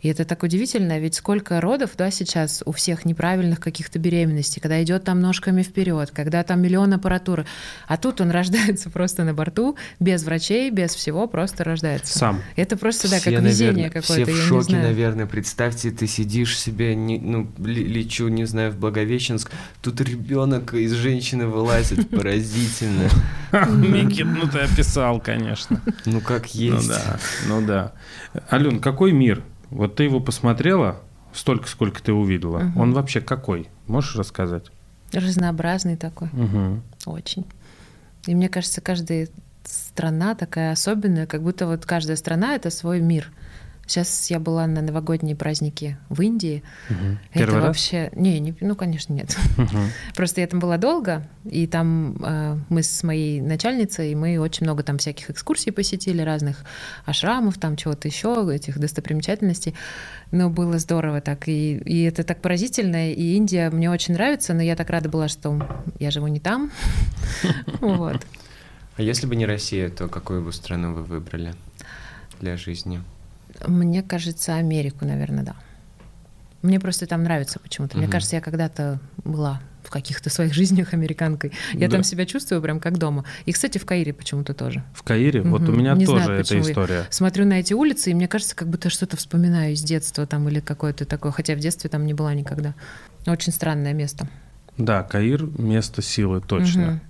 И 0.01 0.09
это 0.09 0.25
так 0.25 0.43
удивительно, 0.43 0.99
ведь 0.99 1.15
сколько 1.15 1.61
родов, 1.61 1.91
да, 1.97 2.11
сейчас 2.11 2.61
у 2.65 2.71
всех 2.73 3.05
неправильных 3.05 3.59
каких-то 3.61 3.99
беременностей, 3.99 4.59
когда 4.59 4.81
идет 4.83 5.03
там 5.05 5.21
ножками 5.21 5.61
вперед, 5.61 6.11
когда 6.11 6.43
там 6.43 6.61
миллион 6.61 6.93
аппаратуры, 6.93 7.45
а 7.87 7.95
тут 7.97 8.19
он 8.21 8.31
рождается 8.31 8.89
просто 8.89 9.23
на 9.23 9.33
борту, 9.33 9.77
без 9.99 10.23
врачей, 10.23 10.71
без 10.71 10.93
всего, 10.95 11.27
просто 11.27 11.63
рождается. 11.63 12.17
Сам. 12.17 12.41
Это 12.55 12.75
просто, 12.75 13.07
да, 13.09 13.19
Все, 13.19 13.31
как 13.31 13.43
везение 13.43 13.89
какое-то, 13.89 14.13
Все 14.13 14.25
в 14.25 14.29
я 14.29 14.35
шоке, 14.35 14.55
не 14.73 14.79
знаю. 14.79 14.83
наверное. 14.87 15.25
Представьте, 15.27 15.91
ты 15.91 16.07
сидишь 16.07 16.59
себе, 16.59 16.95
не- 16.95 17.19
ну, 17.19 17.47
лечу, 17.59 18.27
не 18.29 18.45
знаю, 18.45 18.71
в 18.71 18.77
Благовещенск, 18.77 19.51
тут 19.81 20.01
ребенок 20.01 20.73
из 20.73 20.91
женщины 20.91 21.45
вылазит, 21.47 22.09
поразительно. 22.17 23.07
Микит, 23.69 24.25
ну 24.25 24.47
ты 24.49 24.59
описал, 24.59 25.19
конечно. 25.21 25.79
Ну, 26.05 26.19
как 26.19 26.47
есть. 26.65 26.87
да, 26.89 27.19
ну 27.47 27.65
да. 27.65 27.93
Ален, 28.51 28.79
какой 28.79 29.11
мир? 29.11 29.43
Вот 29.69 29.95
ты 29.95 30.03
его 30.03 30.19
посмотрела, 30.19 31.01
столько, 31.33 31.67
сколько 31.67 32.01
ты 32.01 32.13
увидела. 32.13 32.59
Мгм. 32.59 32.79
Он 32.79 32.93
вообще 32.93 33.21
какой? 33.21 33.67
Можешь 33.87 34.15
рассказать? 34.15 34.65
Разнообразный 35.11 35.97
такой. 35.97 36.29
Мгм. 36.31 36.83
Очень. 37.05 37.45
И 38.25 38.35
мне 38.35 38.49
кажется, 38.49 38.81
каждая 38.81 39.27
страна 39.63 40.35
такая 40.35 40.71
особенная, 40.71 41.27
как 41.27 41.41
будто 41.41 41.67
вот 41.67 41.85
каждая 41.85 42.15
страна— 42.15 42.55
это 42.55 42.69
свой 42.69 42.99
мир. 42.99 43.31
Сейчас 43.85 44.31
я 44.31 44.39
была 44.39 44.65
на 44.65 44.81
новогодние 44.81 45.35
праздники 45.35 45.97
в 46.07 46.21
Индии. 46.21 46.63
Мгм. 46.89 47.19
это 47.31 47.39
Первый 47.39 47.55
раз? 47.55 47.65
вообще... 47.65 48.09
Не, 48.15 48.39
не, 48.39 48.55
ну, 48.61 48.75
конечно, 48.75 49.11
нет. 49.13 49.37
Мгм. 49.57 49.89
Просто 50.15 50.39
я 50.39 50.47
там 50.47 50.61
была 50.61 50.77
долго, 50.77 51.27
и 51.43 51.67
там 51.67 52.15
э, 52.23 52.57
мы 52.69 52.81
с 52.81 53.03
моей 53.03 53.41
начальницей, 53.41 54.15
мы 54.15 54.39
очень 54.39 54.65
много 54.65 54.83
там 54.83 54.99
всяких 54.99 55.29
экскурсий 55.29 55.73
посетили, 55.73 56.21
разных 56.21 56.63
ашрамов, 57.05 57.57
там 57.57 57.75
чего-то 57.75 58.07
еще, 58.07 58.49
этих 58.53 58.79
достопримечательностей. 58.79 59.75
Но 60.31 60.49
было 60.49 60.79
здорово 60.79 61.19
так, 61.19 61.49
и, 61.49 61.75
и 61.77 62.03
это 62.03 62.23
так 62.23 62.41
поразительно, 62.41 63.11
и 63.11 63.35
Индия 63.35 63.69
мне 63.69 63.91
очень 63.91 64.13
нравится, 64.13 64.53
но 64.53 64.61
я 64.61 64.77
так 64.77 64.89
рада 64.89 65.09
была, 65.09 65.27
что 65.27 65.61
я 65.99 66.09
живу 66.09 66.27
не 66.27 66.39
там. 66.39 66.71
Вот. 67.81 68.25
А 68.95 69.01
если 69.01 69.27
бы 69.27 69.35
не 69.35 69.45
Россия, 69.45 69.89
то 69.89 70.07
какую 70.07 70.43
бы 70.43 70.53
страну 70.53 70.93
вы 70.93 71.03
выбрали 71.03 71.53
для 72.39 72.55
жизни? 72.57 73.01
Мне 73.67 74.03
кажется, 74.03 74.55
Америку, 74.55 75.05
наверное, 75.05 75.43
да. 75.43 75.55
Мне 76.61 76.79
просто 76.79 77.05
там 77.07 77.23
нравится 77.23 77.59
почему-то. 77.59 77.97
Мне 77.97 78.07
кажется, 78.07 78.35
я 78.37 78.41
когда-то 78.41 78.99
была 79.25 79.61
в 79.83 79.89
каких-то 79.89 80.29
своих 80.29 80.53
жизнях 80.53 80.93
американкой. 80.93 81.51
Я 81.73 81.87
Да. 81.87 81.95
там 81.97 82.03
себя 82.03 82.25
чувствую 82.25 82.61
прям 82.61 82.79
как 82.79 82.97
дома. 82.97 83.25
И, 83.45 83.51
кстати, 83.51 83.77
в 83.77 83.85
Каире 83.85 84.13
почему-то 84.13 84.53
тоже. 84.53 84.81
В 84.93 85.03
Каире? 85.03 85.41
Вот 85.41 85.67
у 85.67 85.73
меня 85.73 85.93
Не 85.93 86.05
тоже 86.05 86.23
знаю, 86.23 86.39
эта 86.39 86.55
я- 86.55 86.61
история. 86.61 87.03
Смотрю 87.09 87.45
на 87.45 87.59
эти 87.59 87.73
улицы, 87.73 88.11
и 88.11 88.13
мне 88.13 88.27
кажется, 88.29 88.55
как 88.55 88.69
будто 88.69 88.89
что-то 88.89 89.17
вспоминаю 89.17 89.73
из 89.73 89.81
детства 89.83 90.25
там 90.25 90.47
или 90.47 90.61
какое-то 90.61 91.03
такое. 91.05 91.33
Хотя 91.33 91.55
в 91.55 91.59
детстве 91.59 91.89
там 91.89 92.05
не 92.05 92.13
была 92.13 92.33
никогда. 92.33 92.75
Очень 93.27 93.51
странное 93.51 93.93
место. 93.93 94.29
Да, 94.77 95.03
Каир— 95.03 95.43
место 95.57 96.01
силы, 96.01 96.39
точно. 96.41 97.01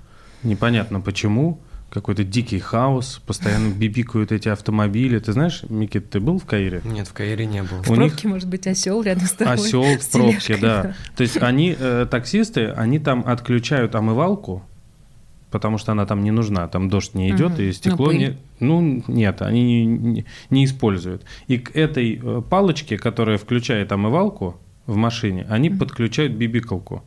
Непонятно 0.42 1.00
почему. 1.00 1.60
Какой-то 1.94 2.24
дикий 2.24 2.58
хаос, 2.58 3.22
постоянно 3.28 3.72
бибикают 3.72 4.32
эти 4.32 4.50
автомобили. 4.50 5.20
Ты 5.20 5.32
знаешь, 5.32 5.62
Микит, 5.70 6.10
ты 6.10 6.20
был 6.20 6.40
в 6.40 6.46
Каире? 6.46 6.82
Нет, 6.84 7.08
в 7.08 7.14
Каире 7.14 7.46
не 7.46 7.62
был. 7.62 7.84
В 7.84 7.92
У 7.92 7.96
них- 7.96 8.14
пробке, 8.14 8.28
может 8.28 8.50
быть, 8.50 8.66
осел 8.66 9.04
рядом 9.04 9.28
с 9.28 9.34
тобой. 9.34 9.54
Осел 9.54 9.84
с 9.84 10.08
в 10.08 10.12
пробке, 10.12 10.58
да. 10.58 10.96
То 11.16 11.22
есть 11.22 11.38
они, 11.38 11.76
э, 11.78 12.08
таксисты, 12.10 12.70
они 12.72 12.98
там 12.98 13.24
отключают 13.28 13.94
омывалку, 13.94 14.64
потому 15.52 15.78
что 15.78 15.92
она 15.92 16.08
там 16.08 16.24
не 16.24 16.32
нужна, 16.32 16.68
там 16.68 16.90
дождь 16.90 17.14
не 17.14 17.30
идет, 17.30 17.52
Мгм. 17.52 17.62
и 17.62 17.72
стекло 17.72 18.08
Ну, 18.08 18.12
не... 18.18 18.38
Ну, 18.60 19.04
нет, 19.08 19.44
они 19.44 19.86
не, 19.86 19.86
не- 19.86 20.26
не 20.50 20.66
используют. 20.66 21.22
И 21.46 21.60
к 21.60 21.76
этой 21.76 22.20
э, 22.20 22.42
палочке, 22.50 22.98
которая 22.98 23.38
включает 23.38 23.92
омывалку 23.92 24.58
в 24.88 24.96
машине, 24.96 25.46
они 25.48 25.70
подключают 25.70 26.34
бибикалку. 26.34 27.04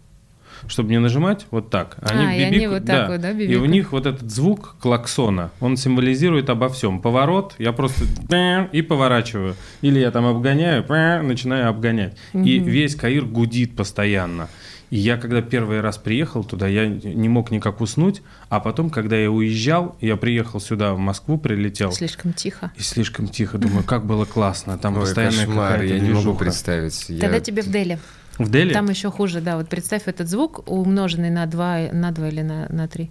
Чтобы 0.66 0.90
не 0.90 0.98
нажимать, 0.98 1.46
вот 1.50 1.70
так. 1.70 1.96
А, 2.00 2.32
и 2.32 2.42
они 2.42 2.66
вот 2.66 2.84
так 2.84 3.08
вот, 3.08 3.20
да, 3.20 3.30
И 3.30 3.56
у 3.56 3.64
них 3.64 3.92
вот 3.92 4.06
этот 4.06 4.30
звук 4.30 4.76
клаксона, 4.80 5.50
он 5.60 5.76
символизирует 5.76 6.50
обо 6.50 6.68
всем. 6.68 7.00
Поворот, 7.00 7.54
я 7.58 7.72
просто 7.72 8.04
и 8.72 8.82
поворачиваю. 8.82 9.56
Или 9.80 10.00
я 10.00 10.10
там 10.10 10.26
обгоняю, 10.26 10.84
начинаю 11.22 11.68
обгонять. 11.68 12.16
И 12.32 12.58
весь 12.58 12.94
Каир 12.94 13.24
гудит 13.24 13.76
постоянно. 13.76 14.48
И 14.90 14.96
я, 14.96 15.16
когда 15.16 15.42
первый 15.42 15.80
раз 15.80 15.98
приехал 15.98 16.44
туда, 16.44 16.68
я 16.68 16.86
не 16.86 17.28
мог 17.28 17.50
никак 17.50 17.80
уснуть, 17.80 18.22
а 18.48 18.60
потом, 18.60 18.90
когда 18.90 19.16
я 19.16 19.30
уезжал, 19.30 19.96
я 20.00 20.16
приехал 20.16 20.60
сюда, 20.60 20.94
в 20.94 20.98
Москву, 20.98 21.38
прилетел. 21.38 21.90
Слишком 21.90 22.32
тихо. 22.32 22.72
И 22.76 22.82
слишком 22.82 23.26
тихо. 23.26 23.58
Думаю, 23.58 23.82
как 23.82 24.06
было 24.06 24.24
классно. 24.24 24.78
Там 24.78 24.94
Ой, 24.94 25.00
постоянно 25.00 25.46
кошмар, 25.46 25.82
я 25.82 25.98
не 25.98 26.10
могу 26.10 26.34
представить. 26.34 27.06
Тогда 27.08 27.36
я... 27.36 27.40
тебе 27.40 27.62
в 27.62 27.70
Дели. 27.70 27.98
В 28.38 28.50
Дели? 28.50 28.72
Там 28.72 28.88
еще 28.88 29.10
хуже, 29.10 29.40
да. 29.40 29.56
Вот 29.56 29.68
представь 29.68 30.02
этот 30.06 30.28
звук, 30.28 30.68
умноженный 30.70 31.30
на 31.30 31.46
2, 31.46 31.88
на 31.92 32.10
2 32.10 32.28
или 32.28 32.42
на, 32.42 32.66
на 32.68 32.88
3. 32.88 33.10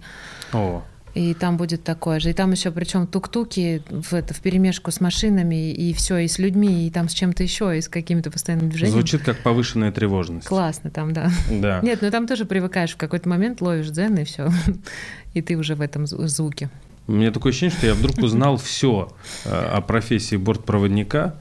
О 0.52 0.82
и 1.16 1.32
там 1.32 1.56
будет 1.56 1.82
такое 1.82 2.20
же. 2.20 2.30
И 2.30 2.32
там 2.34 2.52
еще 2.52 2.70
причем 2.70 3.06
тук-туки 3.06 3.82
в, 3.88 4.12
это, 4.12 4.34
в 4.34 4.40
перемешку 4.40 4.90
с 4.90 5.00
машинами, 5.00 5.72
и 5.72 5.94
все, 5.94 6.18
и 6.18 6.28
с 6.28 6.38
людьми, 6.38 6.86
и 6.86 6.90
там 6.90 7.08
с 7.08 7.14
чем-то 7.14 7.42
еще, 7.42 7.78
и 7.78 7.80
с 7.80 7.88
какими-то 7.88 8.30
постоянными 8.30 8.68
движениями. 8.68 9.00
Звучит 9.00 9.22
как 9.22 9.38
повышенная 9.38 9.90
тревожность. 9.92 10.46
Классно 10.46 10.90
там, 10.90 11.14
да. 11.14 11.30
Да. 11.50 11.80
Нет, 11.82 12.00
ну 12.02 12.10
там 12.10 12.26
тоже 12.26 12.44
привыкаешь 12.44 12.92
в 12.92 12.98
какой-то 12.98 13.30
момент, 13.30 13.62
ловишь 13.62 13.88
дзен, 13.88 14.18
и 14.18 14.24
все. 14.24 14.50
И 15.32 15.40
ты 15.40 15.56
уже 15.56 15.74
в 15.74 15.80
этом 15.80 16.06
звуке. 16.06 16.68
У 17.06 17.12
меня 17.12 17.30
такое 17.30 17.50
ощущение, 17.50 17.74
что 17.74 17.86
я 17.86 17.94
вдруг 17.94 18.18
узнал 18.18 18.58
все 18.58 19.10
э, 19.46 19.48
о 19.48 19.80
профессии 19.80 20.36
бортпроводника, 20.36 21.36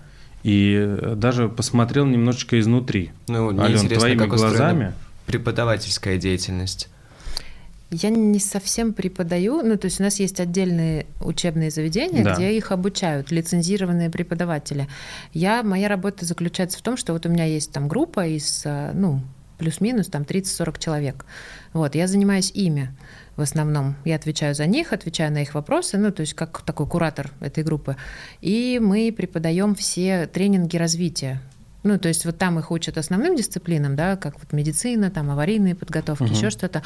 и 0.45 1.15
даже 1.15 1.49
посмотрел 1.49 2.05
немножечко 2.05 2.59
изнутри. 2.59 3.09
Ну, 3.27 3.59
Ален, 3.59 3.89
твоими 3.89 4.27
глазами. 4.27 4.93
Преподавательская 5.25 6.19
деятельность. 6.19 6.87
Я 7.89 8.11
не 8.11 8.39
совсем 8.39 8.93
преподаю, 8.93 9.63
ну 9.63 9.75
то 9.75 9.85
есть 9.85 9.99
у 9.99 10.03
нас 10.03 10.19
есть 10.19 10.39
отдельные 10.39 11.07
учебные 11.19 11.71
заведения, 11.71 12.23
да. 12.23 12.35
где 12.35 12.55
их 12.55 12.71
обучают 12.71 13.31
лицензированные 13.31 14.11
преподаватели. 14.11 14.87
Я 15.33 15.63
моя 15.63 15.87
работа 15.87 16.25
заключается 16.25 16.77
в 16.77 16.81
том, 16.83 16.95
что 16.95 17.13
вот 17.13 17.25
у 17.25 17.29
меня 17.29 17.45
есть 17.45 17.71
там 17.71 17.87
группа 17.87 18.27
из 18.27 18.63
э, 18.65 18.91
ну 18.93 19.21
плюс-минус 19.57 20.07
там 20.07 20.23
30-40 20.23 20.79
человек. 20.79 21.25
Вот 21.73 21.95
я 21.95 22.07
занимаюсь 22.07 22.51
ими 22.53 22.91
в 23.35 23.41
основном. 23.41 23.95
Я 24.05 24.15
отвечаю 24.15 24.55
за 24.55 24.65
них, 24.65 24.93
отвечаю 24.93 25.31
на 25.31 25.41
их 25.41 25.53
вопросы, 25.53 25.97
ну, 25.97 26.11
то 26.11 26.21
есть 26.21 26.33
как 26.33 26.61
такой 26.61 26.87
куратор 26.87 27.31
этой 27.39 27.63
группы. 27.63 27.97
И 28.41 28.79
мы 28.81 29.13
преподаем 29.15 29.75
все 29.75 30.27
тренинги 30.27 30.77
развития 30.77 31.41
ну, 31.85 31.99
то 31.99 32.07
есть 32.07 32.25
вот 32.25 32.39
там 32.39 32.57
их 32.57 32.71
учат 32.71 32.97
основным 32.97 33.35
дисциплинам, 33.35 33.95
да, 33.95 34.15
как 34.15 34.39
вот 34.39 34.51
медицина, 34.53 35.11
там 35.11 35.29
аварийные 35.29 35.75
подготовки, 35.75 36.23
угу. 36.23 36.33
еще 36.33 36.49
что-то. 36.49 36.81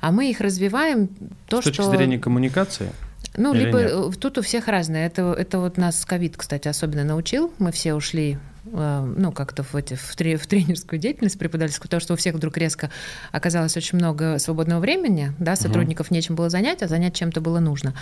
А 0.00 0.12
мы 0.12 0.30
их 0.30 0.40
развиваем 0.40 1.08
то, 1.48 1.60
С 1.60 1.64
точки 1.64 1.82
что... 1.82 1.90
зрения 1.90 2.20
коммуникации? 2.20 2.92
Ну, 3.36 3.52
Или 3.52 3.64
либо 3.64 3.82
нет? 3.82 4.20
тут 4.20 4.38
у 4.38 4.42
всех 4.42 4.68
разное. 4.68 5.06
Это, 5.06 5.34
это 5.36 5.58
вот 5.58 5.76
нас 5.76 6.04
ковид, 6.04 6.36
кстати, 6.36 6.68
особенно 6.68 7.02
научил. 7.02 7.52
Мы 7.58 7.72
все 7.72 7.94
ушли 7.94 8.38
ну, 8.64 9.32
как-то 9.32 9.62
в, 9.62 9.74
эти, 9.74 9.94
в, 9.94 10.14
в 10.14 10.46
тренерскую 10.46 10.98
деятельность 10.98 11.38
преподавательскую, 11.38 11.88
потому 11.88 12.00
что 12.00 12.14
у 12.14 12.16
всех 12.16 12.34
вдруг 12.34 12.56
резко 12.56 12.90
оказалось 13.32 13.76
очень 13.76 13.98
много 13.98 14.38
свободного 14.38 14.80
времени, 14.80 15.32
да, 15.38 15.56
сотрудников 15.56 16.06
угу. 16.06 16.14
нечем 16.14 16.34
было 16.34 16.48
занять, 16.48 16.82
а 16.82 16.88
занять 16.88 17.14
чем-то 17.14 17.40
было 17.40 17.60
нужно. 17.60 17.94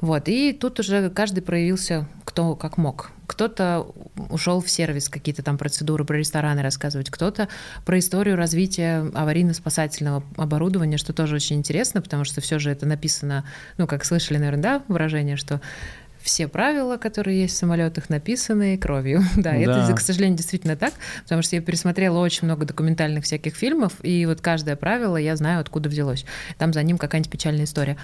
Вот, 0.00 0.28
и 0.28 0.52
тут 0.52 0.80
уже 0.80 1.10
каждый 1.10 1.40
проявился 1.40 2.06
кто 2.30 2.54
как 2.54 2.78
мог. 2.78 3.10
Кто-то 3.26 3.86
ушел 4.30 4.60
в 4.60 4.70
сервис, 4.70 5.08
какие-то 5.08 5.42
там 5.42 5.58
процедуры 5.58 6.04
про 6.04 6.16
рестораны 6.16 6.62
рассказывать, 6.62 7.10
кто-то 7.10 7.48
про 7.84 7.98
историю 7.98 8.36
развития 8.36 9.10
аварийно-спасательного 9.14 10.22
оборудования, 10.36 10.96
что 10.96 11.12
тоже 11.12 11.36
очень 11.36 11.56
интересно, 11.56 12.02
потому 12.02 12.24
что 12.24 12.40
все 12.40 12.60
же 12.60 12.70
это 12.70 12.86
написано, 12.86 13.44
ну, 13.78 13.88
как 13.88 14.04
слышали, 14.04 14.38
наверное, 14.38 14.62
да, 14.62 14.82
выражение, 14.86 15.36
что 15.36 15.60
все 16.22 16.48
правила, 16.48 16.96
которые 16.96 17.42
есть 17.42 17.54
в 17.54 17.58
самолетах, 17.58 18.08
написаны 18.10 18.76
кровью. 18.78 19.22
да, 19.36 19.52
да, 19.52 19.56
это, 19.56 19.94
к 19.94 20.00
сожалению, 20.00 20.36
действительно 20.36 20.76
так, 20.76 20.94
потому 21.22 21.42
что 21.42 21.56
я 21.56 21.62
пересмотрела 21.62 22.18
очень 22.18 22.44
много 22.44 22.66
документальных 22.66 23.24
всяких 23.24 23.54
фильмов, 23.54 23.94
и 24.02 24.26
вот 24.26 24.40
каждое 24.40 24.76
правило 24.76 25.16
я 25.16 25.36
знаю, 25.36 25.60
откуда 25.60 25.88
взялось. 25.88 26.24
Там 26.58 26.72
за 26.72 26.82
ним 26.82 26.98
какая-нибудь 26.98 27.30
печальная 27.30 27.64
история. 27.64 27.96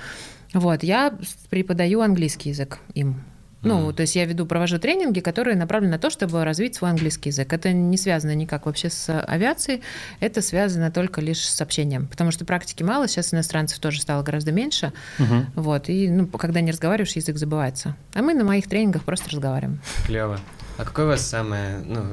Вот, 0.53 0.83
я 0.83 1.17
преподаю 1.51 2.01
английский 2.01 2.51
язык 2.51 2.79
им. 2.95 3.23
Ну, 3.63 3.93
то 3.93 4.03
есть 4.03 4.15
я 4.15 4.25
веду, 4.25 4.47
провожу 4.47 4.79
тренинги, 4.79 5.21
которые 5.21 5.57
направлены 5.57 5.93
на 5.93 5.99
то, 5.99 6.11
чтобы 6.11 6.45
развить 6.45 6.77
свой 6.77 6.91
английский 6.91 7.31
язык. 7.31 7.53
Это 7.53 7.73
не 7.73 7.97
связано 7.97 8.35
никак 8.35 8.67
вообще 8.67 8.91
с 8.91 9.21
авиацией, 9.21 9.83
это 10.21 10.41
связано 10.41 10.91
только 10.91 11.21
лишь 11.21 11.49
с 11.49 11.61
общением, 11.61 12.07
потому 12.07 12.31
что 12.31 12.45
практики 12.45 12.83
мало, 12.83 13.09
сейчас 13.09 13.35
иностранцев 13.35 13.79
тоже 13.79 14.01
стало 14.01 14.23
гораздо 14.23 14.53
меньше, 14.53 14.93
uh-huh. 15.19 15.47
вот, 15.57 15.89
и 15.89 16.09
ну, 16.09 16.27
когда 16.27 16.61
не 16.61 16.71
разговариваешь, 16.71 17.17
язык 17.17 17.37
забывается. 17.37 17.97
А 18.15 18.23
мы 18.23 18.35
на 18.35 18.45
моих 18.45 18.69
тренингах 18.69 19.03
просто 19.05 19.31
разговариваем. 19.31 19.81
Клево. 20.07 20.39
А 20.79 20.85
какое 20.85 21.07
у 21.07 21.09
вас 21.09 21.27
самое, 21.27 21.79
ну, 21.79 22.05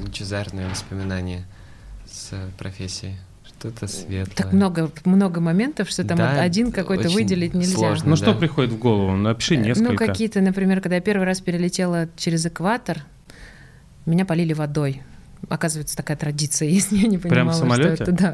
лучезарное 0.00 0.68
воспоминание 0.68 1.44
с 2.06 2.32
профессией? 2.58 3.16
Что-то 3.64 3.86
светлое. 3.86 4.36
Так 4.36 4.52
много, 4.52 4.90
много 5.04 5.40
моментов, 5.40 5.88
что 5.88 6.04
там 6.04 6.18
да, 6.18 6.40
один 6.40 6.70
какой-то 6.70 7.08
выделить 7.08 7.54
нельзя. 7.54 7.76
Сложно, 7.76 8.10
ну, 8.10 8.16
да. 8.16 8.16
что 8.16 8.34
приходит 8.34 8.72
в 8.72 8.78
голову? 8.78 9.16
Напиши 9.16 9.56
ну, 9.56 9.64
несколько. 9.64 9.92
Ну, 9.92 9.96
какие-то, 9.96 10.40
например, 10.40 10.80
когда 10.80 10.96
я 10.96 11.00
первый 11.00 11.24
раз 11.24 11.40
перелетела 11.40 12.08
через 12.16 12.44
экватор, 12.44 12.98
меня 14.04 14.26
полили 14.26 14.52
водой 14.52 15.02
оказывается, 15.48 15.96
такая 15.96 16.16
традиция 16.16 16.68
есть. 16.68 16.88
Я 16.92 17.08
не 17.08 17.18
понимала, 17.18 17.28
Прям 17.28 17.48
в 17.48 17.54
самолете? 17.54 17.94
что 17.94 18.04
это. 18.04 18.12
Да. 18.12 18.32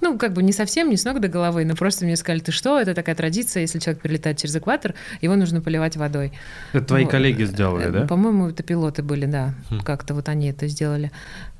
Ну, 0.00 0.18
как 0.18 0.32
бы 0.32 0.42
не 0.42 0.52
совсем, 0.52 0.90
не 0.90 0.96
с 0.96 1.04
ног 1.04 1.20
до 1.20 1.28
головы, 1.28 1.64
но 1.64 1.74
просто 1.74 2.04
мне 2.04 2.16
сказали, 2.16 2.40
ты 2.40 2.52
что, 2.52 2.80
это 2.80 2.94
такая 2.94 3.14
традиция, 3.14 3.62
если 3.62 3.78
человек 3.78 4.02
перелетает 4.02 4.38
через 4.38 4.56
экватор, 4.56 4.94
его 5.20 5.36
нужно 5.36 5.60
поливать 5.60 5.96
водой. 5.96 6.32
Это 6.72 6.86
твои 6.86 7.04
вот. 7.04 7.10
коллеги 7.10 7.44
сделали, 7.44 7.90
да? 7.90 8.06
По-моему, 8.06 8.48
это 8.48 8.62
пилоты 8.62 9.02
были, 9.02 9.26
да. 9.26 9.54
Хм. 9.70 9.80
Как-то 9.80 10.14
вот 10.14 10.28
они 10.28 10.48
это 10.48 10.68
сделали. 10.68 11.10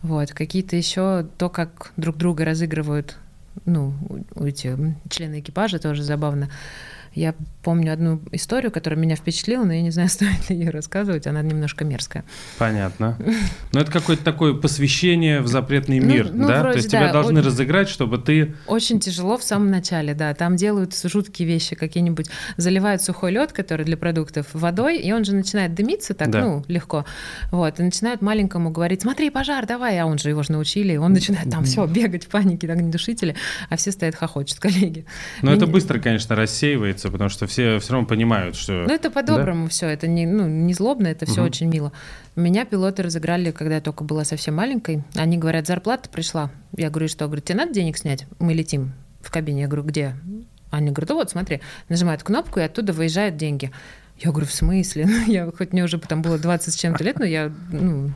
Вот. 0.03 0.33
Какие-то 0.33 0.77
еще 0.77 1.27
то, 1.39 1.49
как 1.49 1.93
друг 1.97 2.17
друга 2.17 2.45
разыгрывают 2.45 3.17
ну, 3.65 3.95
эти 4.37 4.77
члены 5.09 5.41
экипажа, 5.41 5.79
тоже 5.79 6.03
забавно. 6.03 6.51
Я 7.17 7.35
помню 7.63 7.95
одну 7.95 8.21
историю, 8.31 8.71
которая 8.71 9.01
меня 9.01 9.17
впечатлила, 9.17 9.65
но 9.65 9.73
я 9.73 9.81
не 9.81 9.91
знаю, 9.91 10.09
стоит 10.11 10.51
ли 10.51 10.57
ее 10.57 10.71
рассказывать, 10.71 11.27
она 11.27 11.41
немножко 11.41 11.85
мерзкая. 11.85 12.25
Понятно. 12.59 13.19
Но 13.73 13.81
это 13.81 13.91
какое-то 13.91 14.23
такое 14.23 14.53
посвящение 14.53 15.41
в 15.41 15.49
запретный 15.49 15.99
ну, 15.99 16.07
мир, 16.07 16.31
ну, 16.31 16.47
да? 16.47 16.61
Вроде, 16.61 16.73
То 16.73 16.79
есть 16.79 16.91
да, 16.91 16.99
тебя 16.99 17.13
должны 17.13 17.41
очень, 17.41 17.47
разыграть, 17.47 17.89
чтобы 17.89 18.19
ты... 18.19 18.55
Очень 18.67 19.01
тяжело 19.01 19.39
в 19.39 19.43
самом 19.43 19.71
начале, 19.71 20.13
да. 20.13 20.35
Там 20.35 20.57
делают 20.57 20.95
жуткие 20.95 21.49
вещи 21.49 21.75
какие-нибудь. 21.75 22.27
Заливают 22.59 23.01
сухой 23.01 23.33
лед, 23.33 23.53
который 23.53 23.87
для 23.87 23.97
продуктов, 23.97 24.49
водой, 24.53 24.99
и 24.99 25.11
он 25.13 25.25
же 25.25 25.35
начинает 25.35 25.75
дымиться 25.75 26.13
так, 26.13 26.31
да. 26.31 26.45
ну, 26.45 26.65
легко. 26.69 27.07
Вот, 27.51 27.81
и 27.81 27.83
начинают 27.83 28.21
маленькому 28.21 28.71
говорить, 28.71 29.03
смотри, 29.03 29.31
пожар, 29.31 29.65
давай, 29.65 29.99
а 29.99 30.05
он 30.05 30.19
же 30.19 30.29
его 30.29 30.43
же 30.43 30.53
научили, 30.53 30.93
и 30.93 30.97
он 30.99 31.15
начинает 31.15 31.51
там 31.51 31.65
все 31.65 31.87
бегать 31.87 32.27
в 32.27 32.29
панике, 32.29 32.67
так 32.67 32.91
душители, 32.91 33.37
а 33.71 33.77
все 33.77 33.91
стоят 33.91 34.17
хохочут, 34.17 34.61
коллеги. 34.61 35.07
Но 35.41 35.53
это 35.53 35.67
быстро, 35.67 35.99
конечно, 35.99 36.37
рассеивается 36.37 37.06
нравится, 37.07 37.13
потому 37.13 37.31
что 37.31 37.47
все 37.47 37.79
все 37.79 37.93
равно 37.93 38.07
понимают, 38.07 38.57
что... 38.57 38.85
Ну, 38.87 38.93
это 38.95 39.11
по-доброму 39.11 39.65
да? 39.65 39.71
все, 39.71 39.87
это 39.89 40.07
не, 40.07 40.27
ну, 40.27 40.47
не 40.47 40.75
злобно, 40.75 41.09
это 41.09 41.27
все 41.27 41.41
угу. 41.41 41.49
очень 41.49 41.69
мило. 41.69 41.93
Меня 42.35 42.65
пилоты 42.65 43.03
разыграли, 43.03 43.51
когда 43.51 43.77
я 43.77 43.81
только 43.81 44.05
была 44.05 44.25
совсем 44.25 44.55
маленькой. 44.55 45.03
Они 45.15 45.39
говорят, 45.39 45.67
зарплата 45.67 46.09
пришла. 46.11 46.51
Я 46.77 46.91
говорю, 46.91 47.09
что? 47.09 47.27
Говорю, 47.27 47.43
тебе 47.43 47.59
надо 47.59 47.73
денег 47.73 47.97
снять? 47.99 48.27
Мы 48.39 48.55
летим 48.55 48.93
в 49.21 49.31
кабине. 49.31 49.63
Я 49.63 49.69
говорю, 49.69 49.85
где? 49.85 50.15
Они 50.71 50.91
говорят, 50.91 51.11
вот, 51.11 51.31
смотри. 51.31 51.61
Нажимают 51.89 52.23
кнопку, 52.23 52.61
и 52.61 52.63
оттуда 52.63 52.93
выезжают 52.93 53.37
деньги. 53.37 53.71
Я 54.19 54.31
говорю, 54.31 54.47
в 54.47 54.53
смысле? 54.53 55.07
Ну, 55.17 55.33
я, 55.33 55.51
хоть 55.51 55.73
мне 55.73 55.85
уже 55.85 55.99
там 55.99 56.23
было 56.23 56.39
20 56.39 56.73
с 56.73 56.77
чем-то 56.77 57.05
лет, 57.05 57.19
но 57.19 57.25
я, 57.25 57.53
ну, 57.71 58.11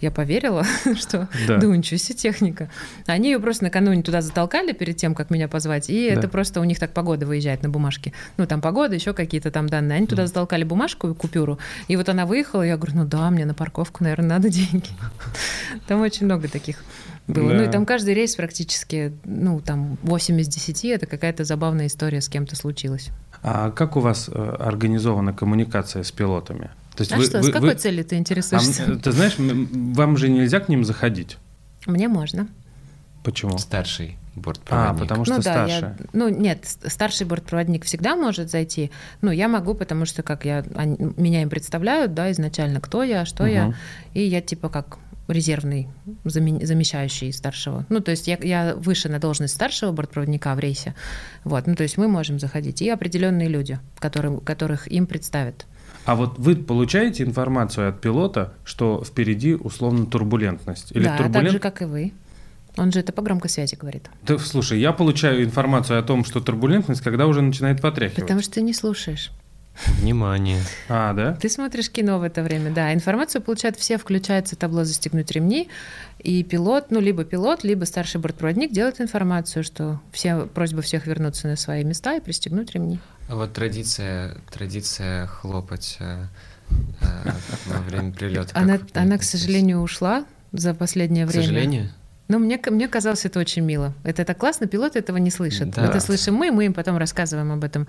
я 0.00 0.10
поверила, 0.10 0.64
что 0.96 1.28
да. 1.48 1.58
да 1.58 1.66
ничего 1.66 1.98
себе 1.98 2.16
техника. 2.16 2.70
Они 3.06 3.30
ее 3.30 3.40
просто 3.40 3.64
накануне 3.64 4.02
туда 4.02 4.20
затолкали 4.20 4.72
перед 4.72 4.96
тем, 4.96 5.14
как 5.14 5.30
меня 5.30 5.48
позвать, 5.48 5.88
и 5.88 6.10
да. 6.10 6.18
это 6.18 6.28
просто 6.28 6.60
у 6.60 6.64
них 6.64 6.78
так 6.78 6.92
погода 6.92 7.26
выезжает 7.26 7.62
на 7.62 7.68
бумажке. 7.68 8.12
Ну, 8.36 8.46
там 8.46 8.60
погода, 8.60 8.94
еще 8.94 9.12
какие-то 9.12 9.50
там 9.50 9.68
данные. 9.68 9.96
Они 9.96 10.06
туда 10.06 10.26
затолкали 10.26 10.64
бумажку 10.64 11.08
и 11.08 11.14
купюру, 11.14 11.58
и 11.88 11.96
вот 11.96 12.08
она 12.08 12.26
выехала, 12.26 12.62
я 12.62 12.76
говорю, 12.76 12.98
ну 12.98 13.04
да, 13.04 13.30
мне 13.30 13.46
на 13.46 13.54
парковку, 13.54 14.04
наверное, 14.04 14.28
надо 14.28 14.48
деньги. 14.50 14.90
Там 15.86 16.00
очень 16.00 16.26
много 16.26 16.48
таких 16.48 16.82
было. 17.26 17.50
Да. 17.50 17.54
Ну 17.56 17.64
и 17.64 17.68
там 17.68 17.86
каждый 17.86 18.14
рейс 18.14 18.36
практически, 18.36 19.12
ну 19.24 19.60
там 19.60 19.98
8 20.02 20.40
из 20.40 20.48
10 20.48 20.84
это 20.86 21.06
какая-то 21.06 21.44
забавная 21.44 21.86
история 21.86 22.20
с 22.20 22.28
кем-то 22.28 22.56
случилась. 22.56 23.10
А 23.42 23.70
как 23.70 23.96
у 23.96 24.00
вас 24.00 24.28
э, 24.32 24.56
организована 24.58 25.32
коммуникация 25.32 26.02
с 26.02 26.12
пилотами? 26.12 26.70
То 26.96 27.02
есть 27.02 27.12
а 27.12 27.16
вы, 27.16 27.24
что, 27.24 27.38
вы, 27.38 27.44
с 27.44 27.52
какой 27.52 27.70
вы... 27.70 27.74
целью 27.74 28.04
ты 28.04 28.16
интересуешься? 28.16 28.84
А, 28.86 28.96
ты 28.96 29.12
знаешь, 29.12 29.34
вам 29.38 30.16
же 30.16 30.28
нельзя 30.28 30.60
к 30.60 30.68
ним 30.68 30.84
заходить? 30.84 31.36
Мне 31.86 32.08
можно. 32.08 32.48
Почему? 33.22 33.58
Старший 33.58 34.18
бортпроводник. 34.36 34.96
А, 34.96 34.98
потому 34.98 35.24
что 35.24 35.34
ну, 35.34 35.40
старше. 35.42 35.80
Да, 35.80 35.88
я, 35.88 35.96
ну, 36.12 36.28
нет, 36.28 36.64
старший 36.64 37.26
бортпроводник 37.26 37.84
всегда 37.84 38.16
может 38.16 38.50
зайти. 38.50 38.90
Ну, 39.20 39.30
я 39.30 39.48
могу, 39.48 39.74
потому 39.74 40.04
что 40.04 40.22
как 40.22 40.44
я, 40.44 40.64
они, 40.74 40.96
меня 41.16 41.42
им 41.42 41.48
представляют, 41.48 42.14
да, 42.14 42.30
изначально, 42.32 42.80
кто 42.80 43.02
я, 43.02 43.24
что 43.24 43.44
угу. 43.44 43.52
я. 43.52 43.74
И 44.14 44.22
я 44.22 44.40
типа 44.40 44.68
как 44.68 44.98
резервный, 45.28 45.88
замещающий 46.24 47.32
старшего. 47.32 47.86
Ну, 47.88 48.00
то 48.00 48.10
есть 48.10 48.28
я, 48.28 48.38
я 48.40 48.74
выше 48.76 49.08
на 49.08 49.18
должность 49.18 49.54
старшего 49.54 49.92
бортпроводника 49.92 50.54
в 50.54 50.58
рейсе. 50.58 50.94
Вот, 51.44 51.66
ну, 51.66 51.74
то 51.74 51.82
есть 51.82 51.98
мы 51.98 52.08
можем 52.08 52.38
заходить. 52.38 52.82
И 52.82 52.88
определенные 52.88 53.48
люди, 53.48 53.78
которым, 53.98 54.40
которых 54.40 54.90
им 54.90 55.06
представят. 55.06 55.66
А 56.04 56.14
вот 56.14 56.38
вы 56.38 56.54
получаете 56.54 57.24
информацию 57.24 57.88
от 57.88 58.00
пилота, 58.00 58.52
что 58.64 59.02
впереди 59.04 59.54
условно 59.54 60.06
турбулентность? 60.06 60.92
Или 60.92 61.04
да, 61.04 61.16
турбулент... 61.16 61.44
так 61.44 61.52
же, 61.52 61.58
как 61.58 61.82
и 61.82 61.84
вы. 61.84 62.12
Он 62.76 62.92
же 62.92 63.00
это 63.00 63.12
по 63.12 63.22
громкой 63.22 63.50
связи 63.50 63.74
говорит. 63.74 64.08
Да, 64.22 64.38
слушай, 64.38 64.78
я 64.78 64.92
получаю 64.92 65.42
информацию 65.42 65.98
о 65.98 66.02
том, 66.02 66.24
что 66.24 66.40
турбулентность, 66.40 67.00
когда 67.00 67.26
уже 67.26 67.40
начинает 67.42 67.80
потряхивать. 67.80 68.20
Потому 68.20 68.42
что 68.42 68.54
ты 68.54 68.62
не 68.62 68.74
слушаешь. 68.74 69.30
Внимание. 70.00 70.60
А, 70.88 71.12
да? 71.12 71.34
Ты 71.34 71.48
смотришь 71.48 71.90
кино 71.90 72.18
в 72.18 72.22
это 72.22 72.42
время, 72.42 72.70
да. 72.70 72.92
Информацию 72.92 73.42
получают 73.42 73.76
все, 73.76 73.98
включается 73.98 74.56
табло 74.56 74.84
«Застегнуть 74.84 75.30
ремни», 75.30 75.68
и 76.18 76.42
пилот, 76.42 76.90
ну, 76.90 77.00
либо 77.00 77.24
пилот, 77.24 77.62
либо 77.62 77.84
старший 77.84 78.20
бортпроводник 78.20 78.72
делает 78.72 79.00
информацию, 79.00 79.62
что 79.62 80.00
все, 80.12 80.46
просьба 80.46 80.82
всех 80.82 81.06
вернуться 81.06 81.46
на 81.46 81.56
свои 81.56 81.84
места 81.84 82.16
и 82.16 82.20
пристегнуть 82.20 82.72
ремни. 82.72 82.98
А 83.28 83.36
вот 83.36 83.52
традиция, 83.52 84.36
традиция 84.50 85.26
хлопать 85.26 85.96
э, 86.00 86.26
э, 87.00 87.30
во 87.66 87.80
время 87.82 88.12
прилета. 88.12 88.50
Она, 88.54 88.78
она, 88.94 89.18
к 89.18 89.22
сожалению, 89.22 89.80
ушла 89.80 90.24
за 90.52 90.74
последнее 90.74 91.26
время. 91.26 91.42
К 91.42 91.46
сожалению? 91.46 91.90
Ну, 92.28 92.40
мне, 92.40 92.60
мне 92.70 92.88
казалось 92.88 93.24
это 93.24 93.38
очень 93.38 93.62
мило. 93.62 93.94
Это 94.02 94.24
так 94.24 94.36
классно, 94.36 94.66
пилоты 94.66 94.98
этого 94.98 95.16
не 95.18 95.30
слышат. 95.30 95.70
Да. 95.70 95.86
Это 95.86 96.00
слышим 96.00 96.34
мы, 96.34 96.50
мы 96.50 96.66
им 96.66 96.74
потом 96.74 96.96
рассказываем 96.96 97.52
об 97.52 97.62
этом. 97.62 97.86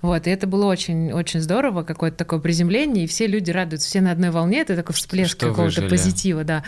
Вот, 0.00 0.28
и 0.28 0.30
это 0.30 0.46
было 0.46 0.66
очень, 0.66 1.12
очень 1.12 1.40
здорово, 1.40 1.82
какое-то 1.82 2.16
такое 2.16 2.38
приземление, 2.38 3.04
и 3.04 3.06
все 3.08 3.26
люди 3.26 3.50
радуются, 3.50 3.88
все 3.88 4.00
на 4.00 4.12
одной 4.12 4.30
волне, 4.30 4.60
это 4.60 4.76
такой 4.76 4.94
всплеск 4.94 5.40
какого-то 5.40 5.82
позитива, 5.82 6.44
да. 6.44 6.62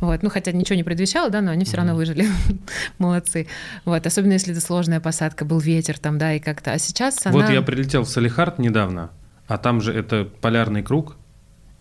Вот, 0.00 0.22
ну, 0.22 0.30
хотя 0.30 0.52
ничего 0.52 0.76
не 0.76 0.84
предвещало, 0.84 1.28
да, 1.28 1.42
но 1.42 1.50
они 1.50 1.66
все 1.66 1.74
mm. 1.74 1.76
равно 1.76 1.94
выжили. 1.94 2.26
Молодцы. 2.98 3.48
Вот, 3.84 4.06
особенно 4.06 4.32
если 4.32 4.52
это 4.52 4.62
сложная 4.62 5.00
посадка, 5.00 5.44
был 5.44 5.58
ветер 5.58 5.98
там, 5.98 6.16
да, 6.16 6.32
и 6.32 6.40
как-то. 6.40 6.72
А 6.72 6.78
сейчас 6.78 7.26
она... 7.26 7.34
Вот 7.34 7.50
я 7.50 7.60
прилетел 7.60 8.04
в 8.04 8.08
Салихард 8.08 8.58
недавно, 8.58 9.10
а 9.46 9.58
там 9.58 9.82
же 9.82 9.92
это 9.92 10.24
полярный 10.24 10.82
круг, 10.82 11.16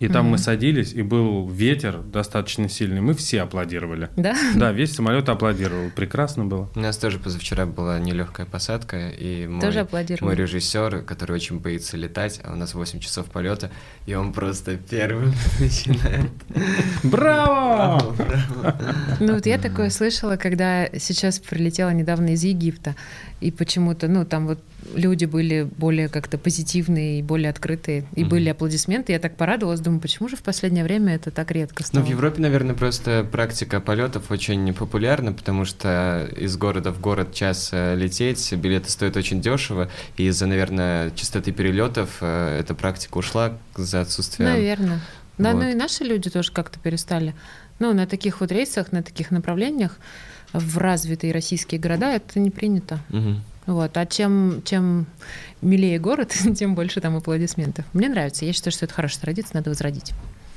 и 0.02 0.08
там 0.08 0.26
mm-hmm. 0.26 0.30
мы 0.30 0.38
садились, 0.40 0.94
и 0.94 1.04
был 1.04 1.48
ветер 1.48 2.00
достаточно 2.00 2.68
сильный. 2.68 3.02
Мы 3.02 3.14
все 3.14 3.44
аплодировали. 3.44 4.10
Да? 4.18 4.36
Да, 4.56 4.72
весь 4.72 4.96
самолет 4.96 5.30
аплодировал. 5.30 5.92
Прекрасно 5.96 6.44
было. 6.44 6.72
У 6.74 6.80
нас 6.80 6.98
тоже 6.98 7.20
позавчера 7.20 7.68
была 7.68 8.00
нелегкая 8.00 8.48
посадка, 8.48 9.10
и 9.10 9.46
мой, 9.46 9.62
тоже 9.62 9.88
мой 10.22 10.36
режиссер, 10.36 11.04
который 11.04 11.36
очень 11.36 11.60
боится 11.60 11.98
летать, 11.98 12.42
а 12.44 12.54
у 12.54 12.56
нас 12.56 12.74
8 12.74 13.00
часов 13.00 13.28
полета, 13.28 13.70
и 14.08 14.16
он 14.16 14.34
просто 14.34 14.76
первым 14.76 15.34
начинает. 15.60 16.32
Браво! 17.04 18.16
Ну 19.20 19.36
вот 19.36 19.46
я 19.46 19.60
такое 19.60 19.92
слышала, 19.92 20.36
когда 20.36 20.88
сейчас 20.98 21.38
прилетела 21.38 21.92
недавно 21.92 22.30
из 22.30 22.44
Египта, 22.44 22.96
и 23.42 23.52
почему-то, 23.52 24.08
ну 24.08 24.24
там 24.24 24.48
вот 24.48 24.60
люди 24.94 25.26
были 25.26 25.68
более 25.78 26.10
как-то 26.10 26.38
позитивные 26.38 27.20
и 27.20 27.24
более 27.24 27.50
открытые, 27.50 28.06
и 28.16 28.22
mm-hmm. 28.22 28.28
были 28.28 28.50
аплодисменты. 28.50 29.14
Я 29.14 29.20
так 29.20 29.36
порадовалась, 29.36 29.80
думаю, 29.80 30.00
почему 30.00 30.30
же 30.30 30.36
в 30.36 30.44
последнее 30.44 30.84
время 30.84 31.16
это 31.16 31.32
так 31.32 31.52
редко 31.52 31.84
стало? 31.84 32.02
Ну, 32.02 32.08
в 32.08 32.10
Европе, 32.10 32.42
наверное, 32.42 32.76
просто 32.76 33.28
практика 33.30 33.82
полетов 33.82 34.30
очень 34.32 34.74
популярна, 34.74 35.34
потому 35.34 35.66
что 35.66 36.30
из 36.38 36.56
города 36.56 36.92
в 36.92 37.02
город 37.02 37.34
час 37.34 37.70
э, 37.74 37.96
лететь, 37.96 38.54
билеты 38.54 38.90
стоят 38.90 39.18
очень 39.18 39.42
дешево, 39.42 39.90
и 40.18 40.28
из-за, 40.28 40.46
наверное, 40.46 41.10
частоты 41.12 41.52
перелетов 41.52 42.18
э, 42.22 42.60
эта 42.60 42.76
практика 42.76 43.18
ушла 43.18 43.58
за 43.76 44.02
отсутствием... 44.02 44.52
Наверное. 44.52 45.00
Да, 45.38 45.54
вот. 45.54 45.64
ну 45.64 45.70
и 45.70 45.74
наши 45.74 46.04
люди 46.04 46.30
тоже 46.30 46.52
как-то 46.52 46.80
перестали. 46.80 47.34
Ну, 47.80 47.94
на 47.94 48.06
таких 48.06 48.42
вот 48.42 48.52
рейсах, 48.52 48.92
на 48.92 49.02
таких 49.02 49.32
направлениях 49.32 49.98
в 50.54 50.78
развитые 50.78 51.34
российские 51.34 51.80
города 51.80 52.12
это 52.12 52.40
не 52.40 52.52
принято. 52.52 53.00
Угу. 53.10 53.36
Вот. 53.68 53.96
А 53.96 54.06
чем, 54.06 54.62
чем 54.66 55.06
милее 55.62 56.00
город, 56.00 56.34
тем 56.56 56.76
больше 56.76 57.02
там 57.02 57.16
аплодисментов. 57.16 57.86
Мне 57.94 58.10
нравится. 58.10 58.46
Я 58.46 58.54
считаю, 58.54 58.74
что 58.74 58.86
это 58.86 58.94
хорошая 58.94 59.22
традиция, 59.22 59.58
надо 59.58 59.70
возродить. 59.70 60.14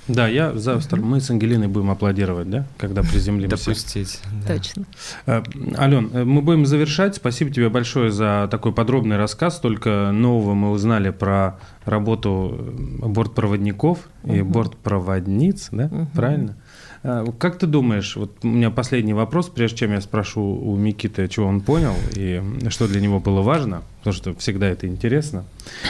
Да, 0.06 0.28
я 0.28 0.52
завтра, 0.54 1.00
мы 1.00 1.20
с 1.20 1.30
Ангелиной 1.30 1.66
будем 1.66 1.90
аплодировать, 1.90 2.50
да, 2.50 2.66
когда 2.76 3.02
приземлимся. 3.02 3.56
Допустить. 3.56 4.20
Да. 4.46 4.54
Точно. 4.54 4.84
А, 5.24 5.42
Ален, 5.78 6.10
э, 6.12 6.24
мы 6.24 6.42
будем 6.42 6.66
завершать. 6.66 7.16
Спасибо 7.16 7.50
тебе 7.50 7.70
большое 7.70 8.10
за 8.10 8.46
такой 8.50 8.72
подробный 8.72 9.16
рассказ. 9.16 9.60
Только 9.60 10.10
нового 10.12 10.52
мы 10.52 10.70
узнали 10.72 11.08
про 11.08 11.58
работу 11.86 12.54
э, 13.02 13.06
бортпроводников 13.06 13.98
угу. 14.22 14.34
и 14.34 14.42
бортпроводниц, 14.42 15.68
да, 15.72 15.86
угу. 15.86 16.06
правильно? 16.14 16.56
А, 17.06 17.30
как 17.38 17.58
ты 17.58 17.66
думаешь, 17.66 18.16
вот 18.16 18.32
у 18.42 18.46
меня 18.46 18.70
последний 18.70 19.12
вопрос, 19.12 19.50
прежде 19.50 19.76
чем 19.76 19.92
я 19.92 20.00
спрошу 20.00 20.40
у 20.42 20.74
Микиты, 20.74 21.28
чего 21.28 21.46
он 21.46 21.60
понял 21.60 21.94
и 22.16 22.42
что 22.70 22.88
для 22.88 23.00
него 23.00 23.20
было 23.20 23.42
важно, 23.42 23.82
потому 23.98 24.14
что 24.14 24.34
всегда 24.36 24.68
это 24.68 24.86
интересно. 24.86 25.44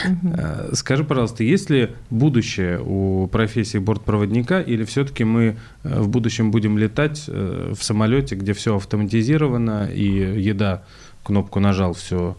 Угу. 0.05 0.75
Скажи, 0.75 1.05
пожалуйста, 1.05 1.45
есть 1.45 1.69
ли 1.69 1.91
будущее 2.09 2.81
у 2.85 3.27
профессии 3.27 3.77
бортпроводника 3.77 4.59
или 4.59 4.83
все-таки 4.83 5.23
мы 5.23 5.55
э, 5.83 6.01
в 6.01 6.09
будущем 6.09 6.51
будем 6.51 6.77
летать 6.77 7.23
э, 7.29 7.73
в 7.73 7.81
самолете, 7.81 8.35
где 8.35 8.51
все 8.51 8.75
автоматизировано 8.75 9.89
и 9.89 10.03
еда, 10.03 10.83
кнопку 11.23 11.61
нажал, 11.61 11.93
все 11.93 12.35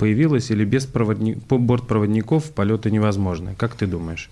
появилось, 0.00 0.50
или 0.50 0.64
без 0.64 0.86
проводник, 0.86 1.38
бортпроводников 1.38 2.50
полеты 2.50 2.90
невозможны? 2.90 3.54
Как 3.56 3.76
ты 3.76 3.86
думаешь? 3.86 4.28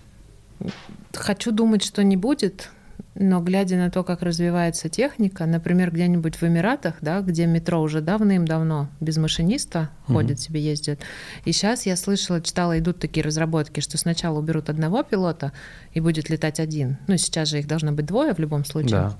Хочу 1.14 1.52
думать, 1.52 1.84
что 1.84 2.02
не 2.02 2.16
будет, 2.16 2.70
но 3.14 3.40
глядя 3.40 3.76
на 3.76 3.90
то, 3.90 4.04
как 4.04 4.22
развивается 4.22 4.88
техника, 4.88 5.46
например, 5.46 5.90
где-нибудь 5.90 6.36
в 6.36 6.42
Эмиратах, 6.42 6.96
да, 7.00 7.20
где 7.20 7.46
метро 7.46 7.80
уже 7.80 8.00
давным-давно 8.00 8.88
без 9.00 9.16
машиниста 9.16 9.90
угу. 10.04 10.14
ходит 10.14 10.40
себе, 10.40 10.60
ездит. 10.60 11.00
И 11.44 11.52
сейчас 11.52 11.86
я 11.86 11.96
слышала, 11.96 12.40
читала, 12.40 12.78
идут 12.78 12.98
такие 12.98 13.24
разработки, 13.24 13.80
что 13.80 13.98
сначала 13.98 14.38
уберут 14.38 14.68
одного 14.68 15.02
пилота 15.02 15.52
и 15.92 16.00
будет 16.00 16.28
летать 16.28 16.60
один. 16.60 16.98
Ну, 17.06 17.16
сейчас 17.16 17.48
же 17.48 17.58
их 17.58 17.66
должно 17.66 17.92
быть 17.92 18.06
двое 18.06 18.34
в 18.34 18.38
любом 18.38 18.64
случае. 18.64 18.90
Да. 18.90 19.16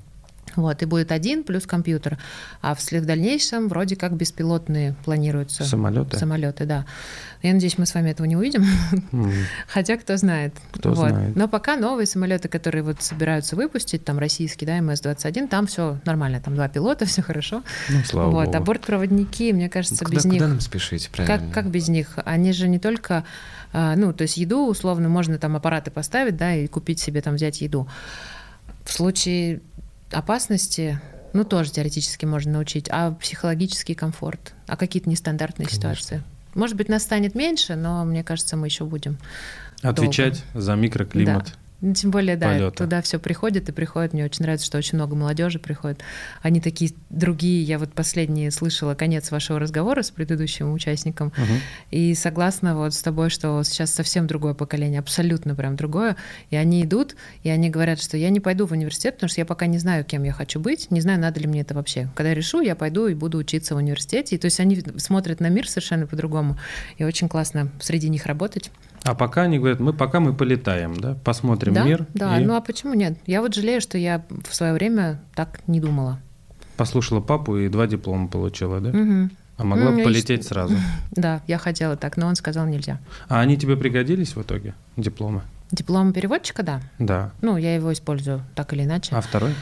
Вот, 0.55 0.83
и 0.83 0.87
будет 0.87 1.13
один 1.13 1.43
плюс 1.45 1.67
компьютер. 1.67 2.19
А 2.63 2.75
вслед 2.75 3.03
в 3.03 3.07
дальнейшем 3.07 3.69
вроде 3.69 3.97
как 3.97 4.13
беспилотные 4.15 4.95
планируются. 5.05 5.65
Самолеты? 5.65 6.19
Самолеты, 6.19 6.65
да. 6.65 6.87
Я 7.43 7.53
надеюсь, 7.53 7.77
мы 7.79 7.87
с 7.87 7.95
вами 7.95 8.11
этого 8.11 8.27
не 8.27 8.37
увидим. 8.37 8.65
Mm. 9.13 9.33
Хотя 9.69 9.97
кто 9.97 10.17
знает. 10.17 10.55
Кто 10.73 10.91
вот. 10.91 11.11
знает. 11.11 11.37
Но 11.37 11.49
пока 11.49 11.77
новые 11.77 12.07
самолеты, 12.07 12.49
которые 12.49 12.83
вот 12.83 13.03
собираются 13.03 13.57
выпустить, 13.57 14.05
там 14.05 14.19
российский, 14.19 14.65
да, 14.65 14.79
МС-21, 14.79 15.49
там 15.49 15.67
все 15.67 15.99
нормально, 16.05 16.41
там 16.41 16.55
два 16.55 16.69
пилота, 16.69 17.05
все 17.07 17.23
хорошо. 17.23 17.63
Ну, 17.91 18.05
слава 18.05 18.31
вот. 18.31 18.47
Богу. 18.47 18.57
А 18.57 18.61
бортпроводники, 18.61 19.53
мне 19.53 19.69
кажется, 19.69 20.05
ну, 20.05 20.11
без 20.11 20.23
куда, 20.23 20.33
них... 20.33 20.43
Куда 20.43 20.49
нам 20.49 20.61
спешить, 20.61 21.11
правильно? 21.11 21.39
Как, 21.39 21.53
как 21.53 21.71
без 21.71 21.89
них? 21.89 22.19
Они 22.25 22.53
же 22.53 22.69
не 22.69 22.79
только... 22.79 23.25
А, 23.73 23.95
ну, 23.97 24.13
то 24.13 24.23
есть 24.23 24.39
еду, 24.39 24.67
условно, 24.67 25.09
можно 25.09 25.39
там 25.39 25.57
аппараты 25.57 25.91
поставить, 25.91 26.37
да, 26.37 26.55
и 26.55 26.67
купить 26.67 27.01
себе 27.01 27.21
там, 27.21 27.35
взять 27.35 27.61
еду. 27.61 27.87
В 28.85 28.93
случае 28.93 29.61
опасности, 30.11 31.01
ну, 31.33 31.45
тоже 31.45 31.71
теоретически 31.71 32.25
можно 32.25 32.53
научить, 32.53 32.89
а 32.91 33.13
психологический 33.13 33.95
комфорт, 33.95 34.55
а 34.67 34.77
какие-то 34.77 35.09
нестандартные 35.11 35.67
Конечно. 35.67 35.95
ситуации. 35.95 36.23
Может 36.55 36.77
быть, 36.77 36.89
нас 36.89 37.03
станет 37.03 37.35
меньше, 37.35 37.75
но 37.75 38.05
мне 38.05 38.25
кажется, 38.25 38.57
мы 38.57 38.67
еще 38.69 38.85
будем 38.85 39.19
отвечать 39.83 40.43
долго. 40.55 40.61
за 40.61 40.75
микроклимат. 40.75 41.45
Да. 41.47 41.53
Ну, 41.83 41.93
тем 41.93 42.11
более, 42.11 42.37
да, 42.37 42.49
полета. 42.49 42.85
туда 42.85 43.03
все 43.03 43.19
приходит 43.19 43.69
и 43.69 43.73
приходит. 43.73 44.15
Мне 44.15 44.25
очень 44.25 44.43
нравится, 44.43 44.67
что 44.67 44.79
очень 44.79 44.97
много 44.97 45.15
молодежи 45.15 45.59
приходит. 45.59 46.01
Они 46.41 46.61
такие 46.61 46.93
другие. 47.11 47.63
Я 47.63 47.79
вот 47.79 47.93
последние 47.93 48.51
слышала 48.51 48.95
конец 48.95 49.31
вашего 49.31 49.59
разговора 49.59 50.03
с 50.03 50.11
предыдущим 50.11 50.73
участником. 50.73 51.29
Угу. 51.29 51.53
И 51.91 52.15
согласна 52.15 52.77
вот 52.77 52.95
с 52.95 53.03
тобой, 53.03 53.29
что 53.29 53.63
сейчас 53.63 53.93
совсем 53.93 54.27
другое 54.27 54.55
поколение, 54.55 55.01
абсолютно 55.01 55.55
прям 55.55 55.77
другое. 55.77 56.17
И 56.51 56.57
они 56.57 56.83
идут, 56.83 57.15
и 57.43 57.51
они 57.51 57.69
говорят, 57.69 58.01
что 58.01 58.17
я 58.17 58.31
не 58.31 58.41
пойду 58.41 58.67
в 58.67 58.73
университет, 58.73 59.17
потому 59.17 59.29
что 59.29 59.43
я 59.43 59.45
пока 59.45 59.67
не 59.67 59.79
знаю, 59.79 60.05
кем 60.05 60.23
я 60.23 60.33
хочу 60.33 60.59
быть, 60.59 60.91
не 60.91 61.03
знаю, 61.03 61.21
надо 61.21 61.41
ли 61.41 61.47
мне 61.47 61.61
это 61.61 61.75
вообще. 61.75 62.09
Когда 62.15 62.33
решу, 62.33 62.63
я 62.63 62.75
пойду 62.75 63.07
и 63.07 63.15
буду 63.15 63.37
учиться 63.37 63.75
в 63.75 63.79
университете. 63.79 64.37
И, 64.37 64.39
то 64.39 64.47
есть 64.47 64.61
они 64.61 64.83
смотрят 64.97 65.41
на 65.41 65.51
мир 65.51 65.69
совершенно 65.69 66.07
по-другому. 66.07 66.59
И 66.97 67.05
очень 67.05 67.29
классно 67.29 67.71
среди 67.81 68.09
них 68.09 68.25
работать. 68.25 68.71
А 69.07 69.15
пока 69.15 69.43
они 69.43 69.59
говорят, 69.59 69.79
мы 69.79 69.93
пока 69.93 70.19
мы 70.19 70.35
полетаем, 70.35 70.97
да, 70.97 71.17
посмотрим 71.25 71.75
да, 71.75 71.85
мир. 71.85 72.07
Да, 72.13 72.41
и... 72.41 72.45
ну 72.45 72.57
а 72.57 72.61
почему 72.61 72.95
нет? 72.95 73.17
Я 73.27 73.41
вот 73.41 73.55
жалею, 73.55 73.81
что 73.81 73.97
я 73.99 74.25
в 74.49 74.55
свое 74.55 74.73
время 74.73 75.21
так 75.35 75.61
не 75.69 75.81
думала. 75.81 76.19
Послушала 76.77 77.21
папу 77.21 77.57
и 77.57 77.69
два 77.69 77.87
диплома 77.87 78.27
получила, 78.27 78.81
да? 78.81 78.91
Угу. 78.91 79.31
А 79.59 79.65
могла 79.65 79.93
бы 79.93 80.03
полететь 80.03 80.43
я... 80.43 80.49
сразу. 80.49 80.75
Да, 81.13 81.41
я 81.47 81.59
хотела 81.59 81.97
так, 81.97 82.17
но 82.17 82.27
он 82.27 82.35
сказал 82.35 82.67
нельзя. 82.67 82.99
А 83.29 83.41
они 83.41 83.57
тебе 83.57 83.77
пригодились 83.77 84.35
в 84.35 84.43
итоге, 84.43 84.75
дипломы? 84.97 85.43
Диплом 85.71 86.13
переводчика, 86.13 86.63
да. 86.63 86.81
Да. 86.99 87.31
Ну, 87.43 87.57
я 87.57 87.75
его 87.75 87.93
использую 87.93 88.43
так 88.55 88.73
или 88.73 88.83
иначе. 88.83 89.15
А 89.15 89.21
второй? 89.21 89.55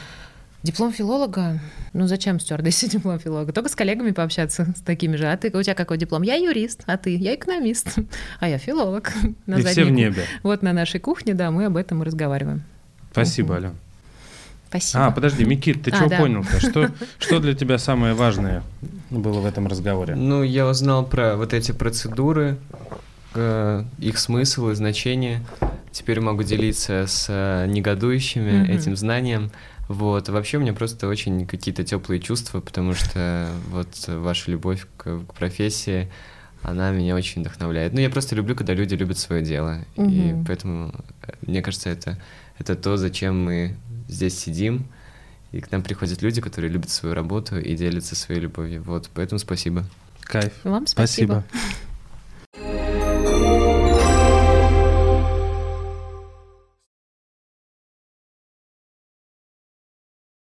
Диплом 0.65 0.91
филолога? 0.91 1.59
Ну 1.93 2.07
зачем 2.07 2.39
стюардессе 2.39 2.87
диплом 2.89 3.19
филолога? 3.19 3.53
Только 3.53 3.69
с 3.69 3.75
коллегами 3.75 4.09
пообщаться, 4.09 4.73
с 4.75 4.81
такими 4.81 5.15
же. 5.15 5.31
А 5.31 5.37
ты, 5.37 5.55
у 5.55 5.61
тебя 5.61 5.75
какой 5.75 5.99
диплом? 5.99 6.23
Я 6.23 6.37
юрист, 6.37 6.81
а 6.87 6.97
ты? 6.97 7.15
Я 7.15 7.35
экономист, 7.35 7.99
а 8.39 8.49
я 8.49 8.57
филолог. 8.57 9.13
На 9.45 9.59
и 9.59 9.63
все 9.63 9.85
в 9.85 9.91
небе. 9.91 10.23
Вот 10.41 10.63
на 10.63 10.73
нашей 10.73 10.99
кухне, 10.99 11.35
да, 11.35 11.51
мы 11.51 11.65
об 11.65 11.77
этом 11.77 12.01
и 12.01 12.05
разговариваем. 12.05 12.63
Спасибо. 13.11 13.57
Ален. 13.57 13.75
Спасибо. 14.69 15.05
А, 15.05 15.11
подожди, 15.11 15.45
Микит, 15.45 15.83
ты 15.83 15.91
А, 15.91 15.97
чего 15.99 16.09
да. 16.09 16.17
понял-то? 16.17 16.59
Что, 16.59 16.91
что 17.19 17.39
для 17.39 17.53
тебя 17.53 17.77
самое 17.77 18.15
важное 18.15 18.63
было 19.11 19.41
в 19.41 19.45
этом 19.45 19.67
разговоре? 19.67 20.15
Ну, 20.15 20.41
я 20.41 20.65
узнал 20.67 21.05
про 21.05 21.35
вот 21.37 21.53
эти 21.53 21.73
процедуры, 21.73 22.57
э, 23.35 23.83
их 23.99 24.17
смысл 24.17 24.69
и 24.69 24.75
значение. 24.75 25.41
Теперь 25.91 26.19
могу 26.19 26.41
делиться 26.43 27.05
с 27.07 27.27
э, 27.29 27.67
негодующими 27.67 28.63
Мгм. 28.63 28.71
этим 28.71 28.95
знанием. 28.97 29.51
Вот. 29.87 30.29
Вообще 30.29 30.57
у 30.57 30.61
меня 30.61 30.73
просто 30.73 31.07
очень 31.07 31.45
какие-то 31.45 31.83
теплые 31.83 32.19
чувства, 32.19 32.59
потому 32.59 32.93
что 32.93 33.49
вот 33.69 33.89
ваша 34.07 34.51
любовь 34.51 34.87
к, 34.97 35.19
к 35.25 35.33
профессии, 35.33 36.11
она 36.63 36.91
меня 36.91 37.15
очень 37.15 37.41
вдохновляет. 37.41 37.93
Ну, 37.93 37.99
я 37.99 38.09
просто 38.09 38.35
люблю, 38.35 38.55
когда 38.55 38.73
люди 38.73 38.95
любят 38.95 39.19
свое 39.19 39.43
дело. 39.43 39.85
И 39.95 40.01
Мгм. 40.01 40.45
поэтому, 40.45 40.93
э, 41.21 41.33
мне 41.41 41.61
кажется, 41.61 41.89
это, 41.89 42.17
это 42.57 42.75
то, 42.75 42.97
зачем 42.97 43.43
мы 43.43 43.77
здесь 44.07 44.37
сидим. 44.39 44.87
И 45.51 45.61
к 45.61 45.71
нам 45.71 45.83
приходят 45.83 46.21
люди, 46.21 46.41
которые 46.41 46.71
любят 46.71 46.89
свою 46.89 47.13
работу 47.13 47.57
и 47.57 47.75
делятся 47.75 48.15
своей 48.15 48.41
любовью. 48.41 48.81
Вот, 48.83 49.09
поэтому 49.13 49.39
спасибо. 49.39 49.85
Кайф. 50.21 50.53
Вам 50.63 50.87
спасибо. 50.87 51.45
Спасибо. 51.51 51.75